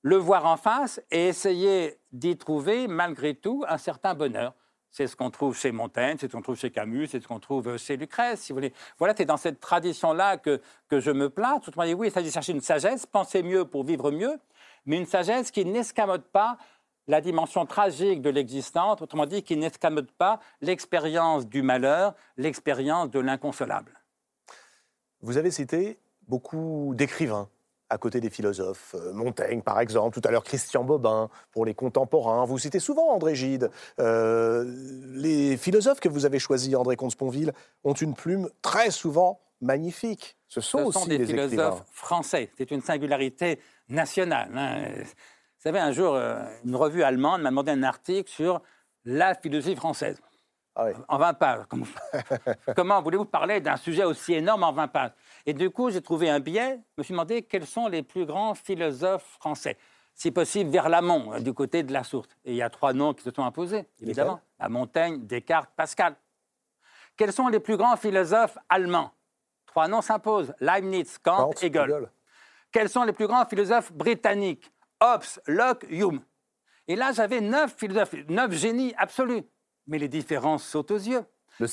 [0.00, 4.54] le voir en face et essayer d'y trouver malgré tout un certain bonheur.
[4.90, 7.40] C'est ce qu'on trouve chez Montaigne, c'est ce qu'on trouve chez Camus, c'est ce qu'on
[7.40, 8.74] trouve chez Lucrèce, si vous voulez.
[8.98, 11.60] Voilà, c'est dans cette tradition-là que, que je me place.
[11.62, 14.10] Tout le monde dit oui, il s'agit de chercher une sagesse, penser mieux pour vivre
[14.10, 14.38] mieux,
[14.84, 16.58] mais une sagesse qui n'escamote pas
[17.08, 23.20] la dimension tragique de l'existence, autrement dit, qui n'escamote pas l'expérience du malheur, l'expérience de
[23.20, 24.00] l'inconsolable.
[25.20, 25.98] Vous avez cité
[26.28, 27.48] beaucoup d'écrivains
[27.92, 28.94] à côté des philosophes.
[28.94, 32.44] Euh, Montaigne, par exemple, tout à l'heure Christian Bobin, pour les contemporains.
[32.46, 33.70] Vous citez souvent André Gide.
[34.00, 34.64] Euh,
[35.12, 37.52] les philosophes que vous avez choisis, André Comte-Sponville,
[37.84, 40.36] ont une plume très souvent magnifique.
[40.48, 42.50] Ce sont, aussi des, philosophes français.
[42.56, 44.50] C'est une singularité nationale.
[44.56, 44.84] Hein.
[45.62, 48.60] Vous savez, un jour, euh, une revue allemande m'a demandé un article sur
[49.04, 50.20] la philosophie française.
[50.74, 51.64] Ah en 20 pages.
[52.76, 55.12] Comment voulez-vous parler d'un sujet aussi énorme en 20 pages?
[55.46, 56.80] Et du coup, j'ai trouvé un biais.
[56.96, 59.76] Je me suis demandé quels sont les plus grands philosophes français.
[60.14, 62.26] Si possible, vers l'amont, euh, du côté de la source.
[62.44, 64.40] Et il y a trois noms qui se sont imposés, évidemment.
[64.58, 66.16] À Montaigne, Descartes, Pascal.
[67.16, 69.12] Quels sont les plus grands philosophes allemands?
[69.66, 70.52] Trois noms s'imposent.
[70.58, 72.10] Leibniz, Kant, Hegel.
[72.72, 74.71] Quels sont les plus grands philosophes britanniques?
[75.02, 76.22] Hobbes, Locke, Hume.
[76.86, 79.42] Et là, j'avais neuf philosophes, neuf génies absolus
[79.86, 81.24] mais les différences sautent aux yeux.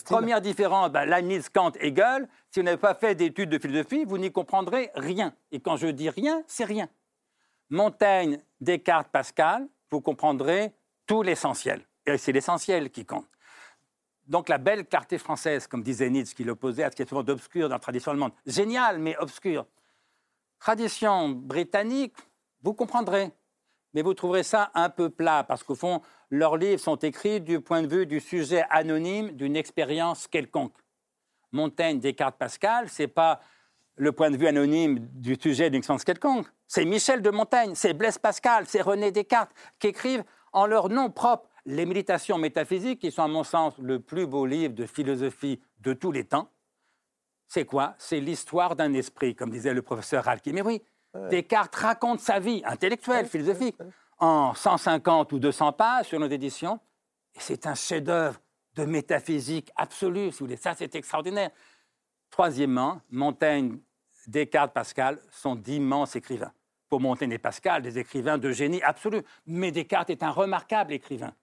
[0.06, 2.28] Première différence, ben, Leibniz, Kant, Hegel.
[2.52, 5.34] Si vous n'avez pas fait d'études de philosophie, vous n'y comprendrez rien.
[5.52, 6.90] Et quand je dis rien, c'est rien.
[7.70, 10.74] Montaigne, Descartes, Pascal, vous comprendrez
[11.08, 11.82] tout l'essentiel.
[12.06, 13.28] Et c'est l'essentiel qui compte.
[14.28, 17.24] Donc la belle clarté française, comme disait Nietzsche, qui l'opposait à ce qui est souvent
[17.24, 18.34] d'obscur dans la tradition allemande.
[18.46, 19.66] Génial, mais obscur.
[20.60, 22.14] Tradition britannique,
[22.62, 23.32] vous comprendrez.
[23.94, 27.60] Mais vous trouverez ça un peu plat, parce qu'au fond, leurs livres sont écrits du
[27.60, 30.76] point de vue du sujet anonyme d'une expérience quelconque.
[31.52, 33.40] Montaigne, Descartes, Pascal, c'est pas
[33.96, 36.48] le point de vue anonyme du sujet d'une expérience quelconque.
[36.68, 41.10] C'est Michel de Montaigne, c'est Blaise Pascal, c'est René Descartes qui écrivent en leur nom
[41.10, 45.62] propre les méditations métaphysiques, qui sont à mon sens le plus beau livre de philosophie
[45.80, 46.50] de tous les temps.
[47.48, 47.96] C'est quoi?
[47.98, 50.54] C'est l'histoire d'un esprit, comme disait le professeur Ralki.
[50.54, 50.82] Mais oui,
[51.30, 53.78] Descartes raconte sa vie intellectuelle, philosophique,
[54.20, 56.80] en 150 ou 200 pages sur nos éditions.
[57.36, 58.40] Et c'est un chef-d'œuvre
[58.76, 60.58] de métaphysique absolue, si vous voulez.
[60.58, 61.50] Ça, c'est extraordinaire.
[62.30, 63.80] Troisièmement, Montaigne,
[64.28, 66.52] Descartes, Pascal sont d'immenses écrivains.
[66.90, 69.22] Pour Montaigne et Pascal, des écrivains de génie absolu.
[69.46, 71.34] Mais Descartes est un remarquable écrivain.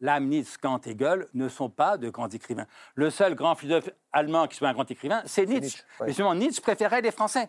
[0.00, 2.66] Leibniz, Kant et Hegel ne sont pas de grands écrivains.
[2.96, 5.82] Le seul grand philosophe allemand qui soit un grand écrivain, c'est Nietzsche.
[6.00, 7.48] Mais justement, Nietzsche préférait les Français.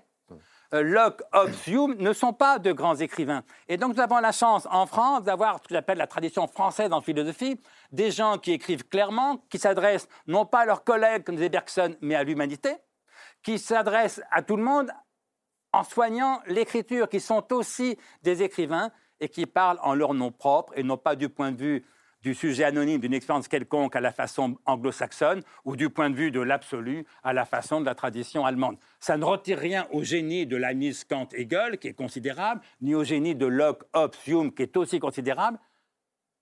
[0.73, 3.43] Euh, Locke, Hobbes, Hume ne sont pas de grands écrivains.
[3.67, 6.91] Et donc nous avons la chance en France d'avoir ce que j'appelle la tradition française
[6.91, 7.59] en philosophie,
[7.91, 11.95] des gens qui écrivent clairement, qui s'adressent non pas à leurs collègues comme disait Bergson,
[12.01, 12.75] mais à l'humanité,
[13.43, 14.91] qui s'adressent à tout le monde
[15.73, 20.73] en soignant l'écriture, qui sont aussi des écrivains et qui parlent en leur nom propre
[20.75, 21.85] et non pas du point de vue
[22.23, 26.31] du sujet anonyme d'une expérience quelconque à la façon anglo-saxonne ou du point de vue
[26.31, 28.77] de l'absolu à la façon de la tradition allemande.
[29.01, 33.03] Ça ne retire rien au génie de Leibniz, Kant, Hegel, qui est considérable, ni au
[33.03, 35.59] génie de Locke, Hobbes, Hume, qui est aussi considérable,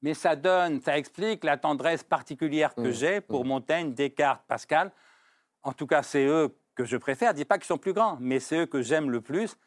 [0.04, 2.94] mais ça donne, ça explique la tendresse particulière que mmh.
[2.94, 3.48] j'ai pour mmh.
[3.48, 4.92] Montaigne, Descartes, Pascal.
[5.64, 7.30] En tout cas, c'est eux que je préfère.
[7.30, 9.58] Je ne dis pas qu'ils sont plus grands, mais c'est eux que j'aime le plus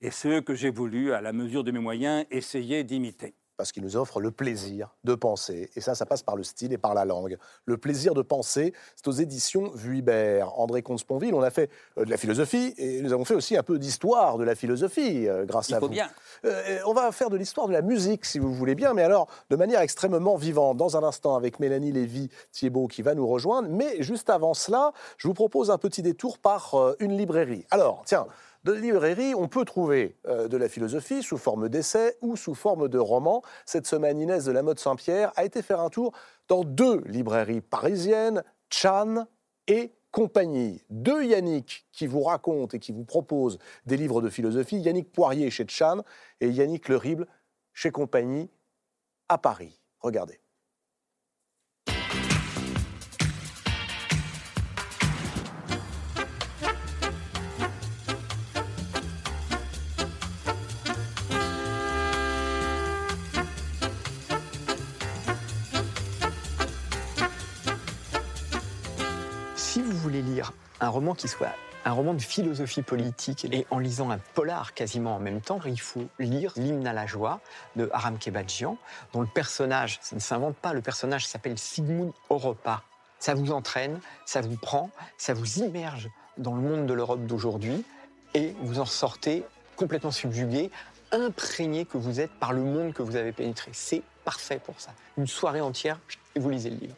[0.00, 3.72] et c'est eux que j'ai voulu, à la mesure de mes moyens, essayer d'imiter parce
[3.72, 5.68] qu'il nous offre le plaisir de penser.
[5.74, 7.36] Et ça, ça passe par le style et par la langue.
[7.64, 10.58] Le plaisir de penser, c'est aux éditions Vuibert.
[10.58, 13.64] André Comte-Sponville, on a fait euh, de la philosophie et nous avons fait aussi un
[13.64, 15.92] peu d'histoire de la philosophie euh, grâce à faut vous.
[15.92, 16.08] bien.
[16.44, 19.26] Euh, on va faire de l'histoire de la musique, si vous voulez bien, mais alors
[19.50, 20.76] de manière extrêmement vivante.
[20.76, 23.68] Dans un instant, avec Mélanie Lévy-Thiebaud qui va nous rejoindre.
[23.68, 27.66] Mais juste avant cela, je vous propose un petit détour par une librairie.
[27.70, 28.28] Alors, tiens,
[28.64, 32.88] de librairie, on peut trouver euh, de la philosophie sous forme d'essais ou sous forme
[32.88, 33.42] de romans.
[33.66, 36.12] Cette semaine, Inès de la Mode Saint-Pierre a été faire un tour
[36.48, 39.26] dans deux librairies parisiennes, Chan
[39.66, 40.84] et compagnie.
[40.90, 44.78] Deux Yannick qui vous racontent et qui vous proposent des livres de philosophie.
[44.78, 46.02] Yannick Poirier chez Chan
[46.40, 47.26] et Yannick Lerible
[47.72, 48.50] chez Compagnie
[49.28, 49.80] à Paris.
[50.00, 50.40] Regardez.
[70.80, 71.54] Un roman qui soit
[71.84, 75.80] un roman de philosophie politique et en lisant un polar quasiment en même temps, il
[75.80, 77.40] faut lire L'hymne à la joie
[77.76, 78.76] de Aram Kebadjian,
[79.12, 82.82] dont le personnage, ça ne s'invente pas, le personnage s'appelle Sigmund Oropa.
[83.18, 87.84] Ça vous entraîne, ça vous prend, ça vous immerge dans le monde de l'Europe d'aujourd'hui
[88.34, 89.44] et vous en sortez
[89.76, 90.70] complètement subjugué,
[91.10, 93.70] imprégné que vous êtes par le monde que vous avez pénétré.
[93.72, 94.90] C'est parfait pour ça.
[95.16, 95.98] Une soirée entière
[96.34, 96.96] et vous lisez le livre.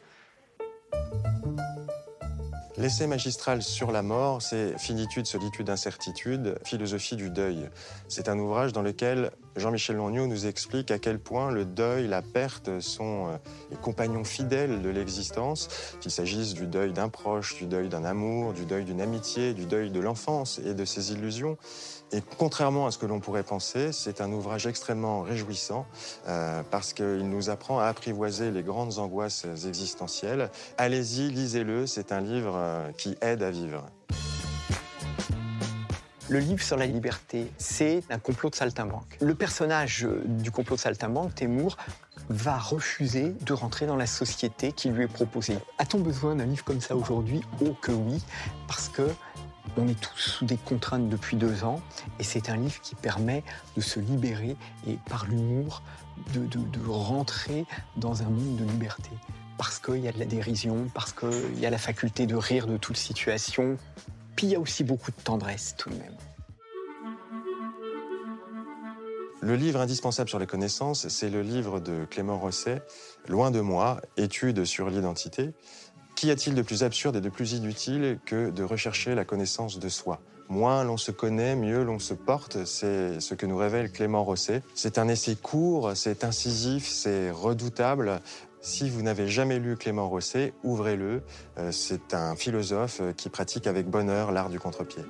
[2.80, 7.68] L'essai magistral sur la mort, c'est Finitude, solitude, incertitude, philosophie du deuil.
[8.08, 12.22] C'est un ouvrage dans lequel Jean-Michel Longniot nous explique à quel point le deuil, la
[12.22, 13.36] perte sont euh,
[13.70, 15.68] les compagnons fidèles de l'existence,
[16.00, 19.66] qu'il s'agisse du deuil d'un proche, du deuil d'un amour, du deuil d'une amitié, du
[19.66, 21.56] deuil de l'enfance et de ses illusions.
[22.12, 25.86] Et contrairement à ce que l'on pourrait penser, c'est un ouvrage extrêmement réjouissant
[26.28, 30.50] euh, parce qu'il nous apprend à apprivoiser les grandes angoisses existentielles.
[30.76, 33.86] Allez-y, lisez-le, c'est un livre euh, qui aide à vivre.
[36.30, 39.18] Le livre sur la liberté, c'est un complot de saltimbanque.
[39.20, 41.76] Le personnage du complot de saltimbanque, Temur,
[42.28, 45.58] va refuser de rentrer dans la société qui lui est proposée.
[45.78, 47.40] A-t-on besoin d'un livre comme ça aujourd'hui?
[47.60, 48.22] Oh que oui,
[48.68, 49.10] parce que
[49.76, 51.80] on est tous sous des contraintes depuis deux ans
[52.20, 53.42] et c'est un livre qui permet
[53.76, 55.82] de se libérer et par l'humour
[56.32, 57.66] de, de, rentrer
[57.96, 59.10] dans un monde de liberté.
[59.58, 62.68] Parce qu'il y a de la dérision, parce qu'il y a la faculté de rire
[62.68, 63.76] de toute situation.
[64.42, 66.16] Il y a aussi beaucoup de tendresse tout de même.
[69.42, 72.82] Le livre indispensable sur les connaissances, c'est le livre de Clément Rosset,
[73.28, 75.52] Loin de moi, étude sur l'identité,
[76.20, 79.88] Qu'y a-t-il de plus absurde et de plus inutile que de rechercher la connaissance de
[79.88, 80.20] soi?
[80.50, 84.62] Moins l'on se connaît, mieux l'on se porte, c'est ce que nous révèle Clément Rosset.
[84.74, 88.20] C'est un essai court, c'est incisif, c'est redoutable.
[88.62, 91.22] Si vous n'avez jamais lu Clément Rosset, ouvrez-le.
[91.58, 95.02] Euh, c'est un philosophe qui pratique avec bonheur l'art du contre-pied.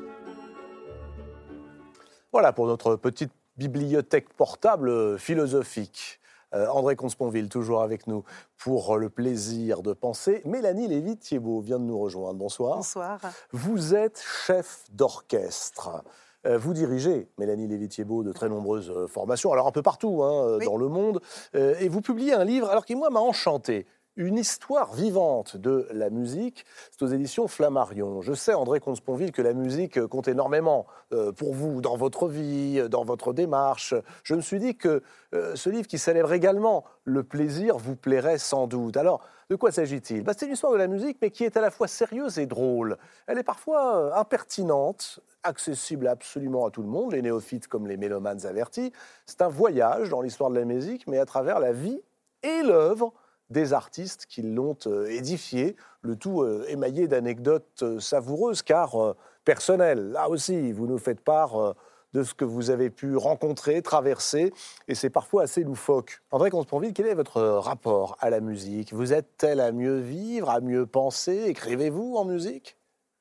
[2.32, 6.20] Voilà pour notre petite bibliothèque portable philosophique.
[6.55, 8.24] Euh, André Consponville, toujours avec nous
[8.56, 10.43] pour le plaisir de penser.
[10.44, 12.39] Mélanie Lévy-Thiebaud vient de nous rejoindre.
[12.39, 12.77] Bonsoir.
[12.77, 13.20] Bonsoir.
[13.51, 16.05] Vous êtes chef d'orchestre.
[16.47, 20.59] Euh, vous dirigez, Mélanie Lévy-Thiebaud, de très nombreuses euh, formations, alors un peu partout hein,
[20.65, 21.21] dans le monde,
[21.55, 26.11] et vous publiez un livre alors qui, moi, m'a enchanté une histoire vivante de la
[26.11, 26.65] musique.
[26.91, 28.20] C'est aux éditions Flammarion.
[28.23, 32.89] Je sais, André Consponville, que la musique compte énormément euh, pour vous dans votre vie,
[32.89, 33.95] dans votre démarche.
[34.24, 35.03] Je me suis dit que
[35.35, 38.97] euh, ce livre qui célèbre également le plaisir vous plairait sans doute.
[38.97, 40.23] Alors, de quoi s'agit-il?
[40.23, 42.47] Bah, C'est une histoire de la musique, mais qui est à la fois sérieuse et
[42.47, 42.99] drôle.
[43.27, 47.97] Elle est parfois euh, impertinente, accessible absolument à tout le monde, les néophytes comme les
[47.97, 48.93] mélomanes avertis.
[49.27, 52.01] C'est un voyage dans l'histoire de la musique, mais à travers la vie
[52.43, 53.12] et l'œuvre
[53.51, 60.12] des artistes qui l'ont euh, édifié, le tout euh, émaillé d'anecdotes euh, savoureuses, car personnelles.
[60.12, 61.74] Là aussi, vous nous faites part
[62.12, 64.52] de ce que vous avez pu rencontrer, traverser,
[64.89, 66.22] et c'est parfois assez loufoque.
[66.31, 68.93] André Consponville, quel est votre rapport à la musique?
[68.93, 71.44] Vous êtes-elle à mieux vivre, à mieux penser?
[71.47, 72.77] Écrivez-vous en musique?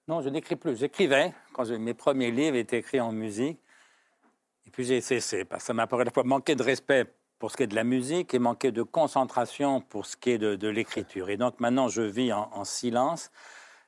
[0.08, 0.76] Non, je n'écris plus.
[0.76, 3.60] J'écrivais quand mes premiers livres étaient écrits en musique,
[4.66, 7.06] et puis j'ai cessé, parce que ça m'a à la fois manqué de respect
[7.40, 10.38] pour ce qui est de la musique et manquer de concentration pour ce qui est
[10.38, 11.30] de, l'écriture.
[11.30, 13.32] Et donc maintenant, je vis en, silence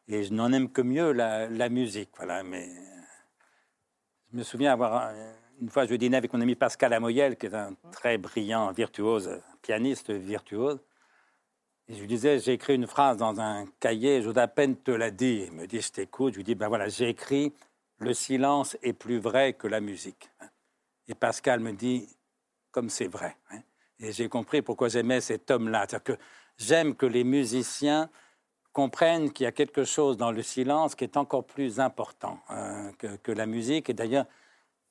[0.07, 2.09] et je n'en aime que mieux la, musique.
[2.15, 2.69] Voilà, mais
[4.31, 5.11] je me souviens avoir
[5.61, 9.29] une fois, je dînais avec mon ami Pascal Amoyel, qui est un très brillant virtuose,
[9.61, 10.79] pianiste virtuose.
[11.87, 14.91] Et je lui disais, j'ai écrit une phrase dans un cahier, je à peine te
[14.91, 15.47] la dire.
[15.47, 16.33] Il me dit, je t'écoute.
[16.33, 17.53] Je lui dis, ben voilà, j'ai écrit,
[17.99, 20.31] le silence est plus vrai que la musique.
[21.07, 22.07] Et Pascal me dit,
[22.71, 23.37] comme c'est vrai.
[23.51, 23.59] Hein.
[23.99, 25.85] Et j'ai compris pourquoi j'aimais cet homme-là.
[25.87, 26.23] C'est-à-dire que
[26.57, 28.09] j'aime que les musiciens
[28.73, 32.91] comprennent qu'il y a quelque chose dans le silence qui est encore plus important hein,
[32.97, 33.89] que, la musique.
[33.89, 34.25] Et d'ailleurs,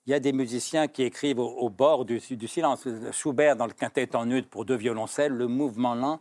[0.07, 2.87] il y a des musiciens qui écrivent au, bord du, silence.
[3.13, 6.21] Schubert, dans le quintet en nude pour deux violoncelles, le mouvement lent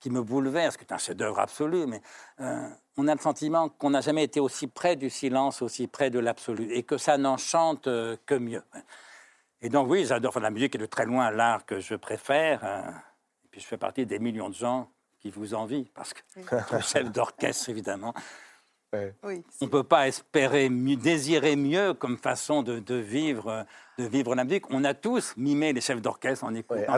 [0.00, 2.00] qui me bouleverse, qui est un chef-d'œuvre absolu, mais
[2.40, 6.08] euh, on a le sentiment qu'on n'a jamais été aussi près du silence, aussi près
[6.10, 8.62] de l'absolu, et que ça n'enchante euh, que mieux.
[9.60, 12.64] Et donc, oui, j'adore faire la musique et de très loin l'art que je préfère.
[12.64, 12.94] Hein.
[13.44, 16.42] Et puis, je fais partie des millions de gens qui vous envient, parce que oui.
[16.82, 18.14] chef d'orchestre, évidemment.
[18.92, 19.32] on
[19.62, 23.66] ne peut pas espérer, mieux, désirer mieux comme façon de, vivre,
[23.98, 24.70] de vivre la musique.
[24.70, 26.94] On a tous mimé les chefs d'orchestre en écoutant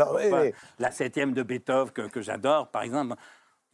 [0.78, 3.16] la septième de Beethoven que, que j'adore, par exemple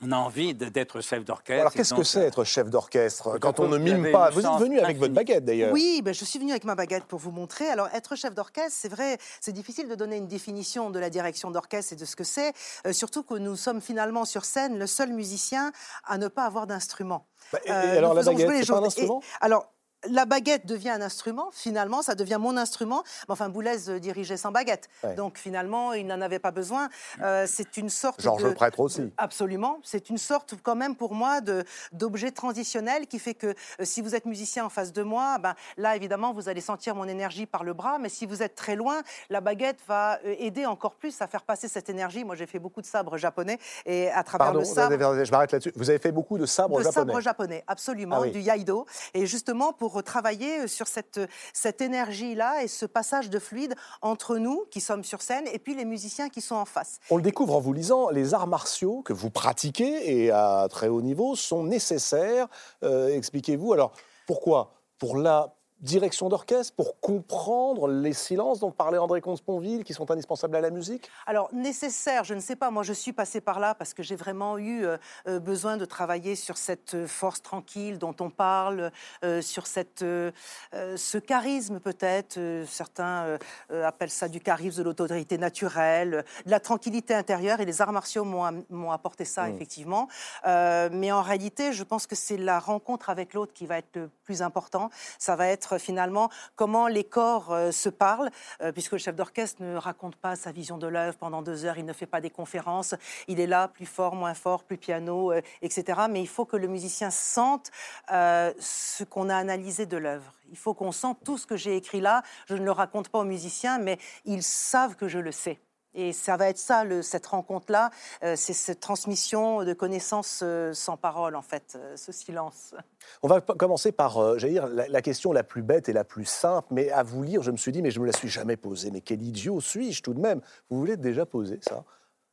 [0.02, 1.60] on a envie d'être chef d'orchestre.
[1.60, 4.78] Alors qu'est-ce que c'est être chef d'orchestre quand on ne mime pas Vous êtes venu
[4.78, 5.72] avec votre baguette d'ailleurs.
[5.72, 7.68] Oui, ben, je suis venu avec ma baguette pour vous montrer.
[7.68, 11.50] Alors être chef d'orchestre, c'est vrai, c'est difficile de donner une définition de la direction
[11.50, 12.52] d'orchestre et de ce que c'est,
[12.86, 15.72] euh, surtout que nous sommes finalement sur scène le seul musicien
[16.04, 17.26] à ne pas avoir d'instrument.
[17.52, 19.22] Bah, euh, alors la baguette, c'est pas un instrument?
[19.40, 19.72] Alors
[20.10, 23.02] la baguette devient un instrument, finalement, ça devient mon instrument.
[23.28, 24.88] Mais enfin, Boulez euh, dirigeait sans baguette.
[25.16, 26.88] Donc finalement, il n'en avait pas besoin.
[27.22, 28.50] Euh, c'est une sorte Georges de...
[28.50, 29.12] prêtre aussi.
[29.16, 29.78] Absolument.
[29.84, 33.54] C'est une sorte quand même pour moi de- d'objet transitionnel qui fait que euh,
[33.84, 37.06] si vous êtes musicien en face de moi, ben, là évidemment vous allez sentir mon
[37.08, 40.94] énergie par le bras, mais si vous êtes très loin, la baguette va aider encore
[40.94, 42.24] plus à faire passer cette énergie.
[42.24, 45.52] Moi j'ai fait beaucoup de sabres japonais et à travers Pardon, le sabre, je m'arrête
[45.52, 45.72] là-dessus.
[45.76, 47.12] Vous avez fait beaucoup de sabres de japonais.
[47.12, 48.30] sabre japonais, absolument, Ah oui.
[48.30, 48.86] du yaido.
[49.14, 51.20] Et justement pour travailler sur cette,
[51.52, 55.74] cette énergie-là et ce passage de fluide entre nous qui sommes sur scène et puis
[55.74, 56.98] les musiciens qui sont en face.
[57.10, 60.88] On le découvre en vous lisant, les arts martiaux que vous pratiquez et à très
[60.88, 62.48] haut niveau sont nécessaires.
[62.82, 63.72] Euh, Expliquez-vous.
[63.72, 63.92] Alors,
[64.26, 64.72] pourquoi?
[64.98, 70.56] Pour la direction d'orchestre, pour comprendre les silences dont parlait André Comte-Sponville, qui sont indispensables
[70.56, 71.10] à la musique?
[71.26, 72.70] Alors, nécessaire, je ne sais pas.
[72.70, 74.96] Moi, je suis passée par là parce que j'ai vraiment eu euh,
[75.28, 78.90] euh, besoin de travailler sur cette euh, force tranquille dont on parle,
[79.24, 80.32] euh, sur cette, euh,
[80.72, 82.38] ce charisme peut-être.
[82.66, 83.38] certains
[83.70, 87.60] appellent ça du charisme de l'autorité naturelle, de la tranquillité intérieure.
[87.60, 90.08] Et les arts martiaux m'ont apporté ça, effectivement.
[90.46, 93.94] Euh, mais en réalité, je pense que c'est la rencontre avec l'autre qui va être
[93.94, 94.90] le plus important.
[95.18, 98.30] Ça va être finalement comment les corps euh, se parlent,
[98.60, 101.78] euh, puisque le chef d'orchestre ne raconte pas sa vision de l'œuvre pendant deux heures,
[101.78, 102.94] il ne fait pas des conférences,
[103.28, 106.02] il est là plus fort, moins fort, plus piano, euh, etc.
[106.10, 107.70] Mais il faut que le musicien sente
[108.12, 110.32] euh, ce qu'on a analysé de l'œuvre.
[110.50, 112.22] Il faut qu'on sente tout ce que j'ai écrit là.
[112.46, 115.58] Je ne le raconte pas aux musiciens, mais ils savent que je le sais.
[115.96, 117.90] Et ça va être ça, cette rencontre-là,
[118.22, 122.74] euh, c'est cette transmission de connaissances euh, sans parole, en fait, euh, ce silence.
[123.22, 126.68] On va commencer par, j'allais dire, la, question la plus bête et la plus simple,
[126.70, 128.90] mais à vous lire, je me suis dit, mais je me la suis jamais posée.
[128.90, 130.42] Mais quel idiot suis-je tout de même?
[130.68, 131.84] Vous voulez déjà poser ça?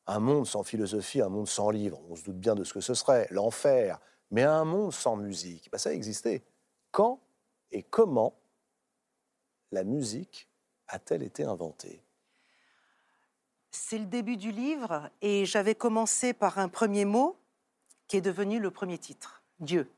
[0.08, 2.82] Un monde sans philosophie, un monde sans livre, on se doute bien de ce que
[2.82, 4.02] ce serait, l'enfer.
[4.32, 6.44] Mais un monde sans musique, bah, ça existait.
[6.92, 7.22] Quand
[7.72, 8.34] et comment
[9.72, 10.50] la musique
[10.88, 12.03] a-t-elle été inventée?
[13.76, 17.36] C'est le début du livre et j'avais commencé par un premier mot
[18.08, 19.90] qui est devenu le premier titre, Dieu.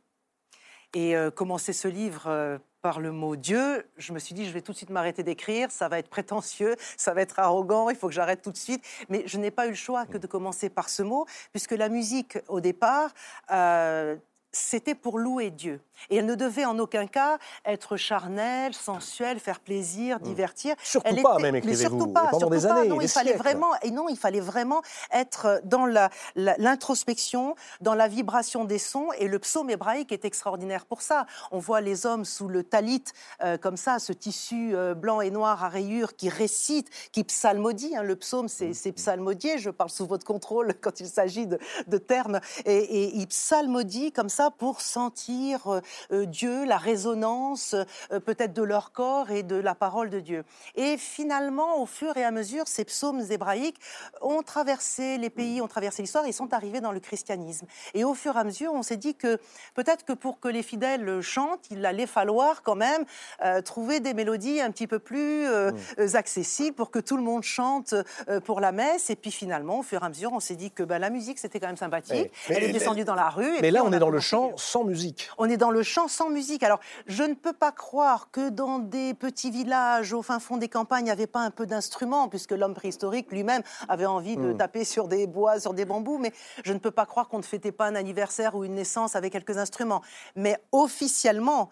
[0.94, 4.52] Et euh, commencer ce livre euh, par le mot Dieu, je me suis dit, je
[4.52, 7.98] vais tout de suite m'arrêter d'écrire, ça va être prétentieux, ça va être arrogant, il
[7.98, 8.82] faut que j'arrête tout de suite.
[9.10, 11.90] Mais je n'ai pas eu le choix que de commencer par ce mot, puisque la
[11.90, 13.14] musique, au départ,
[13.52, 14.16] euh,
[14.56, 15.82] c'était pour louer Dieu.
[16.10, 20.76] Et elle ne devait en aucun cas être charnelle, sensuelle, faire plaisir, divertir.
[20.84, 21.82] Surtout Elle pas, était- même, écrivez-vous.
[21.98, 22.74] surtout pas, pendant surtout des pas.
[22.76, 26.56] années, Non, des il fallait vraiment, et non, il fallait vraiment être dans la- la-
[26.58, 29.08] l'introspection, dans la vibration des sons.
[29.20, 31.26] Et le psaume hébraïque est extraordinaire pour ça.
[31.52, 33.04] On voit les hommes sous le talit,
[33.44, 37.96] euh, comme ça, ce tissu euh, blanc et noir à rayures qui récite, qui psalmodie.
[37.96, 38.04] hein.
[38.04, 39.58] Le psaume, c'est c'est psalmodié.
[39.58, 41.58] Je parle sous votre contrôle quand il s'agit de,
[41.88, 42.40] de termes.
[42.66, 45.82] Et, et il psalmodie comme ça pour sentir euh,
[46.12, 47.76] euh, Dieu, la résonance
[48.12, 50.44] euh, peut-être de leur corps et de la parole de Dieu.
[50.76, 53.80] Et finalement, au fur et à mesure, ces psaumes hébraïques
[54.22, 57.66] ont traversé les pays, ont traversé l'histoire et sont arrivés dans le christianisme.
[57.94, 59.38] Et au fur et à mesure, on s'est dit que
[59.76, 63.06] peut-être que pour que les fidèles chantent, il allait falloir quand même
[63.44, 67.24] euh, trouver des mélodies un petit peu plus euh, euh, accessibles pour que tout le
[67.24, 67.94] monde chante
[68.30, 69.10] euh, pour la messe.
[69.10, 71.40] Et puis finalement, au fur et à mesure, on s'est dit que ben, la musique,
[71.40, 72.32] c'était quand même sympathique.
[72.50, 73.58] Mais- Elle mais- est descendue dans la rue.
[73.58, 75.30] et Mais là, on est dans le commencé- chant sans musique.
[75.38, 76.64] on est dans le chant sans musique.
[76.64, 80.70] Alors, je ne peux pas croire que dans des petits villages, au fin fond des
[80.70, 84.54] campagnes, il n'y avait pas un peu d'instruments, puisque l'homme préhistorique lui-même avait envie de
[84.54, 86.18] taper sur des bois, sur des bambous.
[86.18, 86.34] Mais
[86.64, 89.34] je ne peux pas croire qu'on ne fêtait pas un anniversaire ou une naissance avec
[89.34, 90.02] quelques instruments.
[90.36, 91.70] Mais officiellement,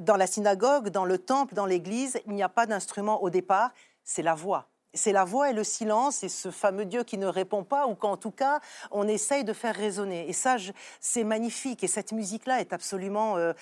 [0.00, 3.70] dans la synagogue, dans le temple, dans l'église, il n'y a pas d'instrument au départ.
[4.02, 4.68] C'est la voix.
[4.94, 7.94] C'est la voix et le silence et ce fameux Dieu qui ne répond pas ou
[7.94, 8.60] qu'en tout cas
[8.90, 10.28] on essaye de faire résonner.
[10.28, 10.56] Et ça,
[11.00, 11.84] c'est magnifique.
[11.84, 13.52] Et cette musique-là est absolument, euh,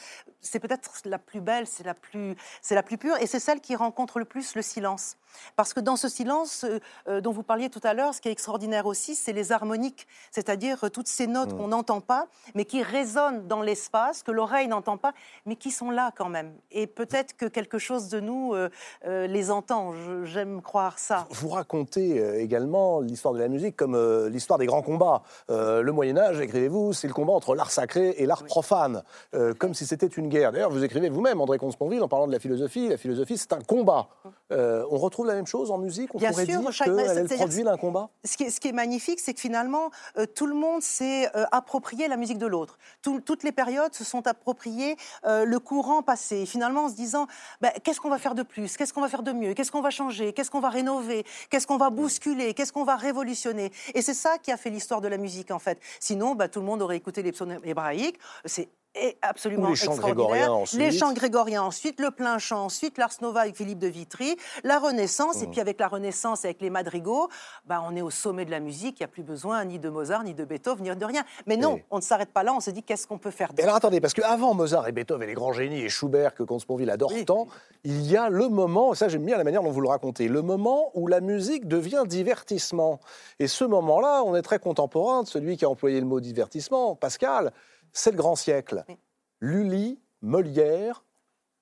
[0.41, 3.61] c'est peut-être la plus belle, c'est la plus, c'est la plus pure et c'est celle
[3.61, 5.17] qui rencontre le plus le silence.
[5.57, 6.79] Parce que dans ce silence euh,
[7.09, 10.07] euh, dont vous parliez tout à l'heure, ce qui est extraordinaire aussi, c'est les harmoniques,
[10.31, 14.69] c'est-à-dire euh, toutes ces notes qu'on n'entend pas, mais qui résonnent dans l'espace, que l'oreille
[14.69, 15.13] n'entend pas,
[15.47, 16.55] mais qui sont là quand même.
[16.71, 18.69] Et peut-être que quelque chose de nous euh,
[19.07, 19.93] euh, les entend.
[20.25, 21.27] J'aime croire ça.
[21.31, 23.97] Vous racontez euh, également l'histoire de la musique comme
[24.29, 25.23] l'histoire des grands combats.
[25.49, 29.03] Le Moyen Âge, écrivez-vous, c'est le combat entre l'art sacré et l'art profane,
[29.35, 30.53] euh, comme si c'était une guerre.
[30.53, 32.89] D'ailleurs, vous écrivez vous-même, André Comte-Sponville, en parlant de la philosophie.
[32.89, 34.09] La philosophie, c'est un combat.
[34.53, 37.27] Euh, on retrouve la même chose en musique On Bien pourrait sûr, dire chaque- qu'elle
[37.29, 40.47] produit d'un combat ce qui, est, ce qui est magnifique, c'est que finalement, euh, tout
[40.47, 42.79] le monde s'est euh, approprié la musique de l'autre.
[43.03, 46.47] Tout- toutes les périodes se sont appropriées euh, le courant passé.
[46.47, 47.27] Finalement, en se disant,
[47.61, 48.77] ben, qu'est-ce qu'on va faire de plus?
[48.77, 49.55] Qu'est-ce qu'on va faire de mieux?
[49.55, 50.33] Qu'est-ce qu'on va changer?
[50.33, 51.25] Qu'est-ce qu'on va rénover?
[51.51, 52.55] Qu'est-ce qu'on va bousculer?
[52.55, 53.73] Qu'est-ce qu'on va révolutionner?
[53.95, 55.79] Et c'est ça qui a fait l'histoire de la musique, en fait.
[56.01, 58.19] Sinon, ben, tout le monde aurait écouté les psaumes hébraïques.
[58.45, 60.81] C'est est absolument Ou les chants grégoriens ensuite.
[60.81, 64.79] Les chants grégoriens ensuite, le plein chant ensuite, l'Ars Nova avec Philippe de Vitry, la
[64.79, 65.45] Renaissance, Mmh.
[65.45, 67.29] et puis avec la Renaissance, avec les madrigaux,
[67.65, 69.89] bah, on est au sommet de la musique, il n'y a plus besoin ni de
[69.89, 71.25] Mozart, ni de Beethoven, ni de rien.
[71.47, 73.49] Mais non, Et- on ne s'arrête pas là, on se dit qu'est-ce qu'on peut faire
[73.51, 73.63] Et d'autre?
[73.65, 76.91] alors attendez, parce qu'avant Mozart et Beethoven et les grands génies et Schubert que Comte-Sponville
[76.91, 77.25] adore Oui.
[77.25, 77.47] tant,
[77.85, 80.43] il y a le moment, ça j'aime bien la manière dont vous le racontez, le
[80.43, 83.01] moment où la musique devient divertissement.
[83.39, 86.95] Et ce moment-là, on est très contemporain de celui qui a employé le mot divertissement,
[86.95, 87.53] Pascal,
[87.93, 88.85] c'est le grand siècle.
[88.89, 88.99] Oui.
[89.41, 91.05] Lully, Molière,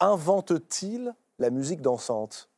[0.01, 2.51] invente-t-il la musique dansante?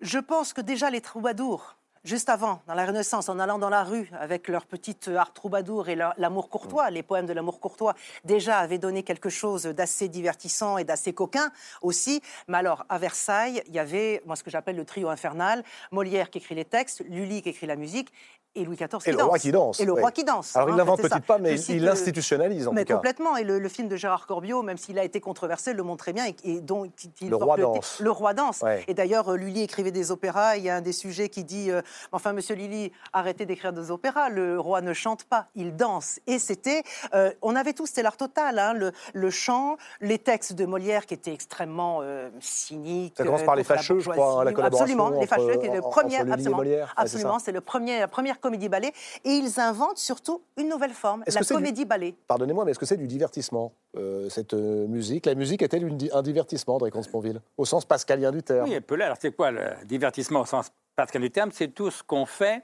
[0.00, 3.82] Je pense que déjà les troubadours, juste avant, dans la Renaissance, en allant dans la
[3.82, 7.94] rue avec leur petite art troubadour et l'amour courtois, les poèmes de l'amour courtois,
[8.24, 11.50] déjà avaient donné quelque chose d'assez divertissant et d'assez coquin
[11.82, 12.22] aussi.
[12.48, 16.30] Mais alors, à Versailles, il y avait moi ce que j'appelle le trio infernal, Molière
[16.30, 18.12] qui écrit les textes, Lully qui écrit la musique
[18.56, 20.00] et Louis XIV qui Et le roi qui danse, Et le oui.
[20.00, 20.56] roi qui danse.
[20.56, 22.94] Alors il hein, l'invente peut-être pas, mais il- le- l'institutionnalise en mais tout cas.
[22.94, 23.36] complètement.
[23.36, 26.12] Et le, le film de Gérard Corbiot, même s'il a été controversé, le montre très
[26.12, 26.26] bien.
[26.26, 28.00] Et, et dont il- Le roi ti- danse.
[28.00, 28.62] Le roi danse.
[28.62, 28.84] Ouais.
[28.88, 30.56] Et d'ailleurs, euh, Lully écrivait des opéras.
[30.56, 33.90] Il y a un des sujets qui dit euh, Enfin, monsieur Lully, arrêtez d'écrire des
[33.90, 34.28] opéras.
[34.30, 36.18] Le roi ne chante pas, il danse.
[36.26, 36.82] Et c'était.
[37.14, 38.58] euh, on avait tous, c'était l'art total.
[38.58, 43.14] hein, le, le chant, les textes de Molière qui étaient extrêmement euh, cyniques.
[43.18, 45.66] Ça commence euh, par les fâcheux, je crois, hein, la collaboration Absolument, les fâcheux, qui
[45.66, 46.16] est le premier.
[46.18, 46.62] absolument,
[46.96, 48.92] absolument, c'est le premier, la première comédie-ballet.
[49.24, 52.14] Et ils inventent surtout une nouvelle forme, la du- comédie-ballet.
[52.28, 55.26] Pardonnez-moi, mais est-ce que c'est du divertissement, euh, cette euh, musique?
[55.26, 58.68] La musique est-elle une di- un divertissement, André Comte-Sponville Au sens pascalien du terme?
[58.68, 59.06] Oui, elle peut l'être.
[59.06, 61.50] Alors, c'est quoi le divertissement au sens pascal du terme?
[61.52, 62.62] C'est tout ce qu'on fait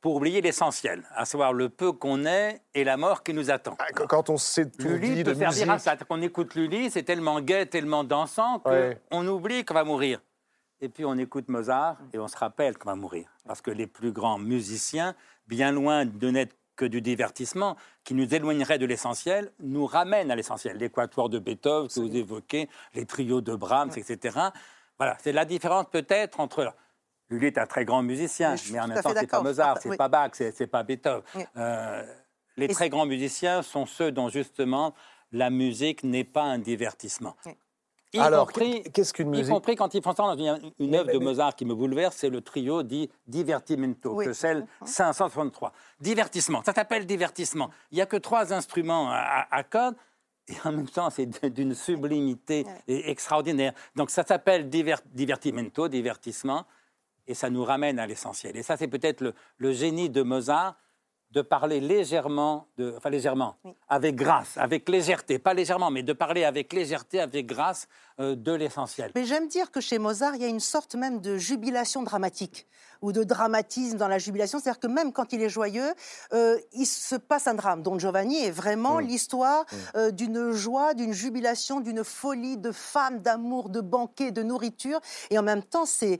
[0.00, 3.74] pour oublier l'essentiel, à savoir le peu qu'on est et la mort qui nous attend.
[3.80, 5.96] Ah, qu- Quand on s'est tout Lully dit peut de servir à ça.
[5.96, 9.28] Quand on écoute Lully, c'est tellement gai, tellement dansant qu'on Ouais.
[9.28, 10.20] oublie qu'on va mourir.
[10.80, 13.28] Et puis on écoute Mozart et on se rappelle qu'on va mourir.
[13.46, 15.14] Parce que les plus grands musiciens,
[15.46, 20.36] bien loin de n'être que du divertissement, qui nous éloignerait de l'essentiel, nous ramènent à
[20.36, 20.76] l'essentiel.
[20.76, 24.38] L'équatoire de Beethoven que vous évoquez, les trios de Brahms, etc.
[24.96, 26.72] Voilà, c'est la différence peut-être entre...
[27.30, 29.42] Lully est un très grand musicien, Mais en même temps, c'est pas.
[29.42, 29.96] Mozart, Ah, c'est oui.
[29.98, 31.22] pas Bach, c'est pas Beethoven.
[31.34, 31.42] Oui.
[31.56, 32.02] Euh,
[32.56, 34.94] les Et très grands musiciens sont ceux dont justement
[35.32, 37.36] la musique n'est pas un divertissement.
[37.44, 37.52] Oui.
[38.14, 40.90] Y Alors, compris- qu'est-ce qu'une y musique compris quand ils font ça dans une, une
[40.90, 44.24] Mais- œuvre de mais- Mozart qui me bouleverse, c'est le trio dit Divertimento, Oui.
[44.24, 45.72] que celle 563.
[46.00, 47.70] Divertissement, ça s'appelle divertissement.
[47.90, 49.96] Il n'y a que trois instruments à, à- à cordes,
[50.48, 53.74] et en même temps, c'est d'une sublimité extraordinaire.
[53.96, 56.64] Donc ça s'appelle diver- Divertimento, divertissement,
[57.26, 58.56] et ça nous ramène à l'essentiel.
[58.56, 60.76] Et ça, c'est peut-être le, le génie de Mozart
[61.30, 63.56] de parler légèrement, de, enfin légèrement,
[63.88, 67.86] avec grâce, avec légèreté, pas légèrement, mais de parler avec légèreté, avec grâce
[68.18, 69.12] de l'essentiel.
[69.14, 72.66] Mais j'aime dire que chez Mozart, il y a une sorte même de jubilation dramatique
[73.00, 74.58] ou de dramatisme dans la jubilation.
[74.58, 75.94] C'est-à-dire que même quand il est joyeux,
[76.32, 77.80] euh, il se passe un drame.
[77.80, 79.64] Don Giovanni est vraiment l'histoire
[79.94, 84.98] euh, d'une joie, d'une jubilation, d'une folie, de femme, d'amour, de banquet, de nourriture.
[85.30, 86.18] Et en même temps, c'est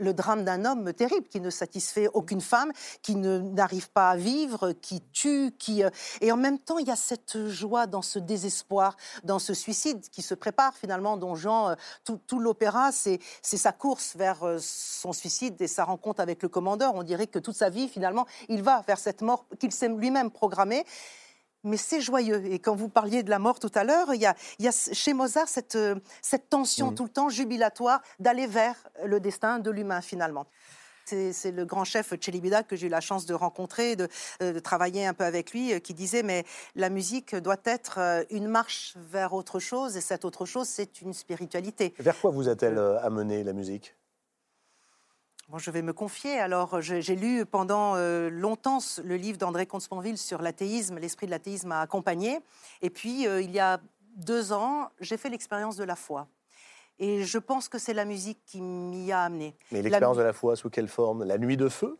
[0.00, 2.72] le drame d'un homme terrible qui ne satisfait aucune femme,
[3.02, 5.84] qui n'arrive pas à vivre, qui tue, qui...
[5.84, 9.54] euh, Et en même temps, il y a cette joie dans ce désespoir, dans ce
[9.54, 10.95] suicide qui se prépare finalement.
[10.98, 11.74] Don Jean, euh,
[12.04, 16.48] tout, tout l'opéra, c'est sa course vers euh, son suicide et sa rencontre avec le
[16.48, 16.94] commandeur.
[16.94, 20.30] On dirait que toute sa vie, finalement, il va vers cette mort qu'il s'est lui-même
[20.30, 20.84] programmée.
[21.64, 22.44] Mais c'est joyeux.
[22.46, 24.68] Et quand vous parliez de la mort tout à l'heure, il y a, il y
[24.68, 29.58] a chez Mozart cette, euh, cette tension tout le temps jubilatoire d'aller vers le destin
[29.58, 30.46] de l'humain finalement.
[31.06, 34.08] C'est le grand chef Chelibida que j'ai eu la chance de rencontrer, de,
[34.42, 37.98] euh, de travailler un peu avec lui, euh, qui disait mais la musique doit être
[37.98, 41.94] euh, une marche vers autre chose, et cette autre chose, c'est une spiritualité.
[41.98, 43.94] vers quoi vous a-t-elle amené la musique?
[45.48, 46.40] Bon, je vais me confier.
[46.40, 50.98] Alors, j'ai lu pendant euh, longtemps le livre d'André Comte-Sponville sur l'athéisme.
[50.98, 52.40] L'esprit de l'athéisme m'a accompagné.
[52.82, 53.80] Et puis, euh, il y a
[54.16, 56.26] deux ans, j'ai fait l'expérience de la foi.
[56.98, 59.54] Et je pense que c'est la musique qui m'y a amené.
[59.70, 61.24] Mais La- l'expérience de la foi, sous quelle forme?
[61.24, 61.98] La nuit de feu?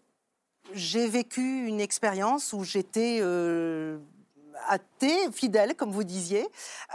[0.72, 3.98] J'ai vécu une expérience où j'étais euh,
[4.68, 6.46] athée, fidèle, comme vous disiez,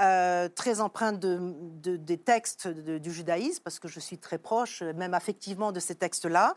[0.02, 1.40] euh, très empreinte de,
[1.82, 5.80] de- des textes de- du judaïsme, parce que je suis très proche, même affectivement, de
[5.80, 6.54] ces textes-là.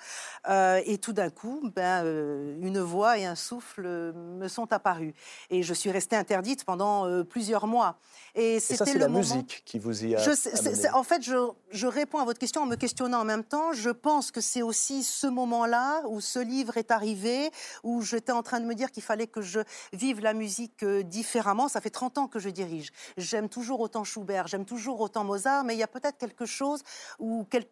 [0.48, 3.82] Euh, et tout d'un coup, ben, euh, une voix et un souffle
[4.14, 5.14] me sont apparus.
[5.50, 7.98] Et je suis restée interdite pendant plusieurs mois.
[8.34, 11.02] Et Et ça, c'était c'est la moment- musique qui vous y a je c'est- en
[11.02, 13.72] fait, je, je réponds à votre question en me questionnant en même temps.
[13.72, 17.50] Je pense que c'est aussi ce moment-là où ce livre est arrivé,
[17.82, 19.60] où j'étais en train de me dire qu'il fallait que je
[19.92, 21.68] vive la musique euh, différemment.
[21.68, 22.90] Ça fait 30 ans que je dirige.
[23.16, 26.82] J'aime toujours autant Schubert, j'aime toujours autant Mozart, mais il y a peut-être quelque chose
[27.18, 27.66] ou quel-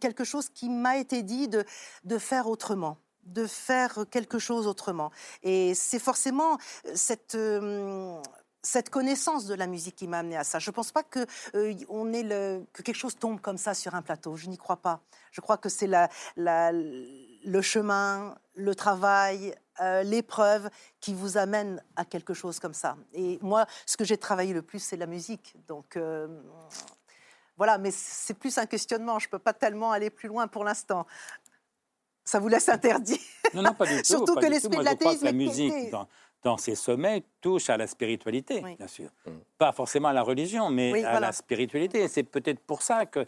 [0.00, 1.64] quelque chose qui m'a été dit de,
[2.04, 5.10] de faire autrement de faire quelque chose autrement.
[5.42, 6.58] Et c'est forcément
[6.94, 8.20] cette, euh,
[8.62, 10.58] cette connaissance de la musique qui m'a amené à ça.
[10.58, 13.94] Je ne pense pas que, euh, on le, que quelque chose tombe comme ça sur
[13.94, 14.36] un plateau.
[14.36, 15.00] Je n'y crois pas.
[15.32, 16.72] Je crois que c'est la, la,
[17.44, 20.68] le chemin, le travail, euh, l'épreuve
[21.00, 22.96] qui vous amène à quelque chose comme ça.
[23.14, 25.54] Et moi, ce que j'ai travaillé le plus, c'est la musique.
[25.66, 26.28] Donc euh,
[27.56, 29.18] voilà, mais c'est plus un questionnement.
[29.18, 31.06] Je ne peux pas tellement aller plus loin pour l'instant.
[32.24, 33.20] Ça vous laisse interdit.
[33.52, 34.04] Non, non, pas du tout.
[34.04, 35.72] Surtout que l'esprit de l'athéisme la musique,
[36.44, 39.10] dans, ses sommets, touche à la spiritualité, bien sûr.
[39.26, 39.30] Mm.
[39.58, 42.06] Pas forcément à la religion, mais à la spiritualité.
[42.06, 43.26] C'est peut-être pour ça que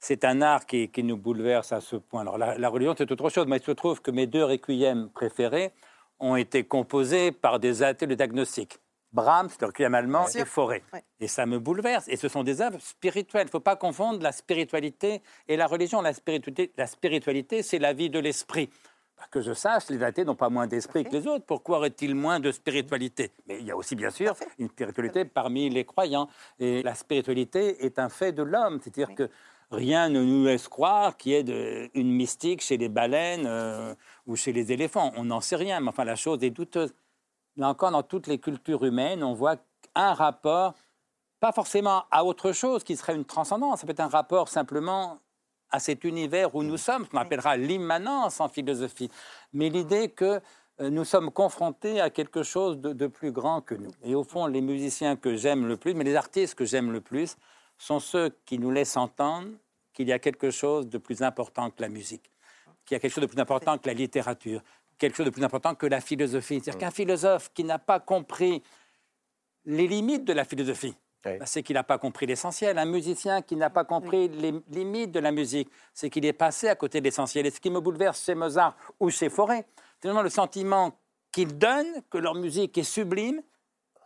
[0.00, 2.22] c'est un art qui, nous bouleverse à ce point.
[2.22, 5.72] Alors la, religion, c'est autre chose, mais il se trouve que mes deux requiems préférés
[6.18, 8.78] ont été composés par des athées de diagnostic.
[9.12, 10.82] Brahms, le requiem allemand, et Forêt.
[11.18, 12.06] Et ça me bouleverse.
[12.08, 13.42] Et ce sont des œuvres spirituelles.
[13.42, 16.00] Il ne faut pas confondre la spiritualité et la religion.
[16.00, 18.70] La spiritualité, la spiritualité c'est la vie de l'esprit.
[19.30, 21.44] Que je sache, les athées n'ont pas moins d'esprit que les autres.
[21.44, 23.32] Pourquoi aurait-il moins de spiritualité?
[23.46, 26.28] Mais il y a aussi, bien sûr, une spiritualité parmi les croyants.
[26.58, 28.80] Et la spiritualité est un fait de l'homme.
[28.82, 29.28] C'est-à-dire que
[29.70, 33.94] rien ne nous laisse croire qu'il y ait une mystique chez les baleines euh,
[34.26, 35.12] ou chez les éléphants.
[35.16, 36.92] On n'en sait rien, mais enfin, la chose est douteuse.
[37.56, 39.56] Là encore, dans toutes les cultures humaines, on voit
[39.94, 40.74] un rapport,
[41.40, 45.18] pas forcément à autre chose qui serait une transcendance, ça peut être un rapport simplement
[45.70, 49.10] à cet univers où nous sommes, qu'on appellera l'immanence en philosophie,
[49.52, 50.40] mais l'idée que
[50.80, 53.90] euh, nous sommes confrontés à quelque chose de, plus grand que nous.
[54.02, 57.00] Et au fond, les musiciens que j'aime le plus, mais les artistes que j'aime le
[57.00, 57.36] plus,
[57.80, 59.48] sont ceux qui nous laissent entendre
[59.92, 62.30] qu'il y a quelque chose de plus important que la musique,
[62.84, 64.62] qu'il y a quelque chose de plus important que la littérature,
[64.98, 66.60] quelque chose de plus important que la philosophie.
[66.60, 68.62] C'est-à-dire qu'un philosophe qui n'a pas compris
[69.64, 70.94] les limites de la philosophie,
[71.24, 72.78] bah, c'est qu'il n'a pas compris l'essentiel.
[72.78, 76.68] Un musicien qui n'a pas compris les limites de la musique, c'est qu'il est passé
[76.68, 77.46] à côté de l'essentiel.
[77.46, 79.66] Et ce qui me bouleverse chez Mozart ou chez Forêt,
[80.00, 80.98] c'est vraiment le sentiment
[81.32, 83.42] qu'ils donnent que leur musique est sublime,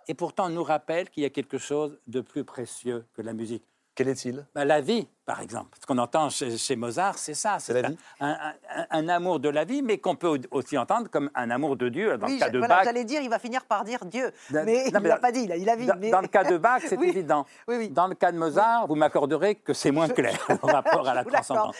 [0.08, 3.64] et pourtant nous rappelle qu'il y a quelque chose de plus précieux que la musique.
[3.94, 4.44] Quel est-il?
[4.54, 5.78] Bah, La vie, par exemple.
[5.80, 7.58] Ce qu'on entend chez, Mozart, c'est ça.
[7.60, 7.80] C'est
[8.20, 12.18] un, amour de la vie, mais qu'on peut aussi entendre comme un amour de Dieu.
[12.18, 12.84] Dans le cas de voilà, Bach.
[12.84, 14.32] J'allais dire, il va finir par dire Dieu.
[14.50, 16.10] Mais il ne l'a pas dit, il a dit la vie.
[16.10, 17.46] Dans, le cas de Bach, c'est évident.
[17.90, 21.24] Dans le cas de Mozart, vous m'accorderez que c'est moins clair en rapport à la
[21.24, 21.76] transcendance.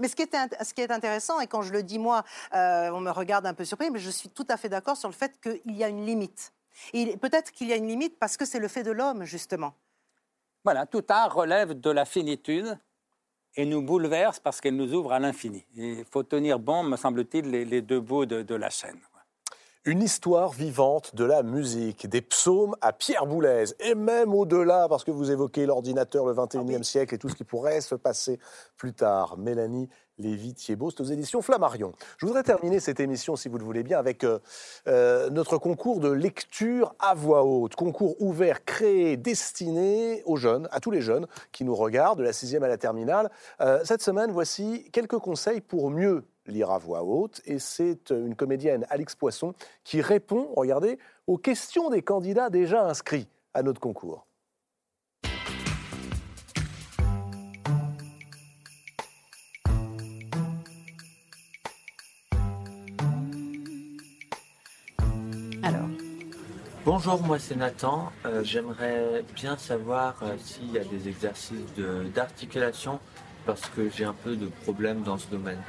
[0.00, 2.24] Mais ce qui, est, ce qui est intéressant, et quand je le dis moi,
[2.54, 5.08] euh, on me regarde un peu surpris, mais je suis tout à fait d'accord sur
[5.08, 6.52] le fait qu'il y a une limite.
[6.92, 9.74] Et peut-être qu'il y a une limite parce que c'est le fait de l'homme, justement.
[10.64, 12.78] Voilà, tout art relève de la finitude
[13.56, 15.64] et nous bouleverse parce qu'elle nous ouvre à l'infini.
[15.74, 19.00] Il faut tenir bon, me semble-t-il, les, deux bouts de, la chaîne.
[19.84, 25.04] Une histoire vivante de la musique, des psaumes à Pierre Boulez, et même au-delà, parce
[25.04, 28.38] que vous évoquez l'ordinateur, le 21e ah siècle et tout ce qui pourrait se passer
[28.76, 29.38] plus tard.
[29.38, 29.88] Mélanie
[30.18, 31.92] Lévi Thiebaud, c'est aux éditions Flammarion.
[32.16, 34.38] Je voudrais terminer cette émission, si vous le voulez bien, avec euh,
[34.88, 37.76] euh, notre concours de lecture à voix haute.
[37.76, 42.32] Concours ouvert, créé, destiné aux jeunes, à tous les jeunes qui nous regardent, de la
[42.32, 43.30] sixième à la terminale.
[43.60, 47.40] Euh, cette semaine, voici quelques conseils pour mieux lire à voix haute.
[47.44, 49.54] Et c'est une comédienne, Alix Poisson,
[49.84, 54.27] qui répond, regardez, aux questions des candidats déjà inscrits à notre concours.
[66.90, 68.10] Bonjour, moi c'est Nathan.
[68.24, 71.58] Euh, j'aimerais bien savoir euh, s'il y a des exercices
[72.14, 72.98] d'articulation
[73.44, 75.60] parce que j'ai un peu de problèmes dans ce domaine.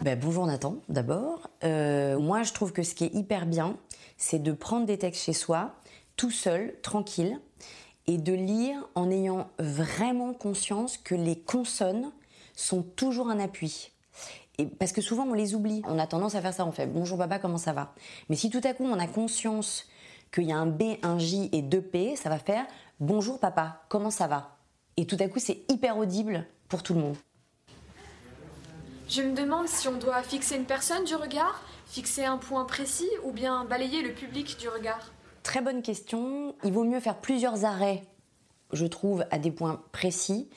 [0.00, 1.50] Ben, bonjour Nathan, d'abord.
[1.64, 3.76] Euh, moi je trouve que ce qui est hyper bien,
[4.16, 5.74] c'est de prendre des textes chez soi,
[6.16, 7.38] tout seul, tranquille,
[8.06, 12.10] et de lire en ayant vraiment conscience que les consonnes
[12.56, 13.92] sont toujours un appui.
[14.78, 15.82] Parce que souvent on les oublie.
[15.86, 17.92] On a tendance à faire ça, on fait bonjour papa, comment ça va?
[18.30, 19.88] Mais si tout à coup on a conscience
[20.32, 22.64] qu'il y a un B, un J et deux P, ça va faire
[23.00, 24.56] Bonjour papa, comment ça va?
[24.96, 27.16] Et tout à coup, c'est hyper audible pour tout le monde.
[29.08, 33.08] Je me demande si on doit fixer une personne du regard, fixer un point précis
[33.24, 35.10] ou bien balayer le public du regard.
[35.42, 36.54] Très bonne question.
[36.64, 38.04] Il vaut mieux faire plusieurs arrêts,
[38.72, 40.48] je trouve, à des points précis.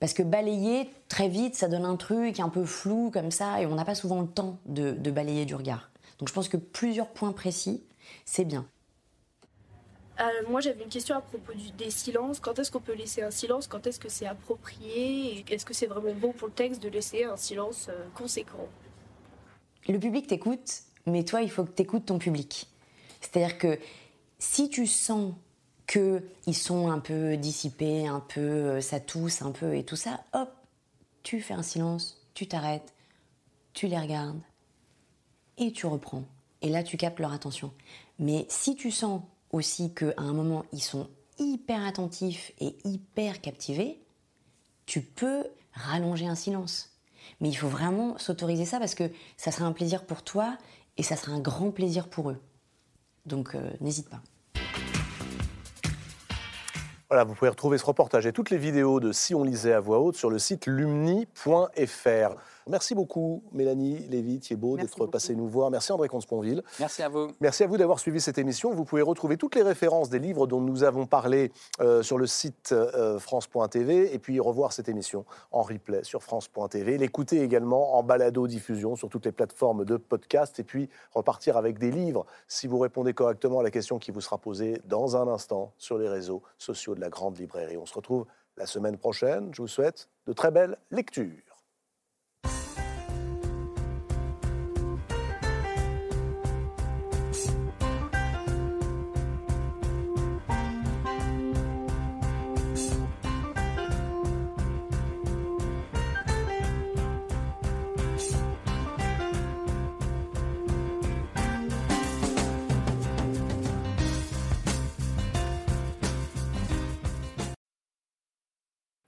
[0.00, 3.66] Parce que balayer, très vite, ça donne un truc un peu flou comme ça, et
[3.66, 5.90] on n'a pas souvent le temps de, de balayer du regard.
[6.18, 7.84] Donc je pense que plusieurs points précis,
[8.24, 8.66] c'est bien.
[10.20, 12.38] Euh, moi, j'avais une question à propos des silences.
[12.38, 13.66] Quand est-ce qu'on peut laisser un silence?
[13.66, 15.44] Quand est-ce que c'est approprié?
[15.48, 18.68] Est-ce que c'est vraiment bon pour le texte de laisser un silence euh, conséquent?
[19.88, 22.68] Le public t'écoute, mais toi, il faut que tu écoutes ton public.
[23.20, 23.78] C'est-à-dire que
[24.38, 25.34] si tu sens
[25.86, 30.24] qu'ils sont un peu dissipés, un peu euh, ça tousse un peu et tout ça,
[30.34, 30.50] hop,
[31.22, 32.92] tu fais un silence, tu t'arrêtes,
[33.72, 34.40] tu les regardes
[35.58, 36.24] et tu reprends.
[36.60, 37.72] Et là, tu captes leur attention.
[38.18, 39.22] Mais si tu sens
[39.52, 41.08] aussi qu'à un moment, ils sont
[41.38, 44.00] hyper attentifs et hyper captivés,
[44.86, 46.90] tu peux rallonger un silence.
[47.40, 50.56] Mais il faut vraiment s'autoriser ça parce que ça sera un plaisir pour toi
[50.96, 52.38] et ça sera un grand plaisir pour eux.
[53.26, 54.20] Donc euh, n'hésite pas.
[57.08, 59.80] Voilà, vous pouvez retrouver ce reportage et toutes les vidéos de Si on lisait à
[59.80, 62.36] voix haute sur le site lumni.fr.
[62.68, 65.70] Merci beaucoup, Mélanie Lévy, Thiebaud, d'être passée nous voir.
[65.70, 66.62] Merci, André Consponville.
[66.78, 67.28] Merci à vous.
[67.40, 68.72] Merci à vous d'avoir suivi cette émission.
[68.72, 72.26] Vous pouvez retrouver toutes les références des livres dont nous avons parlé euh, sur le
[72.26, 76.98] site euh, France.tv et puis revoir cette émission en replay sur France.tv.
[76.98, 81.90] L'écouter également en balado-diffusion sur toutes les plateformes de podcast et puis repartir avec des
[81.90, 85.72] livres si vous répondez correctement à la question qui vous sera posée dans un instant
[85.78, 87.76] sur les réseaux sociaux de la Grande Librairie.
[87.76, 88.26] On se retrouve
[88.56, 89.50] la semaine prochaine.
[89.52, 91.51] Je vous souhaite de très belles lectures.